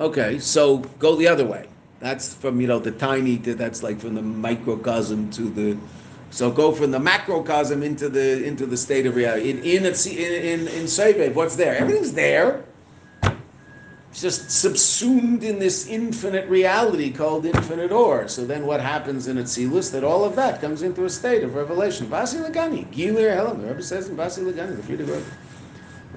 Okay, 0.00 0.38
so 0.38 0.78
go 0.98 1.16
the 1.16 1.26
other 1.26 1.44
way. 1.44 1.68
That's 2.00 2.32
from 2.32 2.60
you 2.60 2.68
know 2.68 2.78
the 2.78 2.92
tiny 2.92 3.38
to 3.38 3.54
that's 3.54 3.82
like 3.82 3.98
from 3.98 4.14
the 4.14 4.22
microcosm 4.22 5.30
to 5.32 5.50
the 5.50 5.76
So 6.30 6.50
go 6.50 6.72
from 6.72 6.90
the 6.90 7.00
macrocosm 7.00 7.82
into 7.82 8.08
the 8.08 8.44
into 8.44 8.66
the 8.66 8.76
state 8.76 9.06
of 9.06 9.16
reality. 9.16 9.50
In 9.50 9.58
in 9.58 9.86
in 9.86 10.68
in, 10.68 11.28
in 11.28 11.34
what's 11.34 11.56
there? 11.56 11.76
Everything's 11.76 12.12
there. 12.12 12.64
It's 14.10 14.22
just 14.22 14.50
subsumed 14.50 15.44
in 15.44 15.58
this 15.58 15.86
infinite 15.86 16.48
reality 16.48 17.12
called 17.12 17.44
infinite 17.44 17.92
or. 17.92 18.26
So 18.26 18.46
then 18.46 18.66
what 18.66 18.80
happens 18.80 19.28
in 19.28 19.36
Atzilus? 19.36 19.92
That 19.92 20.02
all 20.02 20.24
of 20.24 20.34
that 20.36 20.60
comes 20.60 20.82
into 20.82 21.04
a 21.04 21.10
state 21.10 21.44
of 21.44 21.54
revelation. 21.54 22.06
Basi 22.06 22.42
Lagani, 22.42 22.90
Gilir 22.90 23.36
Helam. 23.36 23.60
The 23.60 23.66
Rebbe 23.66 23.82
says 23.82 24.08
in 24.08 24.16
Basi 24.16 24.42
Lagani, 24.42 24.76
the 24.76 24.82
Frierdiker 24.82 25.14
Rebbe. 25.16 25.24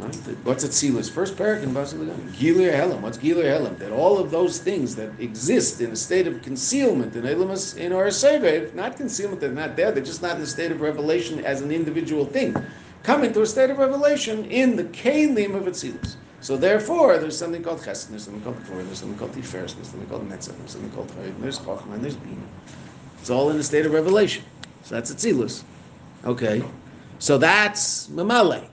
Right? 0.02 0.16
What's 0.44 0.66
Atzilus? 0.66 1.12
First 1.12 1.36
parak 1.36 1.62
in 1.62 1.74
Basi 1.74 1.94
Lagani. 1.94 2.32
Gilir 2.32 2.74
Helam. 2.74 3.02
What's 3.02 3.20
Gilir 3.20 3.44
Helam? 3.44 3.78
That 3.78 3.92
all 3.92 4.18
of 4.18 4.32
those 4.32 4.60
things 4.60 4.96
that 4.96 5.12
exist 5.20 5.80
in 5.80 5.92
a 5.92 5.96
state 5.96 6.26
of 6.26 6.42
concealment 6.42 7.16
in 7.16 7.24
Elamus, 7.24 7.78
in 7.78 7.94
our 7.94 8.08
Sevev, 8.08 8.74
not 8.74 8.98
concealment, 8.98 9.40
they're 9.40 9.52
not 9.52 9.76
there, 9.76 9.92
they're 9.92 10.04
just 10.04 10.24
not 10.24 10.38
in 10.38 10.42
a 10.42 10.48
state 10.48 10.72
of 10.72 10.82
revelation 10.82 11.46
as 11.46 11.62
an 11.62 11.72
individual 11.72 12.26
thing, 12.26 12.56
come 13.04 13.24
into 13.24 13.42
a 13.42 13.46
state 13.46 13.70
of 13.70 13.78
revelation 13.78 14.46
in 14.46 14.76
the 14.76 14.86
Kalim 14.86 15.56
of 15.56 15.64
Atzilus. 15.66 16.16
So 16.40 16.58
therefore, 16.58 17.20
there's 17.20 17.38
something 17.38 17.62
called 17.62 17.82
Chesed, 17.82 18.10
there's 18.10 18.24
something 18.24 18.42
called 18.42 18.58
Kfor, 18.64 18.84
there's 18.84 18.98
something 18.98 19.20
called 19.20 19.34
Tiferes, 19.34 19.76
there's 19.76 19.90
something 19.90 20.08
called 20.10 20.28
Netzach, 20.28 20.58
there's 20.58 20.72
something 20.72 20.90
called 20.90 21.10
Chayid, 21.10 21.40
there's 21.40 21.60
Chachma, 21.60 21.94
and 21.94 22.04
there's 22.04 22.16
Bina. 22.16 22.42
It's 23.20 23.30
all 23.30 23.52
in 23.52 23.58
a 23.58 23.64
state 23.64 23.86
of 23.86 23.94
revelation. 23.94 24.44
So 24.84 24.96
that's 24.96 25.14
Atzilus. 25.14 25.64
Okay. 26.26 26.64
So 27.20 27.38
that's 27.38 28.08
Mamale. 28.08 28.68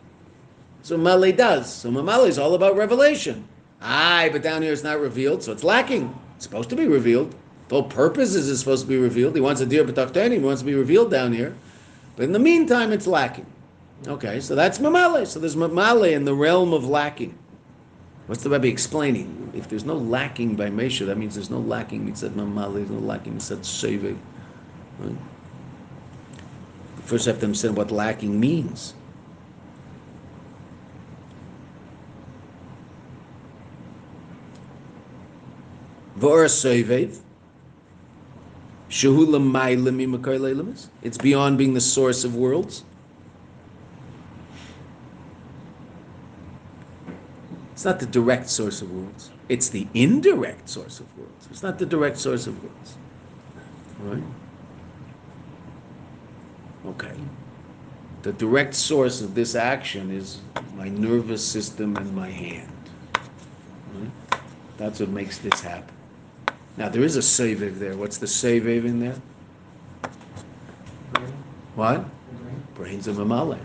So 0.89 0.97
Mamale 0.97 1.37
does. 1.37 1.71
So 1.71 1.91
Mamale 1.91 2.29
is 2.29 2.39
all 2.39 2.55
about 2.55 2.75
revelation. 2.75 3.47
Aye, 3.83 4.31
but 4.33 4.43
down 4.43 4.63
here 4.63 4.73
it's 4.73 4.83
not 4.83 4.99
revealed, 4.99 5.43
so 5.43 5.53
it's 5.53 5.63
lacking. 5.63 6.19
It's 6.37 6.47
supposed 6.47 6.71
to 6.71 6.77
be 6.77 6.87
revealed. 6.87 7.35
The 7.69 7.75
whole 7.75 7.91
purpose 7.91 8.35
is 8.35 8.51
it's 8.51 8.61
supposed 8.61 8.85
to 8.85 8.89
be 8.89 8.97
revealed. 8.97 9.35
He 9.35 9.43
wants 9.43 9.61
a 9.61 9.67
deer 9.67 9.85
b'tachtani, 9.85 10.33
he 10.33 10.39
wants 10.39 10.63
to 10.63 10.65
be 10.67 10.75
revealed 10.75 11.11
down 11.11 11.35
here. 11.35 11.55
But 12.17 12.23
in 12.23 12.33
the 12.33 12.39
meantime, 12.39 12.91
it's 12.91 13.07
lacking. 13.07 13.45
Okay, 14.07 14.41
so 14.41 14.55
that's 14.55 14.79
Mamale. 14.79 15.27
So 15.27 15.39
there's 15.39 15.57
Mamale 15.57 16.13
in 16.13 16.25
the 16.25 16.33
realm 16.33 16.73
of 16.73 16.87
lacking. 16.87 17.37
What's 18.27 18.43
the 18.43 18.49
Rebbe 18.49 18.69
explaining? 18.69 19.53
If 19.53 19.69
there's 19.69 19.85
no 19.85 19.97
lacking 19.97 20.57
by 20.57 20.71
Mesha, 20.71 21.05
that 21.05 21.19
means 21.19 21.35
there's 21.35 21.51
no 21.51 21.61
lacking 21.61 22.11
mitzad 22.11 22.31
mamali, 22.31 22.77
there's 22.77 22.91
no 22.91 23.01
lacking 23.01 23.35
mitzad 23.35 23.59
sheve. 23.59 24.17
Right? 25.01 25.17
First, 27.05 27.27
have 27.27 27.41
to 27.41 27.45
understand 27.45 27.77
what 27.77 27.91
lacking 27.91 28.41
means. 28.41 28.95
It's 41.03 41.19
beyond 41.19 41.59
being 41.59 41.75
the 41.75 41.81
source 41.81 42.25
of 42.25 42.35
worlds. 42.35 42.85
It's 47.73 47.85
not 47.85 48.01
the 48.01 48.07
direct 48.07 48.49
source 48.49 48.83
of 48.83 48.91
worlds. 48.91 49.31
It's 49.49 49.69
the 49.69 49.87
indirect 49.95 50.69
source 50.69 50.99
of 50.99 51.07
worlds. 51.17 51.47
It's 51.51 51.63
not 51.63 51.79
the 51.79 51.87
direct 51.87 52.19
source 52.19 52.49
of 52.49 52.61
worlds. 52.65 52.97
Right? 54.01 54.23
Okay. 56.87 57.15
The 58.23 58.33
direct 58.33 58.75
source 58.75 59.21
of 59.21 59.37
this 59.37 59.55
action 59.55 60.11
is 60.11 60.41
my 60.75 60.89
nervous 60.89 61.47
system 61.47 61.97
and 61.97 62.13
my 62.17 62.29
hand. 62.29 62.73
Right? 63.95 64.41
That's 64.77 64.99
what 64.99 65.11
makes 65.11 65.39
this 65.39 65.61
happen. 65.61 65.98
Now 66.79 66.89
there 66.89 67.03
is 67.03 67.17
a 67.17 67.21
seviv 67.21 67.81
there. 67.81 67.97
What's 67.97 68.19
the 68.19 68.27
seviv 68.27 68.85
in 68.85 69.01
there? 69.01 69.17
What? 71.75 72.05
Brains 72.75 73.09
of 73.09 73.19
Amalek. 73.19 73.61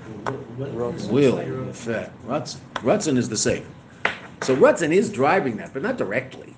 Will, 0.57 1.38
effect. 1.70 2.11
Rutzen. 2.26 2.59
Rutzen 2.76 3.18
is 3.18 3.30
the 3.30 3.38
same. 3.38 3.66
So 4.41 4.55
Rutzen 4.55 4.91
is 4.91 5.11
driving 5.11 5.57
that, 5.57 5.74
but 5.74 5.84
not 5.84 5.97
directly, 5.97 6.55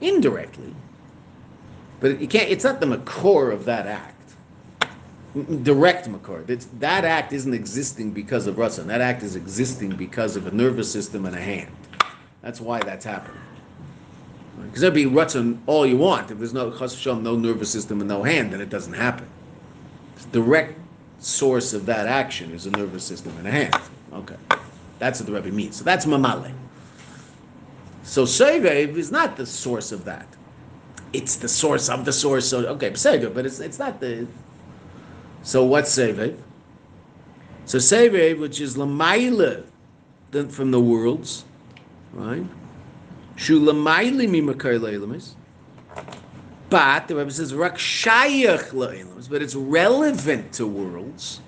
indirectly. 0.00 0.74
But 2.00 2.20
you 2.20 2.26
can't. 2.26 2.50
It's 2.50 2.64
not 2.64 2.80
the 2.80 2.86
makor 2.86 3.52
of 3.52 3.66
that 3.66 3.86
act. 3.86 4.34
Direct 5.62 6.08
makor. 6.10 6.48
It's, 6.48 6.66
that 6.78 7.04
act 7.04 7.34
isn't 7.34 7.52
existing 7.52 8.12
because 8.12 8.46
of 8.46 8.56
Rutzen. 8.56 8.86
That 8.86 9.02
act 9.02 9.22
is 9.22 9.36
existing 9.36 9.90
because 9.90 10.36
of 10.36 10.46
a 10.46 10.50
nervous 10.50 10.90
system 10.90 11.26
and 11.26 11.36
a 11.36 11.40
hand. 11.40 11.70
That's 12.40 12.60
why 12.62 12.80
that's 12.80 13.04
happening. 13.04 13.40
Because 14.66 14.80
there'd 14.80 14.94
be 14.94 15.04
Rutzen 15.04 15.58
all 15.66 15.86
you 15.86 15.96
want. 15.96 16.30
If 16.30 16.38
there's 16.38 16.54
no 16.54 16.70
no 16.70 17.36
nervous 17.36 17.70
system 17.70 18.00
and 18.00 18.08
no 18.08 18.22
hand, 18.22 18.52
then 18.52 18.60
it 18.60 18.70
doesn't 18.70 18.94
happen. 18.94 19.26
The 20.32 20.40
direct 20.40 20.78
source 21.18 21.72
of 21.72 21.86
that 21.86 22.06
action 22.06 22.52
is 22.52 22.66
a 22.66 22.70
nervous 22.70 23.04
system 23.04 23.36
and 23.38 23.46
a 23.46 23.50
hand. 23.50 23.76
Okay. 24.12 24.36
That's 24.98 25.20
what 25.20 25.26
the 25.26 25.32
Rebbe 25.32 25.50
means. 25.50 25.76
So 25.76 25.84
that's 25.84 26.06
mamale. 26.06 26.52
So 28.02 28.24
Sevev 28.24 28.96
is 28.96 29.10
not 29.10 29.36
the 29.36 29.46
source 29.46 29.92
of 29.92 30.04
that. 30.04 30.26
It's 31.12 31.36
the 31.36 31.48
source 31.48 31.88
of 31.88 32.04
the 32.04 32.12
source. 32.12 32.48
So 32.48 32.66
okay, 32.66 32.90
Sevev, 32.90 33.34
but 33.34 33.46
it's 33.46 33.60
it's 33.60 33.78
not 33.78 34.00
the. 34.00 34.26
So 35.42 35.64
what's 35.64 35.96
Sevev? 35.96 36.36
So 37.64 37.78
Sevev, 37.78 38.38
which 38.38 38.60
is 38.60 38.76
Lamaila 38.76 39.64
from 40.50 40.70
the 40.70 40.80
worlds, 40.80 41.44
right? 42.12 42.44
But 46.70 47.08
the 47.08 47.16
Rebbe 47.16 47.30
says 47.30 47.54
Rak 47.54 47.76
Shayach 47.76 49.28
but 49.28 49.42
it's 49.42 49.54
relevant 49.54 50.52
to 50.54 50.66
worlds. 50.66 51.40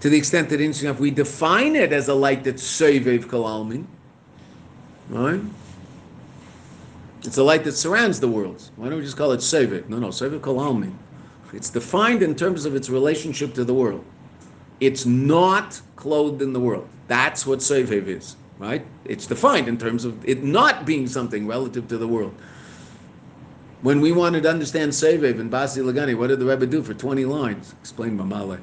To 0.00 0.08
the 0.08 0.16
extent 0.16 0.48
that, 0.48 0.60
if 0.60 1.00
we 1.00 1.10
define 1.10 1.76
it 1.76 1.92
as 1.92 2.08
a 2.08 2.14
light 2.14 2.44
that's 2.44 2.62
Sevev 2.62 3.26
Kalalmin, 3.26 3.86
Right? 5.10 5.40
It's 7.24 7.36
a 7.36 7.42
light 7.42 7.64
that 7.64 7.72
surrounds 7.72 8.20
the 8.20 8.28
worlds. 8.28 8.70
Why 8.76 8.88
don't 8.88 8.98
we 8.98 9.04
just 9.04 9.16
call 9.16 9.32
it 9.32 9.40
Sevit? 9.40 9.88
No, 9.88 9.98
no, 9.98 10.08
Sevit 10.08 10.40
Kolalmi. 10.40 10.92
It's 11.52 11.68
defined 11.68 12.22
in 12.22 12.36
terms 12.36 12.64
of 12.64 12.76
its 12.76 12.88
relationship 12.88 13.52
to 13.54 13.64
the 13.64 13.74
world. 13.74 14.04
It's 14.78 15.04
not 15.04 15.80
clothed 15.96 16.42
in 16.42 16.52
the 16.52 16.60
world. 16.60 16.88
That's 17.08 17.44
what 17.44 17.58
Sevev 17.58 18.06
is, 18.06 18.36
right? 18.60 18.86
It's 19.06 19.26
defined 19.26 19.66
in 19.66 19.78
terms 19.78 20.04
of 20.04 20.22
it 20.28 20.44
not 20.44 20.84
being 20.84 21.08
something 21.08 21.46
relative 21.46 21.88
to 21.88 21.98
the 21.98 22.06
world. 22.06 22.34
When 23.80 24.02
we 24.02 24.12
wanted 24.12 24.42
to 24.42 24.50
understand 24.50 24.92
Sevev 24.92 25.40
and 25.40 25.50
Basi 25.50 25.82
Lagani, 25.82 26.16
what 26.16 26.26
did 26.26 26.38
the 26.38 26.44
Rebbe 26.44 26.66
do 26.66 26.82
for 26.82 26.92
20 26.92 27.24
lines? 27.24 27.74
Explain 27.80 28.16
Mamale. 28.18 28.60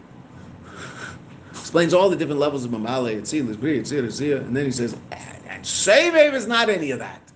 Explains 1.49 1.95
all 1.95 2.09
the 2.09 2.15
different 2.15 2.39
levels 2.39 2.63
of 2.63 2.71
Mamale, 2.71 3.19
Etzil, 3.19 3.59
Bri, 3.59 3.79
Etzir, 3.79 4.03
Etzir, 4.03 4.41
and 4.41 4.55
then 4.55 4.65
he 4.65 4.71
says, 4.71 4.95
and 5.47 5.63
Sevev 5.63 6.33
is 6.33 6.45
not 6.45 6.69
any 6.69 6.91
of 6.91 6.99
that. 6.99 7.26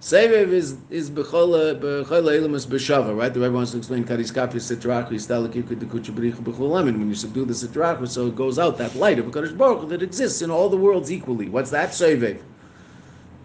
Sevev 0.00 0.52
is 0.52 0.76
is 0.90 1.10
bechol 1.10 1.76
elamus 1.76 2.66
b'shava, 2.68 3.16
right? 3.16 3.34
The 3.34 3.40
Rebbe 3.40 3.52
wants 3.52 3.72
to 3.72 3.78
explain 3.78 4.04
kadis 4.04 4.32
kafi 4.32 4.54
sitrach 4.54 5.08
yistalaki 5.08 5.64
kudikuchu 5.64 6.14
b'rich 6.14 6.34
b'chol 6.34 6.70
lamin. 6.70 6.98
When 6.98 7.08
you 7.08 7.16
subdue 7.16 7.44
the 7.44 7.52
sitrach, 7.52 8.06
so 8.06 8.28
it 8.28 8.36
goes 8.36 8.60
out 8.60 8.78
that 8.78 8.94
light 8.94 9.18
of 9.18 9.26
Hakadosh 9.26 9.58
Baruch 9.58 9.88
that 9.88 10.00
exists 10.00 10.40
in 10.40 10.52
all 10.52 10.68
the 10.68 10.76
worlds 10.76 11.10
equally. 11.10 11.48
What's 11.48 11.70
that 11.70 11.90
Sevev? 11.90 12.38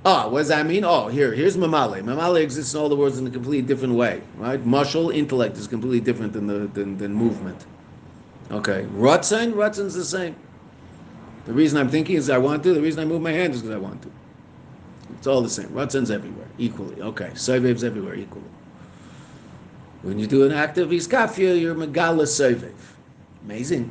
Ah, 0.05 0.29
what 0.29 0.39
does 0.39 0.49
that 0.49 0.67
mean? 0.67 0.83
Oh, 0.83 1.07
here, 1.07 1.33
here's 1.33 1.57
Mamale. 1.57 2.03
Mamale 2.03 2.43
exists 2.43 2.75
in 2.75 2.79
all 2.79 2.89
the 2.89 2.95
worlds 2.95 3.17
in 3.17 3.25
a 3.25 3.31
completely 3.31 3.63
different 3.63 3.95
way, 3.95 4.21
right? 4.37 4.63
Martial 4.63 5.09
intellect 5.09 5.57
is 5.57 5.65
completely 5.65 6.01
different 6.01 6.33
than 6.33 6.45
the 6.45 6.67
than, 6.67 6.99
than 6.99 7.15
movement. 7.15 7.65
Okay, 8.51 8.85
Ratzin, 8.93 9.53
Ratzin's 9.53 9.95
the 9.95 10.05
same. 10.05 10.35
The 11.45 11.53
reason 11.53 11.79
I'm 11.79 11.89
thinking 11.89 12.15
is 12.15 12.29
I 12.29 12.37
want 12.37 12.61
to. 12.61 12.75
The 12.75 12.81
reason 12.81 13.01
I 13.01 13.05
move 13.05 13.23
my 13.23 13.31
hand 13.31 13.55
is 13.55 13.63
because 13.63 13.75
I 13.75 13.79
want 13.79 14.03
to. 14.03 14.11
It's 15.23 15.27
all 15.29 15.41
the 15.41 15.49
same. 15.49 15.69
Ratzen's 15.69 16.11
everywhere, 16.11 16.49
equally. 16.57 17.01
Okay, 17.01 17.29
Soivev's 17.29 17.85
everywhere, 17.85 18.15
equally. 18.15 18.43
When 20.01 20.19
you 20.19 20.27
do 20.27 20.43
an 20.45 20.51
act 20.51 20.77
of 20.79 20.89
Iskafia, 20.89 21.57
you're 21.61 21.73
Megala 21.73 22.23
Soivev. 22.23 22.73
Amazing. 23.45 23.89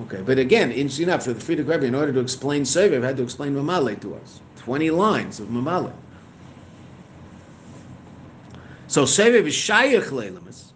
Okay, 0.00 0.20
but 0.20 0.40
again, 0.40 0.72
interesting 0.72 1.04
enough, 1.04 1.22
for 1.22 1.32
the 1.32 1.38
Frierdiker 1.40 1.68
Rebbe, 1.68 1.86
in 1.86 1.94
order 1.94 2.12
to 2.12 2.18
explain 2.18 2.62
Soivev, 2.62 3.04
had 3.04 3.16
to 3.18 3.22
explain 3.22 3.54
Mamale 3.54 4.00
to 4.00 4.16
us. 4.16 4.40
20 4.56 4.90
lines 4.90 5.38
of 5.38 5.46
Mamale. 5.46 5.92
So 8.88 9.04
Soivev 9.04 9.46
is 9.46 9.54
Shayach 9.54 10.08
Leilamis. 10.08 10.72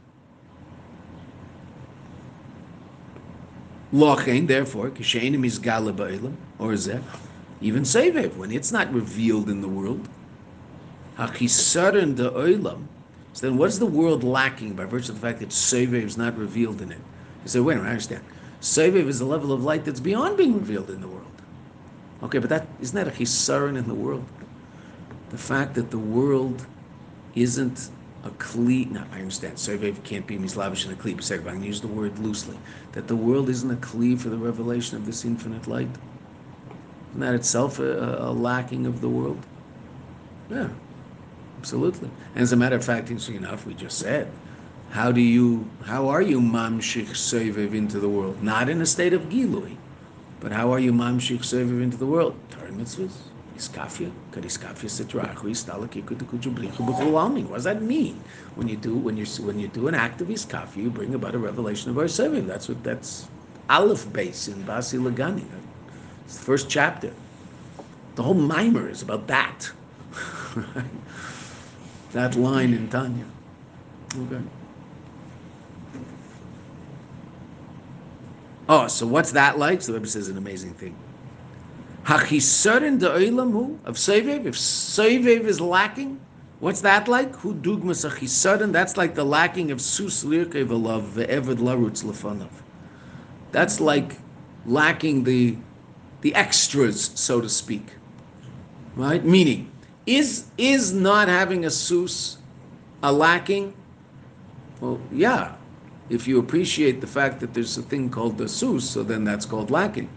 Lochain, 3.92 4.46
therefore, 4.46 4.90
Kishenim 4.90 5.44
is 5.44 5.58
Gala 5.58 5.90
or 5.90 6.74
Zeh, 6.74 7.02
even 7.60 7.82
Sevev, 7.82 8.36
when 8.36 8.52
it's 8.52 8.72
not 8.72 8.92
revealed 8.92 9.48
in 9.48 9.60
the 9.60 9.68
world. 9.68 10.08
Hachisaran 11.16 12.14
de 12.14 12.30
Oilam. 12.30 12.86
So 13.32 13.46
then 13.46 13.56
what 13.56 13.68
is 13.68 13.78
the 13.78 13.86
world 13.86 14.24
lacking 14.24 14.74
by 14.74 14.84
virtue 14.84 15.12
of 15.12 15.20
the 15.20 15.26
fact 15.26 15.40
that 15.40 15.50
Sevev 15.50 16.02
is 16.02 16.16
not 16.16 16.36
revealed 16.36 16.82
in 16.82 16.92
it? 16.92 17.00
You 17.44 17.48
say, 17.48 17.60
wait 17.60 17.74
a 17.74 17.76
minute, 17.76 17.88
I 17.88 17.92
understand. 17.92 18.24
Sevev 18.60 19.06
is 19.06 19.20
a 19.20 19.24
level 19.24 19.52
of 19.52 19.62
light 19.62 19.84
that's 19.84 20.00
beyond 20.00 20.36
being 20.36 20.54
revealed 20.54 20.90
in 20.90 21.00
the 21.00 21.08
world. 21.08 21.26
Okay, 22.22 22.38
but 22.38 22.48
that 22.48 22.66
isn't 22.80 22.96
that 22.96 23.06
a 23.08 23.68
in 23.68 23.86
the 23.86 23.94
world? 23.94 24.24
The 25.30 25.38
fact 25.38 25.74
that 25.74 25.90
the 25.90 25.98
world 25.98 26.66
isn't 27.34 27.90
a 28.24 28.30
kli. 28.30 28.90
No, 28.90 29.04
I 29.12 29.18
understand. 29.20 29.56
Sovev 29.56 30.02
can't 30.02 30.26
be 30.26 30.38
mislavish 30.38 30.86
in 30.86 30.92
a 30.92 30.96
kli. 30.96 31.14
But 31.16 31.30
I'm 31.30 31.44
going 31.44 31.60
to 31.60 31.66
use 31.66 31.80
the 31.80 31.88
word 31.88 32.18
loosely. 32.18 32.58
That 32.92 33.06
the 33.06 33.16
world 33.16 33.48
isn't 33.48 33.70
a 33.70 33.76
kli 33.76 34.18
for 34.18 34.30
the 34.30 34.38
revelation 34.38 34.96
of 34.96 35.06
this 35.06 35.24
infinite 35.24 35.66
light. 35.66 35.88
Isn't 37.16 37.24
that 37.24 37.34
itself 37.34 37.78
a, 37.78 38.18
a 38.20 38.30
lacking 38.30 38.84
of 38.84 39.00
the 39.00 39.08
world? 39.08 39.38
Yeah, 40.50 40.68
absolutely. 41.58 42.10
And 42.34 42.42
as 42.42 42.52
a 42.52 42.56
matter 42.56 42.76
of 42.76 42.84
fact, 42.84 43.08
interesting 43.08 43.36
enough, 43.36 43.64
we 43.64 43.72
just 43.72 43.98
said, 43.98 44.30
how 44.90 45.12
do 45.12 45.22
you, 45.22 45.66
how 45.86 46.08
are 46.08 46.20
you 46.20 46.42
mamshich 46.42 47.12
sovev 47.12 47.72
into 47.72 48.00
the 48.00 48.08
world? 48.10 48.42
Not 48.42 48.68
in 48.68 48.82
a 48.82 48.86
state 48.86 49.14
of 49.14 49.22
gilui, 49.30 49.78
but 50.40 50.52
how 50.52 50.70
are 50.74 50.78
you 50.78 50.92
mamshich 50.92 51.38
sovev 51.38 51.82
into 51.82 51.96
the 51.96 52.04
world? 52.04 52.38
Torah 52.50 52.70
mitzvahs, 52.70 53.14
iskafia, 53.56 54.12
kadiskafia 54.32 54.90
sitrachu, 54.90 55.48
istalakikudukujublichu 55.56 56.84
b'chulalmi. 56.84 57.46
What 57.46 57.54
does 57.54 57.64
that 57.64 57.80
mean? 57.80 58.22
When 58.56 58.68
you 58.68 58.76
do, 58.76 58.94
when 58.94 59.16
you 59.16 59.24
when 59.42 59.58
you 59.58 59.68
do 59.68 59.88
an 59.88 59.94
act 59.94 60.20
of 60.20 60.28
iskafia, 60.28 60.76
you 60.76 60.90
bring 60.90 61.14
about 61.14 61.34
a 61.34 61.38
revelation 61.38 61.90
of 61.90 61.96
our 61.96 62.04
sovev. 62.04 62.46
That's 62.46 62.68
what 62.68 62.84
that's 62.84 63.26
aleph 63.70 64.12
base 64.12 64.48
in 64.48 64.62
Basi 64.64 65.00
Lagani. 65.00 65.46
It's 66.26 66.36
the 66.36 66.42
first 66.42 66.68
chapter. 66.68 67.12
The 68.16 68.22
whole 68.22 68.34
mimer 68.34 68.88
is 68.88 69.02
about 69.02 69.28
that. 69.28 69.70
that 72.12 72.34
line 72.34 72.74
in 72.74 72.88
Tanya. 72.88 73.26
Okay. 74.18 74.42
Oh, 78.68 78.88
so 78.88 79.06
what's 79.06 79.30
that 79.32 79.58
like? 79.58 79.82
So 79.82 79.92
the 79.92 79.98
Rebbe 79.98 80.08
says 80.08 80.28
an 80.28 80.36
amazing 80.36 80.74
thing. 80.74 80.96
Hachisarin 82.04 82.98
de 82.98 83.08
hu 83.08 83.78
of 83.84 83.94
Sevev. 83.94 84.46
If 84.46 84.56
Sevev 84.56 85.44
is 85.44 85.60
lacking, 85.60 86.20
what's 86.58 86.80
that 86.80 87.06
like? 87.06 87.34
Who 87.36 87.54
dugmas 87.54 88.08
achisarin? 88.08 88.72
That's 88.72 88.96
like 88.96 89.14
the 89.14 89.24
lacking 89.24 89.70
of 89.70 89.80
sus 89.80 90.24
lirkev 90.24 90.68
alav 90.68 91.08
ve'eved 91.10 91.58
larutz 91.58 92.02
lefanov. 92.02 92.50
That's 93.52 93.80
like 93.80 94.16
lacking 94.64 95.22
the 95.22 95.56
the 96.20 96.34
extras, 96.34 97.10
so 97.14 97.40
to 97.40 97.48
speak. 97.48 97.92
Right? 98.94 99.24
Meaning, 99.24 99.70
is 100.06 100.46
is 100.56 100.92
not 100.92 101.28
having 101.28 101.64
a 101.64 101.70
sus 101.70 102.38
a 103.02 103.12
lacking? 103.12 103.74
Well, 104.80 105.00
yeah, 105.12 105.54
if 106.10 106.26
you 106.28 106.38
appreciate 106.38 107.00
the 107.00 107.06
fact 107.06 107.40
that 107.40 107.54
there's 107.54 107.76
a 107.78 107.82
thing 107.82 108.10
called 108.10 108.38
the 108.38 108.48
sus, 108.48 108.88
so 108.88 109.02
then 109.02 109.24
that's 109.24 109.46
called 109.46 109.70
lacking. 109.70 110.08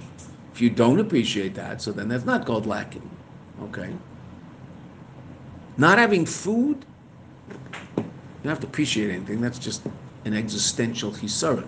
If 0.53 0.61
you 0.61 0.69
don't 0.69 0.99
appreciate 0.99 1.55
that, 1.55 1.81
so 1.81 1.91
then 1.91 2.07
that's 2.07 2.25
not 2.25 2.45
called 2.45 2.65
lacking. 2.65 3.09
Okay? 3.63 3.93
Not 5.77 5.97
having 5.97 6.25
food, 6.25 6.85
you 7.97 8.03
don't 8.43 8.49
have 8.49 8.59
to 8.61 8.67
appreciate 8.67 9.11
anything. 9.11 9.39
That's 9.41 9.59
just 9.59 9.83
an 10.25 10.33
existential 10.33 11.11
hisara. 11.11 11.67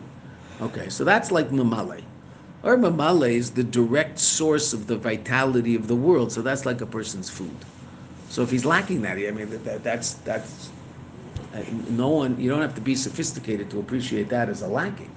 Okay, 0.61 0.89
so 0.89 1.03
that's 1.03 1.31
like 1.31 1.49
mamale. 1.49 2.03
Or 2.63 2.77
mamale 2.77 3.33
is 3.33 3.51
the 3.51 3.63
direct 3.63 4.19
source 4.19 4.73
of 4.73 4.87
the 4.87 4.97
vitality 4.97 5.75
of 5.75 5.87
the 5.87 5.95
world, 5.95 6.31
so 6.31 6.41
that's 6.41 6.65
like 6.65 6.81
a 6.81 6.85
person's 6.85 7.29
food. 7.29 7.55
So 8.29 8.43
if 8.43 8.51
he's 8.51 8.65
lacking 8.65 9.01
that, 9.01 9.17
I 9.17 9.31
mean, 9.31 9.49
that, 9.63 9.83
that's 9.83 10.13
that's 10.13 10.69
uh, 11.53 11.63
no 11.89 12.09
one, 12.09 12.39
you 12.39 12.49
don't 12.49 12.61
have 12.61 12.75
to 12.75 12.81
be 12.81 12.95
sophisticated 12.95 13.69
to 13.71 13.79
appreciate 13.79 14.29
that 14.29 14.47
as 14.47 14.61
a 14.61 14.67
lacking. 14.67 15.09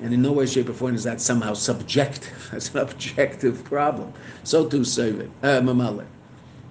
And 0.00 0.12
in 0.12 0.22
no 0.22 0.32
way, 0.32 0.46
shape, 0.46 0.68
or 0.68 0.74
form 0.74 0.94
is 0.94 1.04
that 1.04 1.20
somehow 1.20 1.54
subjective. 1.54 2.48
That's 2.52 2.74
an 2.74 2.80
objective 2.80 3.64
problem. 3.64 4.12
So 4.44 4.68
too, 4.68 4.80
Seviv, 4.80 5.30
uh, 5.42 5.60
Mamale. 5.62 6.04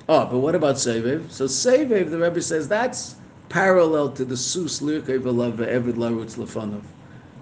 Oh, 0.07 0.25
but 0.27 0.37
what 0.37 0.53
about 0.53 0.75
Seviv? 0.75 1.31
So 1.31 1.45
Seviv, 1.45 2.11
the 2.11 2.19
Rebbe 2.19 2.39
says, 2.39 2.67
that's 2.67 3.15
parallel 3.49 4.11
to 4.11 4.25
the 4.25 4.37
Sus 4.37 4.79
Lirkei 4.79 5.19
V'Lav 5.19 5.53
Ve'evid 5.53 5.93
Larutz 5.93 6.37
Lefanov. 6.37 6.83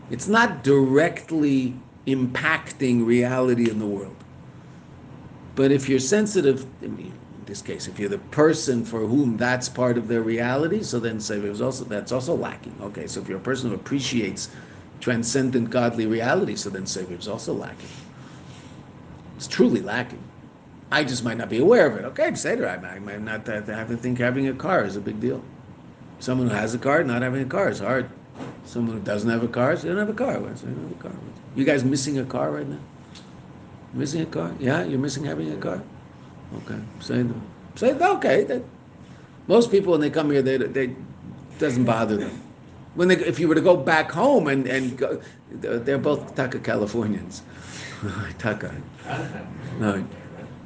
It's 0.10 0.30
not 0.30 0.64
directly 0.64 1.76
impacting 2.08 3.06
reality 3.06 3.70
in 3.70 3.80
the 3.80 3.86
world. 3.86 4.16
But 5.56 5.72
if 5.72 5.88
you're 5.88 6.00
sensitive, 6.00 6.66
I 6.82 6.88
mean, 6.88 7.14
in 7.40 7.46
this 7.46 7.62
case, 7.62 7.88
if 7.88 8.00
you're 8.00 8.10
the 8.10 8.18
person 8.18 8.84
for 8.84 9.02
whom 9.02 9.38
that's 9.38 9.70
part 9.70 9.98
of 9.98 10.08
their 10.08 10.22
reality, 10.22 10.84
so 10.84 11.00
then 11.00 11.20
say 11.20 11.38
it 11.38 11.44
was 11.44 11.62
also 11.62 11.86
that's 11.86 12.12
also 12.12 12.36
lacking. 12.36 12.76
Okay, 12.82 13.08
so 13.08 13.22
if 13.22 13.30
you're 13.30 13.38
a 13.38 13.42
person 13.42 13.70
who 13.70 13.76
appreciates 13.76 14.50
transcendent 15.00 15.70
godly 15.70 16.08
reality, 16.08 16.56
so 16.56 16.70
then 16.70 16.86
Savior 16.86 17.18
is 17.18 17.28
also 17.28 17.54
lacking. 17.54 17.90
It's 19.36 19.48
truly 19.48 19.82
lacking. 19.82 20.24
I 20.92 21.04
just 21.04 21.24
might 21.24 21.38
not 21.38 21.50
be 21.50 21.58
aware 21.58 21.88
of 21.88 21.98
it. 21.98 22.06
Okay, 22.06 22.34
Seder, 22.36 22.70
I 22.70 23.00
might 23.00 23.22
not 23.22 23.48
have 23.48 23.88
to 23.90 23.98
think 23.98 24.20
having 24.20 24.48
a 24.48 24.54
car 24.54 24.86
is 24.86 24.96
a 24.96 25.02
big 25.02 25.20
deal. 25.20 25.44
Someone 26.20 26.48
who 26.48 26.56
has 26.56 26.74
a 26.74 26.78
car, 26.78 27.04
not 27.04 27.22
having 27.22 27.42
a 27.42 27.46
car 27.46 27.70
is 27.70 27.80
hard. 27.80 28.10
Someone 28.66 28.98
who 28.98 29.04
doesn't 29.04 29.30
have 29.30 29.44
a 29.44 29.48
car, 29.48 29.76
so 29.76 29.84
they 29.84 29.90
don't 29.90 30.00
have 30.00 30.10
a 30.10 30.14
car. 30.14 30.40
Why 30.40 30.50
they 30.50 30.68
don't 30.68 30.84
have 30.84 30.92
a 30.92 31.04
car? 31.04 31.12
You 31.56 31.66
guys 31.66 31.84
missing 31.84 32.18
a 32.20 32.26
car 32.26 32.52
right 32.52 32.68
now? 32.68 32.80
Missing 33.94 34.22
a 34.22 34.26
car? 34.26 34.52
Yeah, 34.60 34.84
you're 34.84 35.00
missing 35.00 35.24
having 35.24 35.52
a 35.52 35.58
car. 35.58 35.82
Okay, 36.58 36.80
say 37.00 37.26
say 37.76 37.94
okay. 37.94 38.44
That, 38.44 38.64
most 39.48 39.70
people 39.70 39.92
when 39.92 40.02
they 40.02 40.10
come 40.10 40.32
here, 40.32 40.42
they 40.42 40.58
they 40.58 40.96
doesn't 41.60 41.86
bother 41.86 42.18
them. 42.18 42.42
When 42.96 43.08
they, 43.08 43.18
if 43.18 43.40
you 43.40 43.48
were 43.48 43.56
to 43.56 43.62
go 43.62 43.76
back 43.76 44.12
home 44.12 44.48
and 44.48 44.68
and 44.68 44.98
go, 44.98 45.22
they're 45.52 45.98
both 45.98 46.36
Taka 46.36 46.60
Californians. 46.60 47.44
Taka. 48.40 48.74
No. 49.80 50.04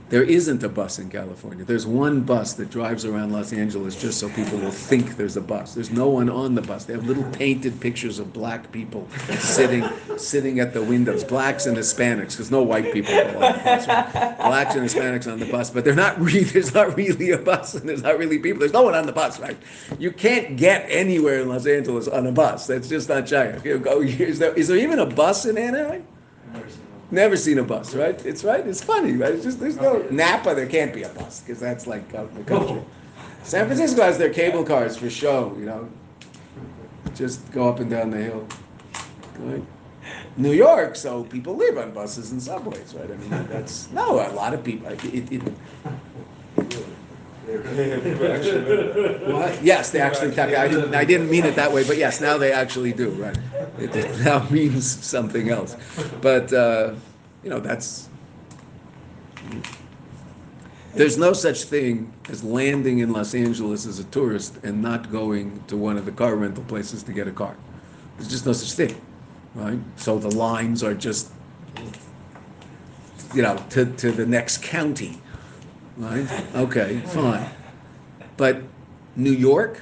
There 0.10 0.24
isn't 0.24 0.64
a 0.64 0.70
bus 0.70 1.00
in 1.00 1.10
California. 1.10 1.66
There's 1.66 1.86
one 1.86 2.22
bus 2.22 2.54
that 2.54 2.70
drives 2.70 3.04
around 3.04 3.34
Los 3.34 3.52
Angeles 3.52 4.00
just 4.00 4.20
so 4.20 4.30
people 4.30 4.58
will 4.58 4.72
think 4.72 5.18
there's 5.18 5.36
a 5.36 5.42
bus. 5.42 5.74
There's 5.74 5.92
no 5.92 6.08
one 6.08 6.30
on 6.30 6.56
the 6.56 6.62
bus. 6.62 6.86
They 6.86 6.94
have 6.94 7.06
little 7.06 7.26
painted 7.32 7.80
pictures 7.82 8.18
of 8.18 8.32
black 8.32 8.72
people 8.72 9.08
sitting 9.40 9.84
sitting 10.18 10.62
at 10.62 10.74
the 10.74 10.82
windows, 10.82 11.26
blacks 11.26 11.66
and 11.66 11.76
Hispanics, 11.76 12.32
because 12.32 12.52
no 12.52 12.64
white 12.64 12.94
people 12.94 13.14
go 13.14 13.28
on 13.28 13.34
the 13.34 13.40
bus. 13.64 13.88
Right? 13.88 14.38
Blacks 14.38 14.76
and 14.76 14.84
Hispanics 14.86 15.32
on 15.32 15.40
the 15.40 15.46
bus, 15.52 15.70
but 15.70 15.84
they're 15.84 15.96
not 15.96 16.20
really. 16.20 16.44
There's 16.58 16.74
not 16.74 16.96
really 16.96 17.32
a 17.32 17.38
bus, 17.38 17.76
and 17.76 17.88
there's 17.88 18.02
not 18.02 18.18
really 18.18 18.40
people. 18.40 18.60
There's 18.60 18.74
no 18.74 18.84
one 18.84 18.96
on 18.96 19.06
the 19.06 19.12
bus, 19.12 19.40
right? 19.40 19.58
You 20.00 20.12
can't 20.12 20.58
get 20.58 20.86
anywhere 20.90 21.42
in 21.42 21.50
Los 21.50 21.68
Angeles 21.68 22.08
on 22.08 22.26
a 22.26 22.32
bus. 22.32 22.68
That's 22.68 22.88
just 22.88 23.10
not 23.10 23.28
China. 23.28 23.62
Is 23.64 24.40
there, 24.40 24.54
is 24.54 24.68
there 24.70 24.78
even 24.78 25.00
a 25.00 25.06
bus 25.06 25.46
in 25.46 25.58
Anaheim? 25.58 26.06
Never 27.10 27.38
seen 27.38 27.58
a 27.58 27.64
bus, 27.64 27.96
right? 27.96 28.24
It's 28.26 28.44
right. 28.44 28.66
It's 28.66 28.84
funny, 28.84 29.14
right? 29.14 29.34
It's 29.34 29.44
just 29.44 29.60
there's 29.60 29.78
no 29.78 30.06
Napa. 30.12 30.54
There 30.54 30.66
can't 30.66 30.94
be 30.94 31.04
a 31.04 31.10
bus 31.10 31.40
because 31.40 31.60
that's 31.60 31.88
like 31.88 32.14
out 32.14 32.30
in 32.32 32.36
the 32.36 32.44
country. 32.44 32.82
San 33.44 33.66
Francisco 33.66 34.02
has 34.02 34.18
their 34.18 34.34
cable 34.34 34.64
cars 34.64 34.98
for 34.98 35.10
show, 35.10 35.56
you 35.58 35.66
know. 35.66 35.90
Just 37.16 37.50
go 37.54 37.70
up 37.70 37.80
and 37.80 37.90
down 37.90 38.12
the 38.12 38.18
hill. 38.18 38.46
Right? 39.40 39.64
New 40.36 40.52
York, 40.52 40.96
so 40.96 41.24
people 41.24 41.56
live 41.56 41.78
on 41.78 41.92
buses 41.92 42.32
and 42.32 42.42
subways, 42.42 42.94
right? 42.94 43.10
I 43.10 43.16
mean, 43.16 43.48
that's 43.48 43.90
no. 43.92 44.20
A 44.20 44.34
lot 44.34 44.54
of 44.54 44.64
people. 44.64 44.90
It, 44.90 45.32
it, 45.32 45.42
what? 47.48 49.64
Yes, 49.64 49.92
they 49.92 50.02
actually. 50.02 50.38
I 50.38 50.68
didn't. 50.68 50.94
I 50.94 51.06
didn't 51.06 51.30
mean 51.30 51.46
it 51.46 51.56
that 51.56 51.72
way, 51.72 51.88
but 51.88 51.96
yes, 51.98 52.20
now 52.20 52.38
they 52.38 52.52
actually 52.52 52.92
do. 52.92 53.10
Right? 53.12 53.38
It 53.80 54.20
now 54.26 54.46
means 54.50 54.86
something 54.86 55.50
else. 55.50 55.78
But 56.22 56.52
uh, 56.52 56.96
you 57.44 57.50
know, 57.50 57.62
that's. 57.62 58.10
There's 60.94 61.18
no 61.18 61.32
such 61.32 61.64
thing 61.64 62.12
as 62.28 62.44
landing 62.44 63.00
in 63.00 63.14
Los 63.14 63.34
Angeles 63.34 63.86
as 63.86 64.00
a 64.00 64.04
tourist 64.06 64.58
and 64.64 64.82
not 64.82 65.12
going 65.12 65.64
to 65.68 65.78
one 65.78 65.96
of 65.96 66.06
the 66.06 66.12
car 66.12 66.36
rental 66.36 66.64
places 66.64 67.04
to 67.04 67.14
get 67.14 67.28
a 67.28 67.32
car. 67.32 67.56
There's 68.18 68.30
just 68.30 68.46
no 68.46 68.52
such 68.52 68.74
thing, 68.74 69.00
right? 69.54 69.80
So 69.96 70.18
the 70.18 70.32
lines 70.32 70.84
are 70.84 70.96
just, 70.96 71.32
you 73.34 73.44
know, 73.44 73.64
to, 73.70 73.86
to 73.86 74.12
the 74.12 74.26
next 74.26 74.64
county 74.64 75.22
right? 75.98 76.56
Okay, 76.56 77.00
fine. 77.08 77.50
But 78.38 78.62
New 79.16 79.32
York, 79.32 79.82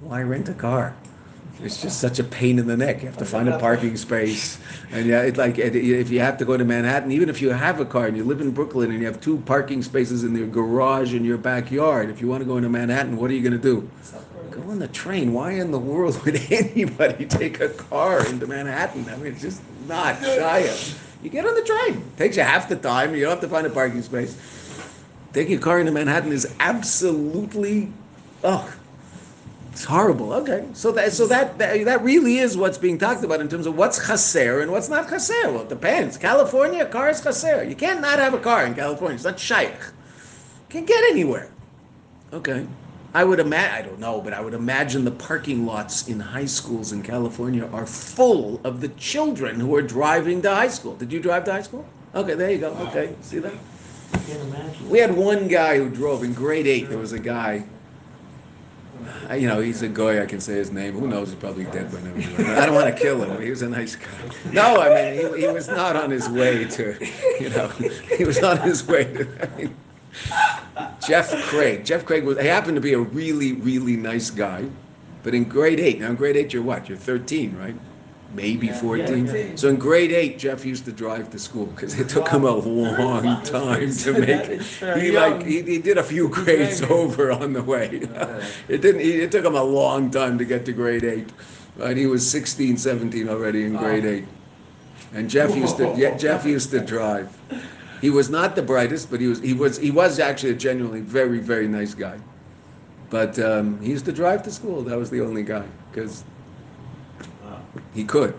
why 0.00 0.22
rent 0.22 0.48
a 0.48 0.54
car? 0.54 0.94
It's 1.62 1.80
just 1.80 2.00
such 2.00 2.18
a 2.18 2.24
pain 2.24 2.58
in 2.58 2.66
the 2.66 2.76
neck. 2.76 3.00
You 3.00 3.08
have 3.08 3.16
to 3.18 3.24
find 3.24 3.48
a 3.48 3.58
parking 3.58 3.96
space, 3.96 4.58
and 4.90 5.06
yeah, 5.06 5.22
it's 5.22 5.38
like 5.38 5.56
if 5.56 6.10
you 6.10 6.20
have 6.20 6.36
to 6.38 6.44
go 6.44 6.56
to 6.56 6.64
Manhattan, 6.64 7.12
even 7.12 7.28
if 7.28 7.40
you 7.40 7.50
have 7.50 7.80
a 7.80 7.84
car 7.84 8.06
and 8.06 8.16
you 8.16 8.24
live 8.24 8.40
in 8.40 8.50
Brooklyn 8.50 8.90
and 8.90 9.00
you 9.00 9.06
have 9.06 9.20
two 9.20 9.38
parking 9.38 9.82
spaces 9.82 10.24
in 10.24 10.34
your 10.34 10.48
garage 10.48 11.14
in 11.14 11.24
your 11.24 11.38
backyard, 11.38 12.10
if 12.10 12.20
you 12.20 12.26
want 12.28 12.40
to 12.40 12.44
go 12.44 12.56
into 12.56 12.68
Manhattan, 12.68 13.16
what 13.16 13.30
are 13.30 13.34
you 13.34 13.40
going 13.40 13.52
to 13.52 13.58
do? 13.58 13.88
Go 14.50 14.62
on 14.62 14.78
the 14.78 14.88
train. 14.88 15.32
Why 15.32 15.52
in 15.52 15.70
the 15.70 15.78
world 15.78 16.22
would 16.24 16.40
anybody 16.50 17.24
take 17.24 17.60
a 17.60 17.68
car 17.68 18.26
into 18.26 18.46
Manhattan? 18.46 19.08
I 19.08 19.16
mean, 19.16 19.32
it's 19.32 19.40
just 19.42 19.62
not 19.86 20.16
Shia. 20.16 20.98
You 21.22 21.30
get 21.30 21.46
on 21.46 21.54
the 21.54 21.62
train. 21.62 22.02
It 22.02 22.16
takes 22.18 22.36
you 22.36 22.42
half 22.42 22.68
the 22.68 22.76
time. 22.76 23.14
You 23.14 23.22
don't 23.22 23.30
have 23.30 23.40
to 23.40 23.48
find 23.48 23.66
a 23.66 23.70
parking 23.70 24.02
space. 24.02 24.36
Taking 25.34 25.58
a 25.58 25.60
car 25.60 25.80
into 25.80 25.90
Manhattan 25.90 26.30
is 26.30 26.54
absolutely, 26.60 27.92
oh, 28.44 28.72
it's 29.72 29.82
horrible. 29.84 30.32
Okay, 30.32 30.64
so 30.74 30.92
that 30.92 31.12
so 31.12 31.26
that, 31.26 31.58
that 31.58 31.84
that 31.86 32.02
really 32.04 32.38
is 32.38 32.56
what's 32.56 32.78
being 32.78 32.98
talked 32.98 33.24
about 33.24 33.40
in 33.40 33.48
terms 33.48 33.66
of 33.66 33.76
what's 33.76 33.98
chaser 34.06 34.60
and 34.60 34.70
what's 34.70 34.88
not 34.88 35.10
chaser. 35.10 35.50
Well, 35.50 35.62
it 35.62 35.68
depends. 35.68 36.16
California, 36.16 36.86
car 36.86 37.10
is 37.10 37.20
chaser. 37.20 37.64
You 37.64 37.74
can't 37.74 38.00
not 38.00 38.20
have 38.20 38.32
a 38.32 38.38
car 38.38 38.64
in 38.64 38.76
California. 38.76 39.16
It's 39.16 39.24
not 39.24 39.40
shaykh. 39.40 39.74
Can't 40.68 40.86
get 40.86 41.02
anywhere. 41.10 41.50
Okay, 42.32 42.64
I 43.12 43.24
would 43.24 43.40
imagine, 43.40 43.74
I 43.74 43.82
don't 43.82 43.98
know, 43.98 44.20
but 44.20 44.34
I 44.34 44.40
would 44.40 44.54
imagine 44.54 45.04
the 45.04 45.10
parking 45.10 45.66
lots 45.66 46.06
in 46.06 46.20
high 46.20 46.46
schools 46.46 46.92
in 46.92 47.02
California 47.02 47.68
are 47.72 47.86
full 47.86 48.60
of 48.62 48.80
the 48.80 48.88
children 48.90 49.58
who 49.58 49.74
are 49.74 49.82
driving 49.82 50.42
to 50.42 50.54
high 50.54 50.68
school. 50.68 50.94
Did 50.94 51.12
you 51.12 51.18
drive 51.18 51.42
to 51.46 51.52
high 51.52 51.62
school? 51.62 51.84
Okay, 52.14 52.34
there 52.34 52.52
you 52.52 52.58
go. 52.58 52.70
Okay, 52.88 53.16
see 53.20 53.40
that? 53.40 53.52
Imagine. 54.14 54.88
We 54.88 54.98
had 54.98 55.14
one 55.16 55.48
guy 55.48 55.78
who 55.78 55.88
drove 55.88 56.22
in 56.22 56.34
grade 56.34 56.66
eight. 56.66 56.88
There 56.88 56.98
was 56.98 57.12
a 57.12 57.18
guy. 57.18 57.64
You 59.32 59.48
know, 59.48 59.60
he's 59.60 59.82
a 59.82 59.88
guy. 59.88 60.22
I 60.22 60.26
can 60.26 60.40
say 60.40 60.54
his 60.54 60.70
name. 60.70 60.94
Who 60.94 61.08
knows? 61.08 61.28
He's 61.28 61.36
probably 61.36 61.64
dead 61.64 61.90
by 61.90 62.00
now. 62.00 62.62
I 62.62 62.66
don't 62.66 62.74
want 62.74 62.94
to 62.94 63.02
kill 63.02 63.22
him. 63.22 63.40
He 63.40 63.50
was 63.50 63.62
a 63.62 63.68
nice 63.68 63.96
guy. 63.96 64.08
No, 64.52 64.80
I 64.80 64.88
mean, 64.88 65.34
he, 65.34 65.42
he 65.42 65.48
was 65.48 65.68
not 65.68 65.96
on 65.96 66.10
his 66.10 66.28
way 66.28 66.64
to, 66.64 66.96
you 67.40 67.50
know, 67.50 67.68
he 68.16 68.24
was 68.24 68.42
on 68.42 68.60
his 68.60 68.86
way 68.86 69.04
to. 69.04 69.28
I 69.42 69.56
mean, 69.56 69.74
Jeff 71.06 71.30
Craig. 71.44 71.84
Jeff 71.84 72.04
Craig 72.04 72.24
was. 72.24 72.38
He 72.38 72.46
happened 72.46 72.76
to 72.76 72.80
be 72.80 72.92
a 72.92 72.98
really, 72.98 73.54
really 73.54 73.96
nice 73.96 74.30
guy, 74.30 74.64
but 75.22 75.34
in 75.34 75.44
grade 75.44 75.80
eight. 75.80 76.00
Now, 76.00 76.10
in 76.10 76.16
grade 76.16 76.36
eight, 76.36 76.52
you're 76.52 76.62
what? 76.62 76.88
You're 76.88 76.98
13, 76.98 77.56
right? 77.56 77.74
Maybe 78.34 78.66
Yeah. 78.68 78.80
14. 78.80 79.26
Yeah. 79.26 79.46
So 79.56 79.68
in 79.68 79.76
grade 79.76 80.10
eight, 80.12 80.38
Jeff 80.38 80.64
used 80.64 80.84
to 80.86 80.92
drive 80.92 81.30
to 81.30 81.38
school 81.38 81.66
because 81.66 81.98
it 81.98 82.08
took 82.08 82.28
him 82.28 82.44
a 82.44 82.50
long 82.50 83.42
time 83.44 83.92
to 83.92 84.12
make. 84.18 84.60
Very 84.80 85.00
He 85.00 85.10
like 85.12 85.42
he, 85.44 85.62
he 85.62 85.78
did 85.78 85.98
a 85.98 86.02
few 86.02 86.28
grades 86.28 86.82
over 86.82 87.30
on 87.30 87.52
the 87.52 87.62
way. 87.62 88.02
It 88.68 88.80
didn't. 88.82 89.00
He, 89.02 89.12
it 89.22 89.30
took 89.32 89.44
him 89.44 89.54
a 89.54 89.62
long 89.62 90.10
time 90.10 90.36
to 90.38 90.44
get 90.44 90.64
to 90.66 90.72
grade 90.72 91.04
eight, 91.04 91.28
and 91.80 91.96
he 91.98 92.06
was 92.06 92.28
16, 92.28 92.76
17 92.76 93.28
already 93.28 93.64
in 93.64 93.76
grade 93.76 94.04
Oh. 94.04 94.08
eight. 94.08 94.24
And 95.12 95.30
Jeff 95.30 95.54
used 95.54 95.76
to. 95.76 95.94
Yeah, 95.96 96.16
Jeff 96.16 96.44
used 96.44 96.70
to 96.70 96.80
drive. 96.80 97.28
He 98.00 98.10
was 98.10 98.28
not 98.28 98.56
the 98.56 98.62
brightest, 98.62 99.10
but 99.10 99.20
he 99.20 99.28
was. 99.28 99.40
He 99.40 99.54
was. 99.54 99.78
He 99.78 99.90
was 99.92 100.18
actually 100.18 100.50
a 100.50 100.56
genuinely 100.56 101.00
very, 101.00 101.38
very 101.38 101.68
nice 101.68 101.94
guy. 101.94 102.18
But 103.10 103.38
um, 103.38 103.80
he 103.80 103.90
used 103.90 104.06
to 104.06 104.12
drive 104.12 104.42
to 104.42 104.50
school. 104.50 104.82
That 104.82 104.98
was 104.98 105.08
the 105.10 105.20
only 105.20 105.44
guy 105.44 105.64
because 105.92 106.24
Wow. 106.24 106.33
He 107.94 108.04
could. 108.04 108.34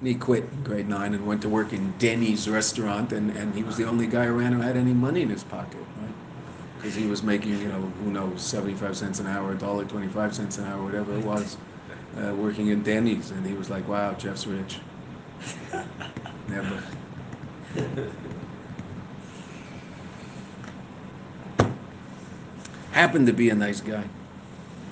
And 0.00 0.08
he 0.08 0.14
quit 0.14 0.44
in 0.44 0.64
grade 0.64 0.88
nine 0.88 1.14
and 1.14 1.26
went 1.26 1.42
to 1.42 1.48
work 1.48 1.72
in 1.72 1.92
Denny's 1.98 2.48
restaurant, 2.48 3.12
and, 3.12 3.30
and 3.36 3.54
he 3.54 3.62
was 3.62 3.76
the 3.76 3.84
only 3.84 4.06
guy 4.06 4.26
around 4.26 4.52
who 4.52 4.60
had 4.60 4.76
any 4.76 4.92
money 4.92 5.22
in 5.22 5.28
his 5.28 5.44
pocket, 5.44 5.78
right? 6.00 6.14
Because 6.76 6.94
he 6.94 7.06
was 7.06 7.22
making, 7.22 7.58
you 7.60 7.68
know, 7.68 7.80
who 8.02 8.10
knows, 8.10 8.42
75 8.42 8.96
cents 8.96 9.20
an 9.20 9.28
hour, 9.28 9.52
a 9.52 9.54
dollar 9.54 9.84
25 9.84 10.34
cents 10.34 10.58
an 10.58 10.64
hour, 10.64 10.82
whatever 10.82 11.14
it 11.16 11.24
was, 11.24 11.56
uh, 12.18 12.34
working 12.34 12.68
in 12.68 12.82
Denny's. 12.82 13.30
And 13.30 13.46
he 13.46 13.54
was 13.54 13.70
like, 13.70 13.86
wow, 13.86 14.14
Jeff's 14.14 14.46
rich. 14.46 14.80
Never. 16.48 16.82
Happened 22.90 23.26
to 23.28 23.32
be 23.32 23.50
a 23.50 23.54
nice 23.54 23.80
guy, 23.80 24.04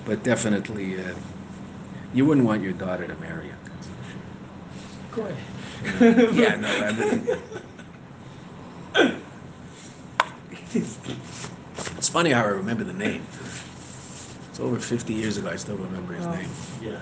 but 0.05 0.23
definitely, 0.23 0.99
uh, 0.99 1.13
you 2.13 2.25
wouldn't 2.25 2.45
want 2.45 2.61
your 2.63 2.73
daughter 2.73 3.07
to 3.07 3.15
marry 3.15 3.47
him. 3.47 3.57
Go 5.11 5.23
ahead. 5.23 5.37
Yeah, 6.33 6.55
no, 6.57 6.67
I 6.67 6.91
mean, 6.91 7.27
it's 11.97 12.09
funny 12.09 12.29
how 12.31 12.43
I 12.43 12.49
remember 12.49 12.83
the 12.83 12.93
name. 12.93 13.23
It's 14.49 14.59
over 14.59 14.79
50 14.79 15.13
years 15.13 15.37
ago, 15.37 15.49
I 15.49 15.55
still 15.55 15.77
remember 15.77 16.13
his 16.13 16.25
Oh. 16.25 16.31
name. 16.35 16.49
Yeah. 16.81 16.99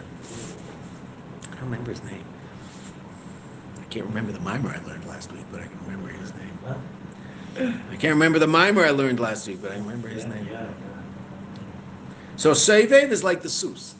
I 1.51 1.55
don't 1.55 1.63
remember 1.65 1.91
his 1.91 2.01
name. 2.03 2.23
I 3.81 3.85
can't 3.89 4.05
remember 4.05 4.31
the 4.31 4.39
mimer 4.39 4.69
I 4.69 4.79
learned 4.87 5.05
last 5.05 5.31
week, 5.33 5.45
but 5.51 5.61
I 5.61 5.65
can 5.65 5.77
remember 5.85 6.07
his 6.09 6.33
name. 6.35 6.57
Huh? 6.65 6.75
I 7.91 7.95
can't 7.97 8.13
remember 8.13 8.39
the 8.39 8.47
mimer 8.47 8.85
I 8.85 8.91
learned 8.91 9.19
last 9.19 9.47
week, 9.47 9.59
but 9.61 9.71
I 9.71 9.75
remember 9.75 10.07
his 10.07 10.23
Yeah, 10.23 10.29
name. 10.33 10.47
yeah, 10.51 10.67
So 12.37 12.51
Sevev 12.51 13.09
is 13.11 13.23
like 13.23 13.41
the 13.41 13.49
sus. 13.49 13.95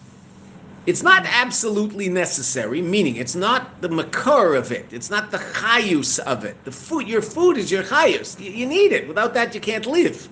It's 0.86 1.04
not 1.04 1.26
absolutely 1.26 2.10
necessary, 2.10 2.82
meaning 2.82 3.18
it's 3.18 3.36
not 3.36 3.82
the 3.82 3.90
makar 3.90 4.56
of 4.56 4.72
it. 4.72 4.92
It's 4.92 5.10
not 5.10 5.30
the 5.30 5.38
chayus 5.38 6.20
of 6.20 6.46
it. 6.46 6.64
The 6.64 6.72
food, 6.72 7.08
your 7.08 7.22
food 7.22 7.58
is 7.58 7.72
your 7.72 7.84
chayus. 7.84 8.40
You, 8.40 8.52
you 8.52 8.66
need 8.66 8.92
it. 8.92 9.08
Without 9.08 9.34
that, 9.34 9.54
you 9.54 9.62
can't 9.62 9.86
live. 9.86 10.30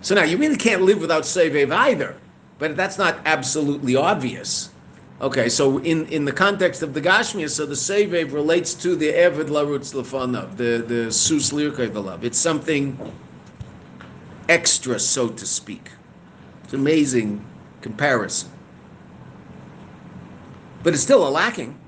So 0.00 0.14
now 0.14 0.22
you 0.22 0.38
really 0.38 0.56
can't 0.56 0.82
live 0.82 1.00
without 1.00 1.24
Sevev 1.24 1.72
either, 1.72 2.16
but 2.58 2.76
that's 2.76 2.98
not 2.98 3.18
absolutely 3.24 3.96
obvious. 3.96 4.70
Okay, 5.20 5.48
so 5.48 5.78
in, 5.78 6.06
in 6.06 6.24
the 6.24 6.32
context 6.32 6.82
of 6.82 6.94
the 6.94 7.00
Gashmia, 7.00 7.50
so 7.50 7.66
the 7.66 7.74
Sevev 7.74 8.32
relates 8.32 8.74
to 8.74 8.94
the 8.94 9.08
Eved 9.08 9.48
Larutz 9.48 9.92
Lefanav, 9.92 10.56
the, 10.56 10.84
the 10.86 11.12
Sus 11.12 11.50
Lirkei. 11.50 12.22
It's 12.22 12.38
something 12.38 12.96
extra, 14.48 14.98
so 15.00 15.28
to 15.28 15.44
speak. 15.44 15.90
It's 16.62 16.72
amazing 16.72 17.44
comparison. 17.80 18.50
But 20.82 20.94
it's 20.94 21.02
still 21.02 21.26
a 21.26 21.30
lacking. 21.30 21.78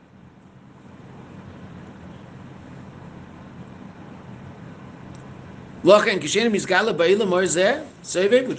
Which 5.82 6.30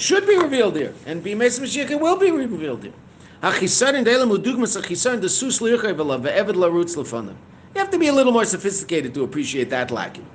should 0.01 0.25
be 0.27 0.37
revealed 0.37 0.75
here. 0.75 0.93
And 1.05 1.23
b'mes 1.23 1.59
Mashiach, 1.59 1.91
it 1.91 1.99
will 1.99 2.17
be 2.17 2.31
revealed 2.31 2.83
here. 2.83 2.93
You 3.43 3.49
have 3.49 3.59
to 7.91 7.97
be 7.99 8.07
a 8.07 8.13
little 8.13 8.31
more 8.31 8.45
sophisticated 8.45 9.13
to 9.13 9.23
appreciate 9.23 9.69
that 9.71 9.91
lacking. 9.91 10.25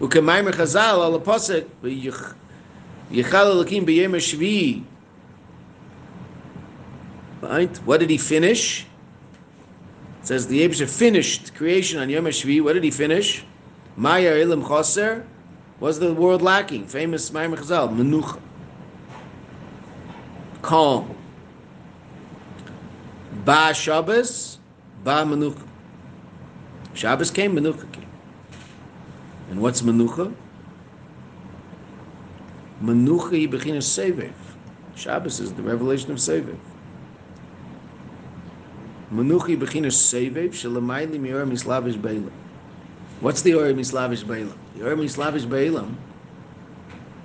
Ukemaymer 0.00 0.52
chazal 0.52 1.04
al 1.04 1.18
aposek, 1.20 1.66
v'yichal 1.82 2.34
elakim 3.12 3.84
b'yem 3.84 4.12
hashvi'i, 4.12 4.82
Right? 7.48 7.76
What 7.84 8.00
did 8.00 8.10
he 8.10 8.18
finish? 8.18 8.86
It 10.20 10.26
says 10.26 10.48
the 10.48 10.66
Abisha 10.68 10.88
finished 10.88 11.54
creation 11.54 12.00
on 12.00 12.10
Yom 12.10 12.24
HaShvi. 12.24 12.60
What 12.62 12.72
did 12.72 12.82
he 12.82 12.90
finish? 12.90 13.44
Maya 13.96 14.34
Ilim 14.34 14.64
Choser. 14.64 15.24
Was 15.78 16.00
the 16.00 16.12
world 16.12 16.42
lacking? 16.42 16.86
Famous 16.86 17.30
Maimon 17.30 17.58
Chazal. 17.58 17.94
Menucha. 17.94 18.40
Calm. 20.62 21.16
Ba 23.44 23.72
Shabbos. 23.72 24.58
Ba 25.04 25.24
Menucha. 25.24 25.62
Shabbos 26.94 27.30
came, 27.30 27.54
Menucha 27.54 27.90
came. 27.92 28.08
And 29.50 29.60
what's 29.60 29.82
Menucha? 29.82 30.34
Menucha 32.82 33.48
Yibechinas 33.48 33.84
Sevev. 33.84 34.32
Shabbos 34.96 35.38
is 35.38 35.52
the 35.52 35.62
revelation 35.62 36.10
of 36.10 36.16
Sevev. 36.16 36.58
Sevev 39.10 40.50
beilam. 41.98 42.32
What's 43.20 43.42
the 43.42 43.54
or 43.54 43.72
mislavish 43.72 44.24
beilam? 44.24 44.56
The 44.76 44.86
or 44.86 44.96
mislavish 44.96 45.46
beilam 45.46 45.94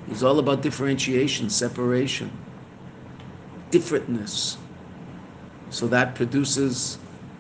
is 0.10 0.24
all 0.24 0.40
about 0.40 0.62
differentiation, 0.62 1.50
separation, 1.50 2.32
differentness. 3.72 4.58
So 5.70 5.88
that 5.88 6.16
produces, 6.16 6.98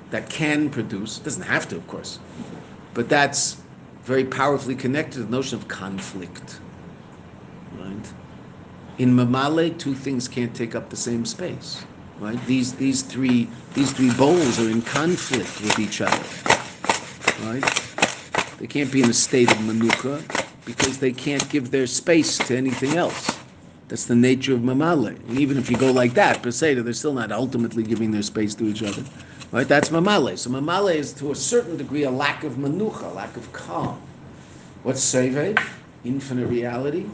that 0.09 0.29
can 0.29 0.69
produce, 0.69 1.19
doesn't 1.19 1.43
have 1.43 1.67
to, 1.69 1.75
of 1.75 1.87
course, 1.87 2.19
but 2.93 3.09
that's 3.09 3.57
very 4.03 4.25
powerfully 4.25 4.75
connected 4.75 5.13
to 5.13 5.23
the 5.23 5.31
notion 5.31 5.57
of 5.57 5.67
conflict. 5.67 6.59
Right? 7.77 8.13
In 8.97 9.15
Mamale, 9.15 9.77
two 9.77 9.93
things 9.93 10.27
can't 10.27 10.55
take 10.55 10.75
up 10.75 10.89
the 10.89 10.97
same 10.97 11.25
space. 11.25 11.85
Right? 12.21 12.39
These 12.45 12.73
these 12.75 13.01
three 13.01 13.49
these 13.73 13.91
three 13.91 14.13
bowls 14.13 14.59
are 14.59 14.69
in 14.69 14.83
conflict 14.83 15.59
with 15.61 15.79
each 15.79 16.01
other. 16.01 16.23
Right? 17.47 17.65
They 18.59 18.67
can't 18.67 18.91
be 18.91 19.01
in 19.01 19.09
a 19.09 19.13
state 19.13 19.51
of 19.51 19.59
manuka 19.65 20.21
because 20.63 20.99
they 20.99 21.11
can't 21.11 21.49
give 21.49 21.71
their 21.71 21.87
space 21.87 22.37
to 22.37 22.55
anything 22.55 22.95
else. 22.95 23.39
That's 23.87 24.05
the 24.05 24.13
nature 24.15 24.53
of 24.53 24.59
mamale. 24.59 25.17
And 25.29 25.39
even 25.39 25.57
if 25.57 25.71
you 25.71 25.77
go 25.77 25.91
like 25.91 26.13
that, 26.13 26.43
Peseda, 26.43 26.83
they're 26.83 26.93
still 26.93 27.13
not 27.13 27.31
ultimately 27.31 27.81
giving 27.81 28.11
their 28.11 28.21
space 28.21 28.53
to 28.55 28.65
each 28.65 28.83
other. 28.83 29.03
Right? 29.51 29.67
That's 29.67 29.89
mamale. 29.89 30.37
So 30.37 30.51
mamale 30.51 30.93
is 30.93 31.13
to 31.13 31.31
a 31.31 31.35
certain 31.35 31.75
degree 31.75 32.03
a 32.03 32.11
lack 32.11 32.43
of 32.43 32.53
manucha, 32.53 33.15
lack 33.15 33.35
of 33.35 33.51
calm. 33.51 33.99
What's 34.83 35.01
seve? 35.01 35.59
Infinite 36.05 36.45
reality. 36.45 37.07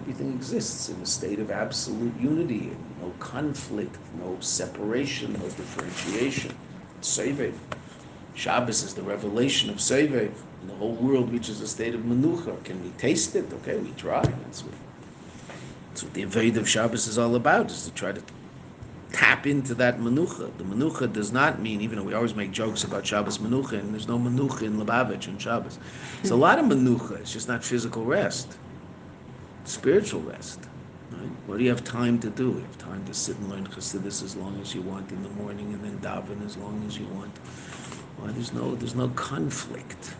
Everything 0.00 0.32
exists 0.32 0.88
in 0.88 0.96
a 1.02 1.04
state 1.04 1.38
of 1.40 1.50
absolute 1.50 2.18
unity, 2.18 2.74
no 3.02 3.12
conflict, 3.18 3.98
no 4.18 4.34
separation, 4.40 5.34
no 5.34 5.40
differentiation. 5.40 6.56
Sevev. 7.02 7.52
Shabbos 8.34 8.82
is 8.82 8.94
the 8.94 9.02
revelation 9.02 9.68
of 9.68 9.76
Sevev. 9.76 10.32
The 10.66 10.74
whole 10.76 10.94
world 10.94 11.30
reaches 11.30 11.60
a 11.60 11.68
state 11.68 11.94
of 11.94 12.00
Menucha. 12.00 12.64
Can 12.64 12.82
we 12.82 12.88
taste 12.92 13.36
it? 13.36 13.52
Okay, 13.52 13.76
we 13.76 13.90
try. 13.92 14.22
That's 14.22 14.64
what, 14.64 14.72
that's 15.90 16.02
what 16.02 16.14
the 16.14 16.24
Aved 16.24 16.56
of 16.56 16.66
Shabbos 16.66 17.06
is 17.06 17.18
all 17.18 17.34
about, 17.34 17.70
is 17.70 17.84
to 17.84 17.92
try 17.92 18.12
to 18.12 18.22
tap 19.12 19.46
into 19.46 19.74
that 19.74 19.98
Menucha. 19.98 20.56
The 20.56 20.64
Menucha 20.64 21.12
does 21.12 21.30
not 21.30 21.60
mean, 21.60 21.82
even 21.82 21.98
though 21.98 22.04
we 22.04 22.14
always 22.14 22.34
make 22.34 22.52
jokes 22.52 22.84
about 22.84 23.04
Shabbos 23.04 23.36
Menucha, 23.36 23.72
and 23.72 23.92
there's 23.92 24.08
no 24.08 24.18
Menucha 24.18 24.62
in 24.62 24.78
Lubavitch 24.78 25.28
and 25.28 25.40
Shabbos. 25.40 25.78
It's 26.20 26.30
a 26.30 26.36
lot 26.36 26.58
of 26.58 26.64
Menucha, 26.64 27.20
it's 27.20 27.34
just 27.34 27.48
not 27.48 27.62
physical 27.62 28.06
rest 28.06 28.56
spiritual 29.64 30.20
rest. 30.22 30.60
Right? 31.12 31.30
What 31.46 31.58
do 31.58 31.64
you 31.64 31.70
have 31.70 31.84
time 31.84 32.18
to 32.20 32.30
do? 32.30 32.48
You 32.48 32.60
have 32.60 32.78
time 32.78 33.04
to 33.06 33.14
sit 33.14 33.36
and 33.38 33.50
learn 33.50 33.66
Chassidus 33.66 34.22
as 34.22 34.36
long 34.36 34.60
as 34.60 34.74
you 34.74 34.82
want 34.82 35.10
in 35.10 35.22
the 35.22 35.28
morning, 35.30 35.72
and 35.74 35.84
then 35.84 35.98
daven 35.98 36.44
as 36.44 36.56
long 36.56 36.84
as 36.86 36.98
you 36.98 37.06
want. 37.06 37.36
Why? 38.16 38.30
There's 38.32 38.52
no 38.52 38.74
there's 38.74 38.94
no 38.94 39.08
conflict. 39.08 40.14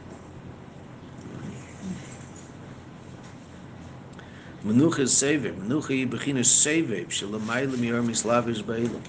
Menucha 4.64 5.00
is 5.00 5.12
sevev. 5.12 5.56
Menucha 5.56 5.90
yi 5.90 6.06
bechina 6.06 6.40
sevev 6.40 7.06
shelamayla 7.06 7.76
miyor 7.76 8.04
mislavish 8.04 8.62
ba'elam. 8.62 9.00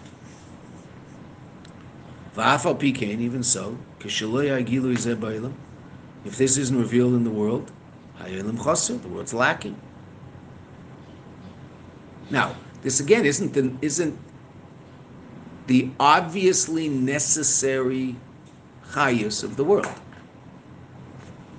V'af 2.36 2.66
al 2.66 2.76
pikein, 2.76 3.20
even 3.20 3.44
so, 3.44 3.78
k'sheloi 4.00 4.48
hagilu 4.48 4.96
izeh 4.96 5.16
ba'elam. 5.16 5.54
If 6.24 6.38
this 6.38 6.58
isn't 6.58 6.78
revealed 6.78 7.16
in 7.16 7.24
the 7.26 7.32
world, 7.32 7.70
hayelim 8.20 8.64
chaser, 8.64 8.96
the 8.96 9.10
world's 9.10 9.34
lacking. 9.34 9.76
Now, 12.32 12.56
this 12.82 13.00
again 13.00 13.26
isn't 13.26 13.54
the, 13.54 13.72
isn't 13.82 14.18
the 15.68 15.90
obviously 16.00 16.90
necessary 16.90 18.16
chayus 18.94 19.44
of 19.44 19.58
the 19.58 19.64
world. 19.64 19.94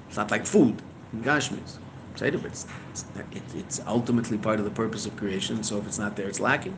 It's 0.09 0.17
not 0.17 0.31
like 0.31 0.47
food 0.47 0.83
in 1.13 1.23
Gashmis. 1.23 1.79
It's, 2.15 2.67
it's, 3.33 3.55
it's 3.55 3.81
ultimately 3.87 4.39
part 4.39 4.59
of 4.59 4.65
the 4.65 4.71
purpose 4.71 5.07
of 5.07 5.17
creation. 5.17 5.63
So 5.63 5.79
if 5.79 5.87
it's 5.87 5.99
not 5.99 6.17
there, 6.17 6.29
it's 6.29 6.41
lacking. 6.41 6.77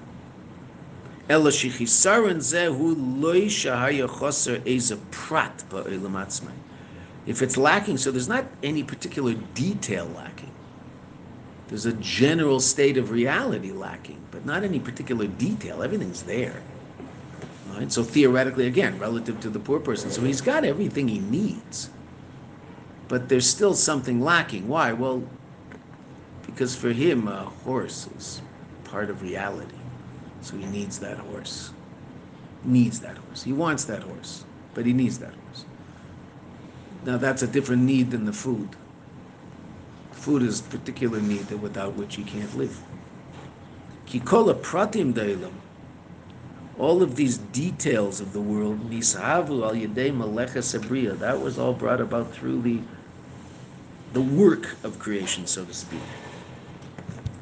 If 7.27 7.43
it's 7.43 7.57
lacking, 7.57 7.97
so 7.97 8.11
there's 8.11 8.29
not 8.29 8.45
any 8.63 8.83
particular 8.83 9.35
detail 9.55 10.07
lacking. 10.15 10.51
There's 11.69 11.87
a 11.87 11.95
general 11.95 12.61
state 12.61 12.99
of 12.99 13.11
reality 13.11 13.73
lacking, 13.73 14.21
but 14.31 14.45
not 14.45 14.65
any 14.65 14.79
particular 14.79 15.27
detail. 15.27 15.83
Everything's 15.83 16.23
there. 16.23 16.63
Right? 17.71 17.91
So 17.91 18.05
theoretically, 18.05 18.67
again, 18.67 18.99
relative 18.99 19.41
to 19.41 19.51
the 19.51 19.59
poor 19.59 19.81
person, 19.81 20.11
so 20.11 20.23
he's 20.23 20.41
got 20.41 20.65
everything 20.65 21.09
he 21.09 21.19
needs. 21.19 21.91
But 23.09 23.29
there's 23.29 23.49
still 23.49 23.75
something 23.75 24.21
lacking. 24.21 24.69
Why? 24.69 24.93
Well, 24.93 25.25
because 26.47 26.77
for 26.77 26.91
him, 26.91 27.27
a 27.29 27.45
horse 27.65 28.09
is 28.17 28.41
part 28.85 29.11
of 29.11 29.23
reality. 29.23 29.75
So 30.43 30.57
he 30.57 30.67
needs 30.67 30.99
that 31.01 31.19
horse. 31.19 31.73
Needs 32.65 33.01
that 33.01 33.17
horse. 33.17 33.43
He 33.43 33.53
wants 33.53 33.85
that 33.85 34.03
horse, 34.03 34.45
but 34.75 34.87
he 34.87 34.93
needs 34.93 35.19
that 35.19 35.33
horse. 35.33 35.65
Now 37.05 37.19
that's 37.19 37.43
a 37.43 37.47
different 37.47 37.83
need 37.83 38.11
than 38.11 38.25
the 38.25 38.33
food. 38.33 38.69
Food 40.25 40.43
is 40.43 40.63
particular 40.63 41.21
need 41.21 41.51
without 41.51 41.97
which 41.97 42.17
he 42.17 42.25
can't 42.25 42.57
live. 42.57 42.81
Kikola 44.07 44.55
pratim 44.55 45.13
dailam. 45.13 45.53
All 46.79 47.03
of 47.03 47.15
these 47.15 47.37
details 47.37 48.23
of 48.23 48.33
the 48.33 48.41
world, 48.41 48.89
nishavu 48.89 49.63
al 49.63 49.75
yedei 49.75 50.17
malecha 50.17 50.63
sabriya, 50.63 51.19
that 51.19 51.39
was 51.39 51.59
all 51.59 51.75
brought 51.75 52.01
about 52.01 52.33
through 52.33 52.63
the 52.63 52.81
the 54.15 54.23
work 54.23 54.77
of 54.83 54.99
creation, 54.99 55.47
so 55.47 55.63
to 55.63 55.75
speak. 55.75 56.01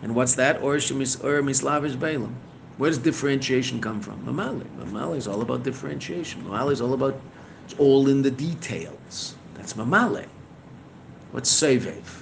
And 0.02 0.16
what's 0.16 0.34
that? 0.34 0.60
Or 0.60 0.74
mislavish 0.74 1.94
bailam. 1.94 2.34
Where 2.78 2.90
does 2.90 2.98
differentiation 2.98 3.80
come 3.80 4.00
from? 4.00 4.26
Mamale. 4.26 4.66
Mamale 4.76 5.16
is 5.16 5.28
all 5.28 5.42
about 5.42 5.62
differentiation. 5.62 6.42
Mamale 6.42 6.72
is 6.72 6.80
all 6.80 6.94
about, 6.94 7.20
it's 7.64 7.74
all 7.78 8.08
in 8.08 8.22
the 8.22 8.30
details. 8.32 9.36
That's 9.54 9.74
mamale. 9.74 10.26
What's 11.30 11.48
sevev? 11.48 12.21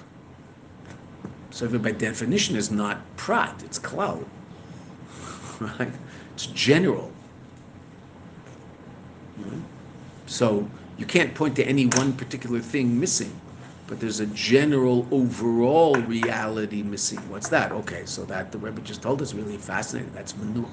Sevev 1.51 1.83
by 1.83 1.93
definition 1.93 2.57
is 2.57 2.71
not 2.71 2.99
prat, 3.17 3.63
it's 3.65 3.79
cloud. 3.79 4.25
Right? 5.61 5.93
It's 6.35 6.47
general. 6.47 7.13
Right? 9.39 9.61
So 10.27 10.67
you 10.97 11.05
can't 11.07 11.35
point 11.35 11.57
to 11.57 11.65
any 11.65 11.87
one 11.87 12.13
particular 12.15 12.61
thing 12.61 12.99
missing, 12.99 13.39
but 13.87 14.01
there's 14.01 14.21
a 14.21 14.27
general 14.27 15.07
overall 15.11 15.97
reality 15.97 16.83
missing. 16.83 17.19
What's 17.29 17.49
that? 17.49 17.73
Okay, 17.73 18.03
so 18.07 18.25
that 18.27 18.53
the 18.53 18.59
Rebbe 18.59 18.81
just 18.81 19.03
told 19.03 19.21
us 19.21 19.35
really 19.35 19.59
fascinating. 19.59 20.13
That's 20.15 20.33
manuch. 20.35 20.71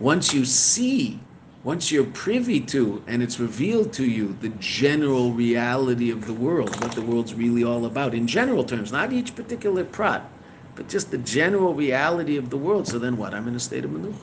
Once 0.00 0.32
you 0.34 0.44
see, 0.44 1.20
once 1.66 1.90
you're 1.90 2.04
privy 2.04 2.60
to, 2.60 3.02
and 3.08 3.20
it's 3.20 3.40
revealed 3.40 3.92
to 3.92 4.04
you 4.04 4.36
the 4.40 4.50
general 4.60 5.32
reality 5.32 6.12
of 6.12 6.24
the 6.24 6.32
world, 6.32 6.70
what 6.80 6.92
the 6.92 7.02
world's 7.02 7.34
really 7.34 7.64
all 7.64 7.86
about, 7.86 8.14
in 8.14 8.24
general 8.24 8.62
terms, 8.62 8.92
not 8.92 9.12
each 9.12 9.34
particular 9.34 9.82
prat, 9.82 10.30
but 10.76 10.88
just 10.88 11.10
the 11.10 11.18
general 11.18 11.74
reality 11.74 12.36
of 12.36 12.50
the 12.50 12.56
world. 12.56 12.86
So 12.86 13.00
then 13.00 13.16
what? 13.16 13.34
I'm 13.34 13.48
in 13.48 13.56
a 13.56 13.58
state 13.58 13.84
of 13.84 13.90
manuch, 13.90 14.14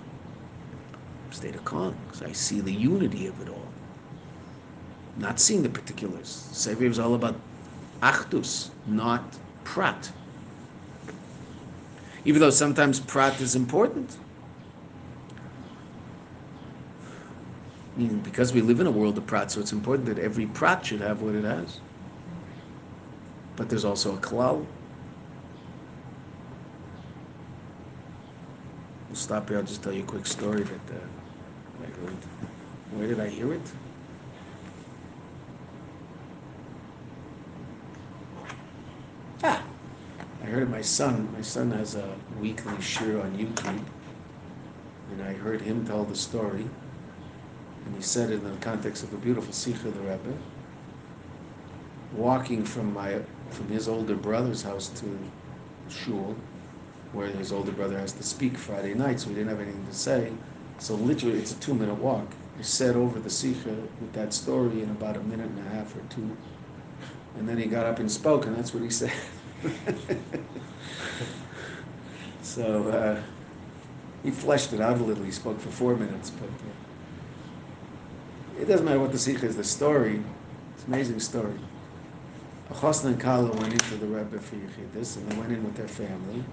state 1.32 1.54
of 1.54 1.66
calm, 1.66 1.94
because 2.08 2.22
I 2.22 2.32
see 2.32 2.62
the 2.62 2.72
unity 2.72 3.28
of 3.28 3.42
it 3.42 3.50
all. 3.50 3.68
Not 5.18 5.38
seeing 5.38 5.64
the 5.64 5.70
particulars. 5.70 6.48
Sevev 6.54 6.92
is 6.92 6.98
all 6.98 7.14
about 7.14 7.36
achdus, 8.02 8.70
not 8.88 9.22
prat. 9.66 10.10
Even 12.24 12.40
though 12.40 12.52
sometimes 12.52 13.02
prat 13.02 13.42
is 13.42 13.54
important. 13.54 14.16
Because 18.08 18.54
we 18.54 18.62
live 18.62 18.80
in 18.80 18.88
a 18.88 18.92
world 18.92 19.18
of 19.18 19.26
prat, 19.26 19.52
so 19.52 19.60
it's 19.60 19.72
important 19.72 20.08
that 20.08 20.20
every 20.20 20.46
prat 20.48 20.86
should 20.86 21.02
have 21.02 21.22
what 21.22 21.36
it 21.36 21.44
has. 21.44 21.80
But 23.56 23.70
there's 23.70 23.86
also 23.86 24.16
a 24.16 24.18
klal. 24.18 24.66
We'll 29.08 29.16
stop 29.16 29.50
here. 29.50 29.60
I'll 29.60 29.64
just 29.64 29.84
tell 29.84 29.94
you 29.94 30.04
a 30.04 30.06
quick 30.06 30.26
story 30.26 30.64
that 30.64 30.74
uh, 30.74 31.84
I 31.84 31.86
heard. 31.86 32.18
Where 32.96 33.08
did 33.08 33.20
I 33.20 33.28
hear 33.28 33.54
it? 33.54 33.62
Ah, 39.44 39.64
I 40.42 40.46
heard 40.46 40.64
it. 40.64 40.70
My 40.70 40.82
son. 40.82 41.32
My 41.34 41.42
son 41.42 41.70
has 41.72 41.96
a 41.96 42.16
weekly 42.42 42.74
shiur 42.78 43.24
on 43.24 43.38
YouTube, 43.38 43.84
and 45.12 45.22
I 45.22 45.34
heard 45.34 45.62
him 45.62 45.86
tell 45.86 46.04
the 46.06 46.16
story. 46.16 46.66
And 47.86 47.96
he 47.96 48.02
said 48.02 48.30
it 48.30 48.36
in 48.36 48.52
the 48.52 48.58
context 48.58 49.04
of 49.04 49.14
a 49.14 49.18
beautiful 49.18 49.54
sikh 49.54 49.84
of 49.86 49.94
the 49.94 50.02
Rebbe. 50.02 50.38
Walking 52.14 52.64
from 52.64 52.94
my 52.94 53.20
from 53.50 53.68
his 53.68 53.88
older 53.88 54.16
brother's 54.16 54.62
house 54.64 54.88
to 54.90 55.20
shul, 55.90 56.36
where 57.12 57.28
his 57.28 57.52
older 57.52 57.72
brother 57.72 57.98
has 57.98 58.14
to 58.14 58.24
speak 58.24 58.58
Friday 58.58 58.94
night, 58.94 59.20
so 59.20 59.30
we 59.30 59.36
didn't 59.36 59.50
have 59.50 59.60
anything 59.60 59.86
to 59.86 59.94
say. 59.94 60.32
So 60.80 60.96
literally, 60.96 61.38
it's 61.38 61.54
a 61.54 61.56
two-minute 61.56 61.96
walk. 61.96 62.28
He 62.58 62.64
said 62.64 62.96
over 62.96 63.20
the 63.20 63.30
sikha 63.30 63.70
with 63.70 64.14
that 64.14 64.34
story 64.34 64.82
in 64.82 64.90
about 64.90 65.18
a 65.18 65.22
minute 65.22 65.50
and 65.50 65.60
a 65.60 65.70
half 65.70 65.96
or 65.96 66.02
two, 66.10 66.36
and 67.38 67.48
then 67.48 67.58
he 67.58 67.66
got 67.66 67.86
up 67.86 68.00
and 68.00 68.12
spoke, 68.12 68.46
and 68.46 68.56
that's 68.56 68.74
what 68.74 68.84
he 68.84 68.90
said. 68.90 69.14
so 72.42 72.90
uh, 72.90 73.22
he 74.24 74.32
fleshed 74.32 74.74
it 74.74 74.82
out 74.82 74.98
a 75.00 75.04
little. 75.04 75.24
He 75.24 75.32
spoke 75.32 75.60
for 75.60 75.70
four 75.70 75.96
minutes, 75.96 76.30
but 76.30 76.50
uh, 76.50 76.74
it 78.60 78.66
doesn't 78.66 78.86
matter 78.86 79.00
what 79.00 79.12
the 79.12 79.20
sikha 79.20 79.46
is. 79.46 79.58
The 79.58 79.64
story, 79.64 80.22
it's 80.76 80.86
an 80.86 80.94
amazing 80.94 81.20
story. 81.20 81.60
Chosna 82.72 83.06
and 83.06 83.20
kala 83.20 83.52
went 83.52 83.74
into 83.74 83.96
the 83.98 84.08
Rebbe 84.08 84.40
for 84.40 84.56
Yechidus, 84.56 85.18
and 85.18 85.32
they 85.32 85.38
went 85.38 85.52
in 85.52 85.64
with 85.64 85.76
their 85.76 85.88
family. 85.88 86.44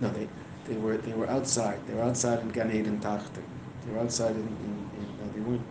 No, 0.00 0.10
they, 0.10 0.28
they 0.66 0.76
were 0.76 0.96
they 0.96 1.12
were 1.12 1.28
outside. 1.28 1.78
They 1.86 1.94
were 1.94 2.02
outside 2.02 2.40
in 2.40 2.50
Gan 2.50 2.70
Eden 2.70 3.00
Tachte. 3.00 3.42
They 3.84 3.92
were 3.92 4.00
outside 4.00 4.30
in, 4.32 4.42
in, 4.42 4.90
in 4.98 5.06
no, 5.20 5.32
they 5.34 5.40
weren't 5.40 5.62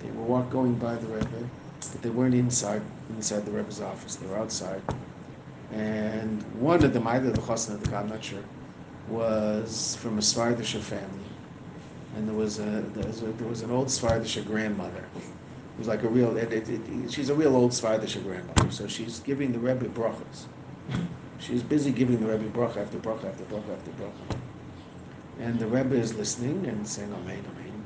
they 0.00 0.10
were 0.10 0.24
walk, 0.24 0.50
going 0.50 0.74
by 0.74 0.94
the 0.96 1.06
Rebbe, 1.06 1.48
but 1.80 2.02
they 2.02 2.10
weren't 2.10 2.34
inside 2.34 2.82
inside 3.10 3.46
the 3.46 3.50
Rebbe's 3.50 3.80
office. 3.80 4.16
They 4.16 4.26
were 4.26 4.38
outside. 4.38 4.82
And 5.72 6.42
one 6.60 6.84
of 6.84 6.92
them, 6.92 7.06
either 7.06 7.30
the 7.30 7.40
Chosna 7.40 7.74
or 7.74 7.78
the 7.78 7.90
God, 7.90 8.04
I'm 8.04 8.10
not 8.10 8.24
sure, 8.24 8.42
was 9.08 9.96
from 9.96 10.18
a 10.18 10.20
Svardisha 10.20 10.80
family. 10.80 11.27
And 12.18 12.26
there 12.26 12.34
was 12.34 12.58
a 12.58 12.82
there 12.94 13.06
was, 13.06 13.22
a, 13.22 13.26
there 13.26 13.46
was 13.46 13.62
an 13.62 13.70
old 13.70 13.86
Svardisha 13.86 14.44
grandmother. 14.44 15.04
Was 15.78 15.86
like 15.86 16.02
a 16.02 16.08
real, 16.08 16.36
it, 16.36 16.52
it, 16.52 16.68
it, 16.68 17.12
she's 17.12 17.28
a 17.28 17.34
real 17.34 17.54
old 17.54 17.70
Svardisha 17.70 18.24
grandmother. 18.24 18.72
So 18.72 18.88
she's 18.88 19.20
giving 19.20 19.52
the 19.52 19.60
Rebbe 19.60 19.86
brachas. 19.86 20.46
She 21.38 21.52
was 21.52 21.62
busy 21.62 21.92
giving 21.92 22.18
the 22.18 22.26
Rebbe 22.26 22.50
bracha 22.50 22.78
after 22.78 22.98
bracha 22.98 23.26
after 23.26 23.44
bracha 23.44 23.70
after 23.72 23.92
bracha. 23.92 24.40
And 25.38 25.60
the 25.60 25.68
Rebbe 25.68 25.94
is 25.94 26.16
listening 26.16 26.66
and 26.66 26.88
saying, 26.88 27.12
Amen, 27.14 27.44
Amen. 27.54 27.84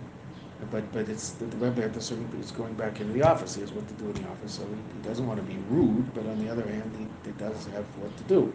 But 0.71 0.91
but 0.93 1.11
it's 1.11 1.33
the, 1.33 1.45
the 1.45 1.59
Rebbe 1.59 1.85
at 1.85 1.93
the 1.93 2.01
certain 2.01 2.27
is 2.41 2.53
going 2.53 2.73
back 2.73 3.03
into 3.03 3.13
the 3.13 3.25
office. 3.25 3.55
He 3.57 3.61
has 3.61 3.71
what 3.73 3.87
to 3.87 3.95
do 3.95 4.07
in 4.07 4.15
the 4.15 4.31
office, 4.31 4.55
so 4.55 4.63
he, 4.63 4.97
he 4.97 5.07
doesn't 5.07 5.27
want 5.27 5.41
to 5.41 5.45
be 5.45 5.59
rude. 5.69 6.15
But 6.15 6.25
on 6.25 6.43
the 6.43 6.51
other 6.51 6.67
hand, 6.67 6.91
he, 6.99 7.31
he 7.31 7.37
does 7.37 7.67
have 7.67 7.85
what 7.99 8.17
to 8.17 8.25
do. 8.25 8.51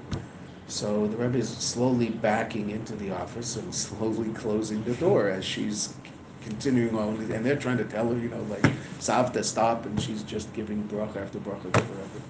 So 0.68 1.07
the 1.07 1.15
Rebbe 1.15 1.38
is 1.38 1.49
slowly 1.49 2.09
backing 2.09 2.72
into 2.72 2.95
the 2.95 3.11
office 3.11 3.55
and 3.55 3.74
slowly 3.86 4.30
closing 4.34 4.84
the 4.84 4.95
door 4.95 5.30
as 5.30 5.45
she's 5.45 5.93
continuing 6.41 6.97
on. 6.97 7.20
And 7.32 7.45
they're 7.45 7.55
trying 7.55 7.78
to 7.78 7.86
tell 7.86 8.09
her, 8.09 8.18
you 8.18 8.30
know, 8.30 8.41
like 8.43 8.63
Savta, 8.99 9.43
stop, 9.43 9.86
and 9.86 10.01
she's 10.01 10.24
just 10.24 10.51
giving 10.53 10.84
bracha 10.89 11.18
after 11.18 11.39
bracha 11.39 11.63
to 11.63 11.70
the 11.70 11.82
Rebbe. 11.82 12.22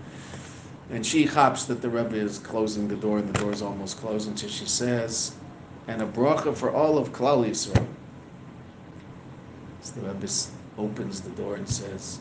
And 0.89 1.05
she 1.05 1.25
hops 1.25 1.65
that 1.65 1.81
the 1.81 1.89
Rebbe 1.89 2.15
is 2.15 2.37
closing 2.39 2.87
the 2.87 2.95
door, 2.95 3.17
and 3.17 3.27
the 3.27 3.39
door 3.39 3.51
is 3.51 3.61
almost 3.61 3.97
closing, 3.97 4.37
so 4.37 4.47
she 4.47 4.65
says, 4.65 5.33
and 5.87 6.01
a 6.01 6.05
bracha 6.05 6.55
for 6.55 6.71
all 6.71 6.97
of 6.97 7.11
Klal 7.11 7.45
Yisrael. 7.45 7.85
So 9.81 9.99
the 9.99 10.07
Rebbe 10.07 10.27
opens 10.77 11.21
the 11.21 11.29
door 11.31 11.55
and 11.55 11.67
says, 11.67 12.19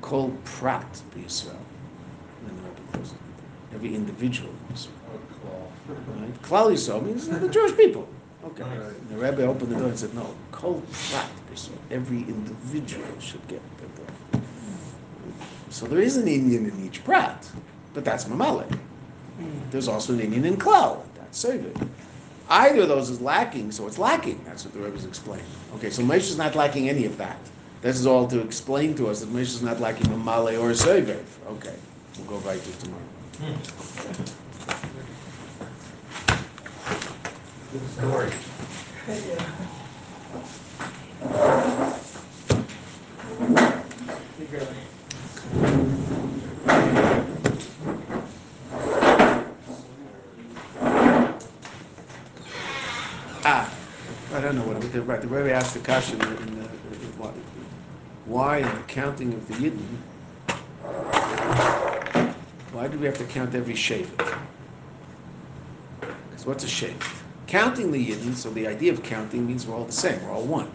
Kol 0.00 0.36
Prat 0.44 1.00
B'Yisrael. 1.14 1.50
And 1.50 2.48
then 2.48 2.56
the 2.56 2.62
Rebbe 2.62 2.92
closes 2.92 3.12
the 3.12 3.18
door. 3.18 3.74
Every 3.74 3.94
individual 3.94 4.50
in 4.50 4.74
Yisrael. 4.74 5.05
Right? 5.88 6.42
Klal 6.42 6.72
Yisrael 6.72 7.04
means 7.04 7.28
the 7.28 7.48
Jewish 7.48 7.76
people. 7.76 8.08
Okay. 8.44 8.62
And 8.62 9.08
the 9.08 9.16
Rebbe 9.16 9.42
opened 9.42 9.72
the 9.72 9.76
door 9.76 9.88
and 9.88 9.98
said, 9.98 10.14
no, 10.14 10.34
Kol 10.52 10.82
Prat. 11.10 11.28
Every 11.90 12.18
individual 12.18 13.06
should 13.18 13.46
get 13.48 13.62
the. 13.78 14.40
So 15.70 15.86
there 15.86 16.00
is 16.00 16.16
an 16.16 16.26
inyan 16.26 16.70
in 16.70 16.86
each 16.86 17.04
Prat, 17.04 17.50
but 17.92 18.04
that's 18.04 18.24
Mamale. 18.24 18.66
There's 19.70 19.88
also 19.88 20.14
an 20.14 20.20
inyan 20.20 20.44
in 20.44 20.56
Klal, 20.56 21.02
that's 21.16 21.44
Sevev. 21.44 21.88
Either 22.48 22.82
of 22.82 22.88
those 22.88 23.10
is 23.10 23.20
lacking, 23.20 23.72
so 23.72 23.86
it's 23.86 23.98
lacking. 23.98 24.40
That's 24.44 24.64
what 24.64 24.72
the 24.72 24.80
Rebbe 24.80 24.96
is 24.96 25.04
explaining. 25.04 25.44
Okay, 25.74 25.90
so 25.90 26.02
Moshe 26.02 26.30
is 26.30 26.38
not 26.38 26.54
lacking 26.54 26.88
any 26.88 27.04
of 27.04 27.18
that. 27.18 27.38
This 27.82 27.98
is 27.98 28.06
all 28.06 28.26
to 28.28 28.40
explain 28.40 28.94
to 28.94 29.08
us 29.08 29.20
that 29.20 29.28
Moshe 29.30 29.54
is 29.54 29.62
not 29.62 29.80
lacking 29.80 30.10
a 30.12 30.16
Male 30.16 30.58
or 30.60 30.70
a. 30.70 30.74
Okay, 30.74 31.74
we'll 32.16 32.26
go 32.26 32.38
right 32.38 32.62
to 32.62 32.70
it 32.70 32.78
tomorrow. 32.78 33.02
Hmm. 33.38 34.45
Good 37.78 37.90
story. 37.90 38.30
Ah, 53.44 53.72
I 54.34 54.40
don't 54.40 54.56
know 54.56 54.62
what, 54.62 54.82
it- 54.82 55.00
right, 55.02 55.20
the 55.20 55.28
Rebbe 55.28 55.52
asked 55.52 55.74
the 55.74 55.80
question 55.80 56.20
in 56.20 56.28
the, 56.28 56.36
in 56.42 56.56
the- 56.60 56.68
why- 58.26 58.58
in 58.58 58.64
the 58.64 58.82
counting 58.88 59.32
of 59.34 59.46
the 59.48 59.54
Yidden, 59.54 59.86
why 62.72 62.88
do 62.88 62.98
we 62.98 63.06
have 63.06 63.16
to 63.18 63.24
count 63.24 63.54
every 63.54 63.74
Shevet? 63.74 64.08
Because 66.00 66.44
what's 66.46 66.64
a 66.64 66.66
Shevet? 66.66 67.02
Counting 67.46 67.92
the 67.92 68.10
Yidden, 68.10 68.34
so 68.34 68.50
the 68.50 68.66
idea 68.66 68.92
of 68.92 69.02
counting 69.02 69.46
means 69.46 69.66
we're 69.66 69.76
all 69.76 69.84
the 69.84 69.92
same, 69.92 70.20
we're 70.24 70.32
all 70.32 70.42
one. 70.42 70.70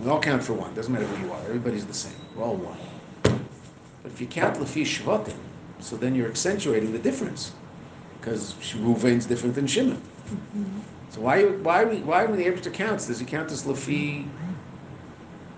We 0.00 0.10
all 0.10 0.20
count 0.20 0.42
for 0.42 0.52
one, 0.52 0.74
doesn't 0.74 0.92
matter 0.92 1.06
who 1.06 1.26
you 1.26 1.32
are, 1.32 1.40
everybody's 1.44 1.86
the 1.86 1.94
same, 1.94 2.14
we're 2.34 2.44
all 2.44 2.56
one. 2.56 2.76
But 3.22 4.12
if 4.12 4.20
you 4.20 4.26
count 4.26 4.56
Lefi 4.56 4.82
Shvatim, 4.82 5.36
so 5.78 5.96
then 5.96 6.14
you're 6.14 6.28
accentuating 6.28 6.92
the 6.92 6.98
difference, 6.98 7.52
because 8.20 8.54
Reuven's 8.74 9.24
different 9.24 9.54
than 9.54 9.66
Shimon. 9.66 10.00
So 11.08 11.22
why, 11.22 11.44
why, 11.44 11.84
we, 11.84 11.96
why 12.02 12.24
when 12.26 12.38
the 12.38 12.44
Abishter 12.44 12.72
counts, 12.72 13.06
does 13.06 13.18
he 13.18 13.24
count 13.24 13.50
as 13.50 13.64
Lefi 13.64 14.28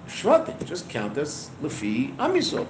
Shvatim? 0.07 0.65
Just 0.65 0.89
count 0.89 1.19
as 1.19 1.51
Lefi 1.63 2.17
Am 2.19 2.33
Yisrael, 2.35 2.69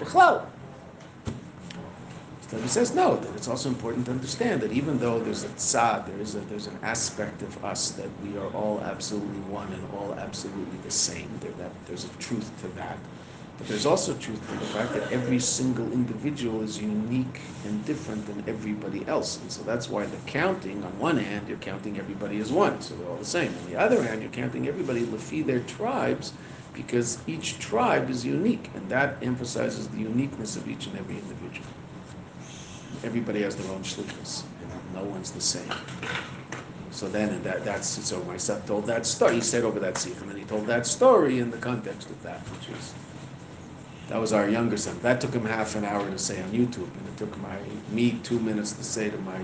B'chlal. 2.53 2.59
So 2.59 2.63
he 2.63 2.69
says 2.69 2.95
no, 2.95 3.17
that 3.17 3.35
it's 3.37 3.49
also 3.49 3.69
important 3.69 4.07
to 4.07 4.13
understand 4.13 4.61
that 4.61 4.73
even 4.73 4.99
though 4.99 5.19
there's 5.19 5.45
a 5.45 5.49
tzad, 5.49 6.07
there 6.07 6.19
is 6.19 6.35
a, 6.35 6.41
there's 6.41 6.67
an 6.67 6.79
aspect 6.83 7.43
of 7.43 7.65
us 7.65 7.91
that 7.93 8.09
we 8.23 8.39
are 8.39 8.49
all 8.55 8.81
absolutely 8.81 9.41
one 9.51 9.73
and 9.73 9.83
all 9.95 10.15
absolutely 10.15 10.79
the 10.85 10.91
same. 10.91 11.31
There, 11.41 11.53
that, 11.53 11.73
there's 11.87 12.05
a 12.05 12.09
truth 12.19 12.51
to 12.63 12.69
that. 12.77 12.99
But 13.59 13.69
there's 13.69 13.87
also 13.87 14.15
truth 14.15 14.41
to 14.49 14.55
the 14.55 14.67
fact 14.67 14.93
that 14.95 15.13
every 15.13 15.39
single 15.39 15.93
individual 15.93 16.63
is 16.63 16.79
unique 16.79 17.41
and 17.67 17.85
different 17.85 18.27
than 18.27 18.43
everybody 18.49 19.07
else. 19.07 19.39
And 19.41 19.53
so 19.53 19.63
that's 19.63 19.91
why 19.91 20.07
the 20.07 20.17
counting, 20.27 20.83
on 20.83 20.99
one 20.99 21.19
hand, 21.19 21.49
you're 21.49 21.59
counting 21.59 21.99
everybody 21.99 22.41
as 22.41 22.51
one, 22.51 22.81
so 22.81 22.95
they're 22.97 23.09
all 23.09 23.17
the 23.17 23.25
same. 23.25 23.55
On 23.65 23.71
the 23.71 23.79
other 23.79 24.03
hand, 24.03 24.23
you're 24.23 24.31
counting 24.31 24.69
everybody 24.69 25.03
lefi 25.03 25.45
their 25.45 25.61
tribes, 25.61 26.33
because 26.73 27.19
each 27.27 27.59
tribe 27.59 28.09
is 28.09 28.25
unique, 28.25 28.71
and 28.75 28.89
that 28.89 29.23
emphasizes 29.23 29.87
the 29.89 29.99
uniqueness 29.99 30.57
of 30.57 30.67
each 30.69 30.87
and 30.87 30.99
every 30.99 31.17
individual. 31.17 31.69
Everybody 33.05 33.43
has 33.43 33.57
their 33.57 33.71
own 33.73 33.83
shlichus, 33.83 34.45
and 34.61 34.95
no 34.95 35.05
one's 35.05 35.31
the 35.31 35.41
same. 35.41 35.73
So 36.91 37.09
then, 37.09 37.43
that, 37.43 37.65
that's 37.65 37.89
so 37.89 38.23
my 38.25 38.37
son 38.37 38.63
told 38.63 38.87
that 38.87 39.07
story. 39.07 39.37
He 39.37 39.41
said 39.41 39.65
over 39.65 39.81
that 39.81 39.99
seat, 39.99 40.17
and 40.19 40.31
then 40.31 40.37
he 40.37 40.45
told 40.45 40.67
that 40.67 40.87
story 40.87 41.39
in 41.41 41.51
the 41.51 41.57
context 41.59 42.11
of 42.11 42.23
that, 42.23 42.41
which 42.41 42.69
is 42.77 42.95
that 44.09 44.21
was 44.21 44.33
our 44.33 44.49
younger 44.49 44.77
son. 44.77 44.99
That 45.01 45.21
took 45.21 45.33
him 45.33 45.47
half 45.47 45.75
an 45.75 45.85
hour 45.85 46.09
to 46.09 46.19
say 46.19 46.43
on 46.43 46.51
YouTube, 46.51 46.95
and 46.97 47.09
it 47.09 47.17
took 47.17 47.37
my 47.39 47.57
me 47.91 48.21
two 48.23 48.39
minutes 48.39 48.73
to 48.73 48.85
say 48.85 49.09
to 49.09 49.19
my 49.19 49.41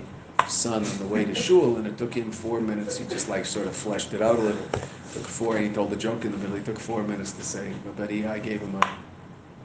son 0.46 0.84
on 0.84 0.98
the 0.98 1.06
way 1.06 1.24
to 1.24 1.34
shul, 1.34 1.76
and 1.76 1.86
it 1.86 1.96
took 1.96 2.14
him 2.14 2.30
four 2.30 2.60
minutes. 2.60 2.98
He 2.98 3.06
just 3.06 3.28
like 3.28 3.46
sort 3.46 3.66
of 3.66 3.74
fleshed 3.74 4.12
it 4.12 4.20
out 4.20 4.38
a 4.38 4.42
little. 4.42 4.66
took 5.14 5.26
four, 5.26 5.56
and 5.56 5.66
he 5.66 5.72
told 5.72 5.90
the 5.90 5.96
joke 5.96 6.24
in 6.24 6.32
the 6.32 6.38
middle. 6.38 6.56
He 6.56 6.62
took 6.62 6.78
four 6.78 7.02
minutes 7.02 7.32
to 7.32 7.42
say, 7.42 7.72
but 7.96 8.10
he, 8.10 8.26
I 8.26 8.38
gave 8.38 8.60
him 8.60 8.74
a, 8.74 8.98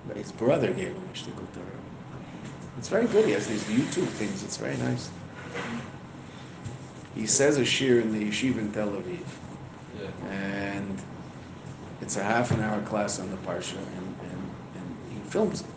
but 0.07 0.15
his 0.15 0.31
brother 0.31 0.67
gave 0.67 0.95
him 0.95 1.03
a 1.13 1.17
shtickle 1.17 1.51
Torah. 1.53 1.82
It's 2.77 2.89
very 2.89 3.07
good. 3.07 3.25
He 3.25 3.31
has 3.31 3.47
these 3.47 3.63
YouTube 3.65 4.07
things. 4.07 4.43
It's 4.43 4.57
very 4.57 4.77
nice. 4.77 5.09
He 7.15 7.27
says 7.27 7.57
a 7.57 7.61
shiur 7.61 8.01
in 8.01 8.11
the 8.11 8.29
yeshiva 8.29 8.57
in 8.57 8.71
Tel 8.71 8.89
Aviv 8.89 9.19
and 10.29 11.01
it's 12.01 12.17
a 12.17 12.23
half 12.23 12.51
an 12.51 12.61
hour 12.61 12.81
class 12.81 13.19
on 13.19 13.29
the 13.31 13.37
parsha, 13.37 13.77
and, 13.77 14.15
and, 14.23 14.51
and 14.75 14.97
he 15.11 15.19
films 15.29 15.61
it. 15.61 15.67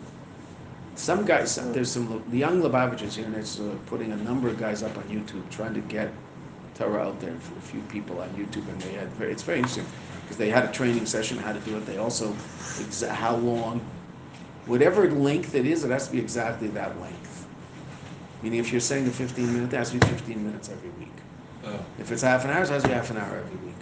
Some 0.95 1.25
guys, 1.25 1.55
there's 1.73 1.91
some 1.91 2.23
the 2.29 2.37
young 2.37 2.61
Lubavitchers 2.61 3.13
here, 3.13 3.25
and 3.25 3.35
it's 3.35 3.59
uh, 3.59 3.75
putting 3.85 4.11
a 4.11 4.17
number 4.17 4.47
of 4.47 4.57
guys 4.59 4.83
up 4.83 4.97
on 4.97 5.03
YouTube 5.03 5.47
trying 5.49 5.73
to 5.75 5.81
get 5.81 6.11
Torah 6.75 7.07
out 7.07 7.19
there 7.19 7.35
for 7.39 7.57
a 7.57 7.61
few 7.61 7.81
people 7.81 8.19
on 8.19 8.29
YouTube, 8.29 8.67
and 8.67 8.81
they 8.81 8.93
had 8.93 9.07
very, 9.09 9.31
it's 9.31 9.43
very 9.43 9.59
interesting 9.59 9.85
because 10.23 10.37
they 10.37 10.49
had 10.49 10.65
a 10.65 10.71
training 10.71 11.05
session 11.05 11.37
how 11.37 11.53
to 11.53 11.59
do 11.61 11.77
it. 11.77 11.85
They 11.85 11.97
also 11.97 12.31
exa- 12.33 13.09
how 13.09 13.35
long, 13.35 13.79
whatever 14.67 15.09
length 15.09 15.55
it 15.55 15.65
is, 15.65 15.83
it 15.83 15.91
has 15.91 16.07
to 16.07 16.11
be 16.13 16.19
exactly 16.19 16.67
that 16.69 16.99
length. 17.01 17.47
Meaning, 18.43 18.59
if 18.59 18.71
you're 18.71 18.81
saying 18.81 19.05
the 19.05 19.11
15 19.11 19.53
minutes, 19.53 19.73
it 19.73 19.77
has 19.77 19.89
to 19.91 19.97
be 19.99 20.07
15 20.07 20.45
minutes 20.45 20.69
every 20.69 20.89
week. 20.91 21.11
Oh, 21.65 21.79
If 21.99 22.11
it's 22.11 22.21
half 22.21 22.43
an 22.45 22.51
hour, 22.51 22.61
it 22.63 22.69
has 22.69 22.83
to 22.83 22.87
be 22.87 22.93
half 22.93 23.09
an 23.09 23.17
hour 23.17 23.37
every 23.37 23.65
week. 23.65 23.75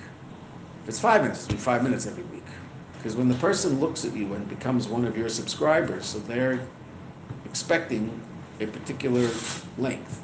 If 0.83 0.89
it's 0.89 0.99
five 0.99 1.21
minutes, 1.23 1.43
it'll 1.45 1.55
be 1.55 1.61
five 1.61 1.83
minutes 1.83 2.07
every 2.07 2.23
week. 2.25 2.43
Because 2.97 3.15
when 3.15 3.27
the 3.27 3.35
person 3.35 3.79
looks 3.79 4.05
at 4.05 4.15
you 4.15 4.33
and 4.33 4.47
becomes 4.47 4.87
one 4.87 5.05
of 5.05 5.17
your 5.17 5.29
subscribers, 5.29 6.05
so 6.05 6.19
they're 6.19 6.59
expecting 7.45 8.19
a 8.59 8.65
particular 8.67 9.29
length. 9.77 10.21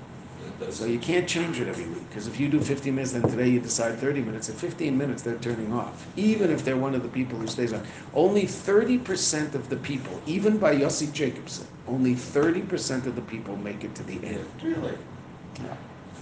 So 0.70 0.86
you 0.86 1.00
can't 1.00 1.28
change 1.28 1.60
it 1.60 1.68
every 1.68 1.86
week. 1.86 2.08
Because 2.10 2.28
if 2.28 2.40
you 2.40 2.48
do 2.48 2.60
15 2.60 2.94
minutes, 2.94 3.14
then 3.14 3.24
today 3.24 3.50
you 3.50 3.60
decide 3.60 3.98
30 3.98 4.22
minutes. 4.22 4.50
At 4.50 4.56
15 4.56 4.98
minutes, 4.98 5.22
they're 5.22 5.38
turning 5.38 5.74
off. 5.74 6.08
Even 6.16 6.52
if 6.52 6.64
they're 6.64 6.78
one 6.78 6.94
of 6.94 7.04
the 7.04 7.10
people 7.10 7.40
who 7.40 7.48
stays 7.48 7.74
on. 7.74 7.84
Only 8.14 8.44
30% 8.44 9.56
of 9.56 9.70
the 9.70 9.78
people, 9.78 10.22
even 10.26 10.58
by 10.58 10.76
Yossi 10.76 11.12
Jacobson, 11.12 11.68
only 11.88 12.14
30% 12.14 13.06
of 13.06 13.16
the 13.16 13.22
people 13.22 13.56
make 13.58 13.84
it 13.84 13.96
to 13.96 14.04
the 14.04 14.24
end. 14.26 14.46
Really? 14.62 14.98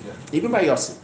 yeah. 0.06 0.14
Even 0.32 0.52
by 0.52 0.64
Yossi. 0.64 0.98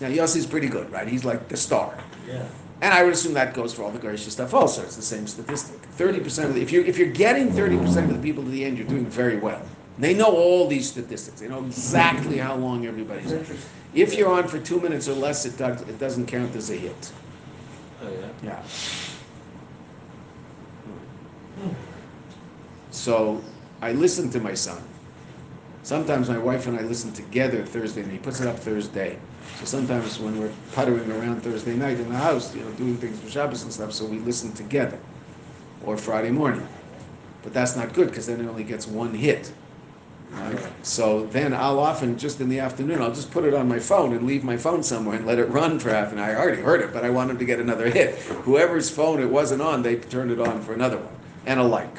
Now, 0.00 0.08
Yossi's 0.08 0.46
pretty 0.46 0.68
good, 0.68 0.90
right? 0.90 1.08
He's 1.08 1.24
like 1.24 1.48
the 1.48 1.56
star. 1.56 1.96
Yeah. 2.28 2.44
And 2.80 2.92
I 2.92 3.02
would 3.04 3.14
assume 3.14 3.32
that 3.34 3.54
goes 3.54 3.72
for 3.72 3.82
all 3.82 3.90
the 3.90 3.98
gracious 3.98 4.32
stuff 4.32 4.52
also. 4.52 4.82
It's 4.82 4.96
the 4.96 5.02
same 5.02 5.26
statistic. 5.26 5.80
Thirty 5.92 6.20
percent 6.20 6.48
of 6.48 6.54
the, 6.54 6.60
if 6.60 6.72
you're 6.72 6.84
if 6.84 6.98
you're 6.98 7.08
getting 7.08 7.50
thirty 7.50 7.78
percent 7.78 8.10
of 8.10 8.16
the 8.16 8.22
people 8.22 8.42
to 8.42 8.50
the 8.50 8.64
end, 8.64 8.76
you're 8.76 8.86
doing 8.86 9.06
very 9.06 9.38
well. 9.38 9.62
They 9.98 10.14
know 10.14 10.34
all 10.34 10.66
these 10.66 10.88
statistics. 10.88 11.40
They 11.40 11.48
know 11.48 11.64
exactly 11.64 12.38
how 12.38 12.56
long 12.56 12.86
everybody's 12.86 13.32
on. 13.32 13.46
If 13.94 14.14
you're 14.14 14.30
on 14.30 14.48
for 14.48 14.58
two 14.58 14.80
minutes 14.80 15.08
or 15.08 15.14
less, 15.14 15.46
it 15.46 15.56
does 15.56 15.82
it 15.82 15.98
doesn't 15.98 16.26
count 16.26 16.54
as 16.56 16.70
a 16.70 16.74
hit. 16.74 17.12
Oh, 18.02 18.10
yeah. 18.10 18.28
Yeah. 18.42 18.62
So 22.90 23.42
I 23.82 23.92
listen 23.92 24.30
to 24.30 24.40
my 24.40 24.54
son. 24.54 24.82
Sometimes 25.82 26.28
my 26.28 26.38
wife 26.38 26.66
and 26.66 26.78
I 26.78 26.82
listen 26.82 27.12
together 27.12 27.64
Thursday, 27.64 28.02
and 28.02 28.10
he 28.10 28.18
puts 28.18 28.40
it 28.40 28.46
up 28.46 28.58
Thursday. 28.58 29.18
So 29.58 29.66
sometimes 29.66 30.18
when 30.18 30.40
we're 30.40 30.52
puttering 30.72 31.10
around 31.12 31.42
Thursday 31.42 31.76
night 31.76 32.00
in 32.00 32.08
the 32.08 32.16
house, 32.16 32.54
you 32.54 32.62
know, 32.62 32.70
doing 32.72 32.96
things 32.96 33.20
for 33.20 33.30
Shabbos 33.30 33.62
and 33.62 33.72
stuff, 33.72 33.92
so 33.92 34.06
we 34.06 34.18
listen 34.20 34.52
together, 34.52 34.98
or 35.84 35.96
Friday 35.96 36.30
morning. 36.30 36.66
But 37.42 37.52
that's 37.52 37.76
not 37.76 37.92
good 37.92 38.08
because 38.08 38.26
then 38.26 38.40
it 38.40 38.48
only 38.48 38.64
gets 38.64 38.86
one 38.86 39.12
hit. 39.12 39.52
Right? 40.34 40.58
So 40.82 41.26
then 41.26 41.54
I'll 41.54 41.78
often 41.78 42.18
just 42.18 42.40
in 42.40 42.48
the 42.48 42.58
afternoon 42.60 43.00
I'll 43.00 43.14
just 43.14 43.30
put 43.30 43.44
it 43.44 43.54
on 43.54 43.68
my 43.68 43.78
phone 43.78 44.12
and 44.14 44.26
leave 44.26 44.42
my 44.44 44.56
phone 44.56 44.82
somewhere 44.82 45.16
and 45.16 45.26
let 45.26 45.38
it 45.38 45.44
run 45.48 45.78
for 45.78 45.90
half 45.90 46.12
an 46.12 46.18
hour. 46.18 46.30
I 46.30 46.34
already 46.36 46.60
heard 46.62 46.80
it, 46.80 46.92
but 46.92 47.04
I 47.04 47.10
want 47.10 47.30
him 47.30 47.38
to 47.38 47.44
get 47.44 47.60
another 47.60 47.88
hit. 47.88 48.16
Whoever's 48.18 48.90
phone 48.90 49.20
it 49.20 49.30
wasn't 49.30 49.62
on, 49.62 49.82
they 49.82 49.96
turned 49.96 50.30
it 50.30 50.40
on 50.40 50.60
for 50.62 50.72
another 50.74 50.98
one 50.98 51.14
and 51.46 51.60
a 51.60 51.64
like. 51.64 51.98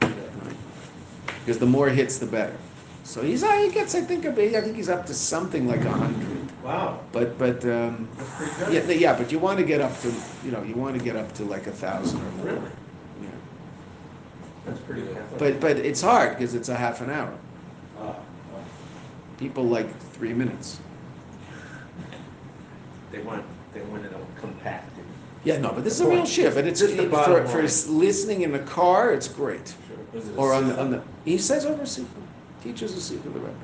Because 0.00 1.58
the 1.58 1.66
more 1.66 1.88
hits, 1.88 2.18
the 2.18 2.26
better. 2.26 2.56
So 3.04 3.22
he's 3.22 3.42
uh, 3.44 3.52
he 3.58 3.70
gets 3.70 3.94
I 3.94 4.00
think 4.00 4.24
a 4.24 4.32
bit, 4.32 4.54
I 4.56 4.60
think 4.60 4.74
he's 4.76 4.88
up 4.88 5.06
to 5.06 5.14
something 5.14 5.68
like 5.68 5.84
a 5.84 5.90
hundred. 5.90 6.62
Wow, 6.64 6.98
But 7.12 7.38
but 7.38 7.64
um, 7.64 8.08
that's 8.16 8.30
pretty 8.34 8.52
good. 8.72 8.88
yeah 8.88 8.94
yeah 9.12 9.16
but 9.16 9.30
you 9.30 9.38
want 9.38 9.58
to 9.60 9.64
get 9.64 9.80
up 9.80 9.96
to 10.00 10.12
you 10.44 10.50
know 10.50 10.62
you 10.64 10.74
want 10.74 10.98
to 10.98 11.04
get 11.04 11.14
up 11.14 11.32
to 11.34 11.44
like 11.44 11.68
a 11.68 11.70
thousand 11.72 12.20
or 12.20 12.30
more. 12.32 12.46
Really? 12.46 12.70
Yeah. 13.22 13.28
That's 14.64 14.80
pretty 14.80 15.02
good. 15.02 15.16
But 15.38 15.60
but 15.60 15.76
it's 15.76 16.02
hard 16.02 16.30
because 16.36 16.54
it's 16.54 16.68
a 16.68 16.74
half 16.74 17.00
an 17.00 17.10
hour. 17.10 17.32
People 19.38 19.64
like 19.64 19.86
three 20.12 20.32
minutes. 20.32 20.78
They 23.12 23.18
want, 23.20 23.44
they 23.74 23.80
want 23.82 24.04
it 24.04 24.12
all 24.14 24.26
compacted. 24.40 25.04
Yeah, 25.44 25.58
no, 25.58 25.72
but 25.72 25.84
this 25.84 25.94
is 25.94 26.00
a 26.00 26.08
real 26.08 26.26
shift, 26.26 26.56
and 26.56 26.66
it's, 26.66 26.80
Just 26.80 26.96
the 26.96 27.04
for, 27.04 27.08
bottom 27.10 27.46
for 27.46 27.56
line. 27.58 27.64
s- 27.66 27.86
listening 27.86 28.42
in 28.42 28.50
the 28.52 28.58
car, 28.60 29.12
it's 29.12 29.28
great. 29.28 29.74
Sure. 29.86 30.20
It 30.20 30.24
a 30.26 30.36
Or 30.36 30.52
on 30.54 30.68
the, 30.68 30.80
on 30.80 30.90
the, 30.90 31.02
he 31.24 31.38
says 31.38 31.64
over 31.66 31.84
Sifu, 31.84 32.06
teaches 32.64 32.92
a 32.92 33.14
Sifu 33.14 33.22
the 33.22 33.30
Rebbe. 33.30 33.54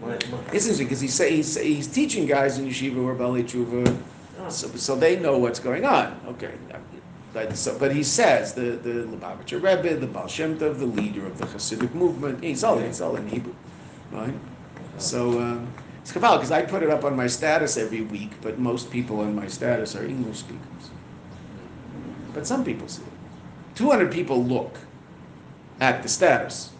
When- 0.00 0.10
when- 0.12 0.40
It's 0.46 0.64
interesting, 0.66 0.86
because 0.86 1.00
he's, 1.00 1.14
say- 1.14 1.36
he's, 1.36 1.56
he's 1.56 1.86
teaching 1.86 2.26
guys 2.26 2.58
in 2.58 2.66
yeshiva 2.68 2.96
are 3.06 3.14
Baalei 3.14 3.44
Teshuva, 3.44 3.96
Oh, 4.40 4.48
so, 4.48 4.66
so 4.74 4.96
they 4.96 5.20
know 5.20 5.38
what's 5.38 5.60
going 5.60 5.84
on, 5.84 6.18
okay. 6.26 6.54
But, 7.32 7.56
so, 7.56 7.78
but 7.78 7.94
he 7.94 8.02
says, 8.02 8.52
the, 8.52 8.72
the 8.72 9.06
Lubavitcher 9.06 9.62
Rebbe, 9.62 9.94
the 9.96 10.06
Baal 10.06 10.26
Shem 10.26 10.58
Tov, 10.58 10.78
the 10.80 10.86
leader 10.86 11.24
of 11.26 11.38
the 11.38 11.46
Hasidic 11.46 11.94
movement, 11.94 12.42
he's 12.42 12.64
all, 12.64 12.78
he's 12.78 13.00
all 13.00 13.14
in 13.16 13.28
Hebrew, 13.28 13.54
right? 14.10 14.34
So, 14.98 15.40
um, 15.40 15.72
it's 16.00 16.12
Chaval, 16.12 16.36
because 16.36 16.50
I 16.50 16.62
put 16.62 16.82
it 16.82 16.90
up 16.90 17.04
on 17.04 17.16
my 17.16 17.26
status 17.26 17.76
every 17.76 18.02
week, 18.02 18.32
but 18.42 18.58
most 18.58 18.90
people 18.90 19.20
on 19.20 19.34
my 19.34 19.46
status 19.46 19.94
are 19.96 20.04
English 20.04 20.38
speakers. 20.38 20.90
But 22.34 22.46
some 22.46 22.64
people 22.64 22.88
see 22.88 23.02
it. 23.02 23.08
Two 23.74 23.90
hundred 23.90 24.12
people 24.12 24.42
look 24.42 24.78
at 25.80 26.02
the 26.02 26.08
status. 26.08 26.70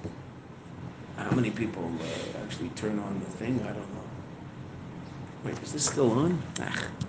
How 1.17 1.31
many 1.31 1.51
people 1.51 1.91
uh, 2.01 2.43
actually 2.45 2.71
turn 2.71 2.99
on 2.99 3.21
the 3.21 3.27
thing? 3.27 3.61
I 3.63 3.69
don't 3.69 3.95
know. 3.95 4.05
Wait, 5.45 5.59
is 5.63 5.73
this 5.73 5.87
still 5.87 6.11
on? 6.11 6.43
Ah. 6.61 6.87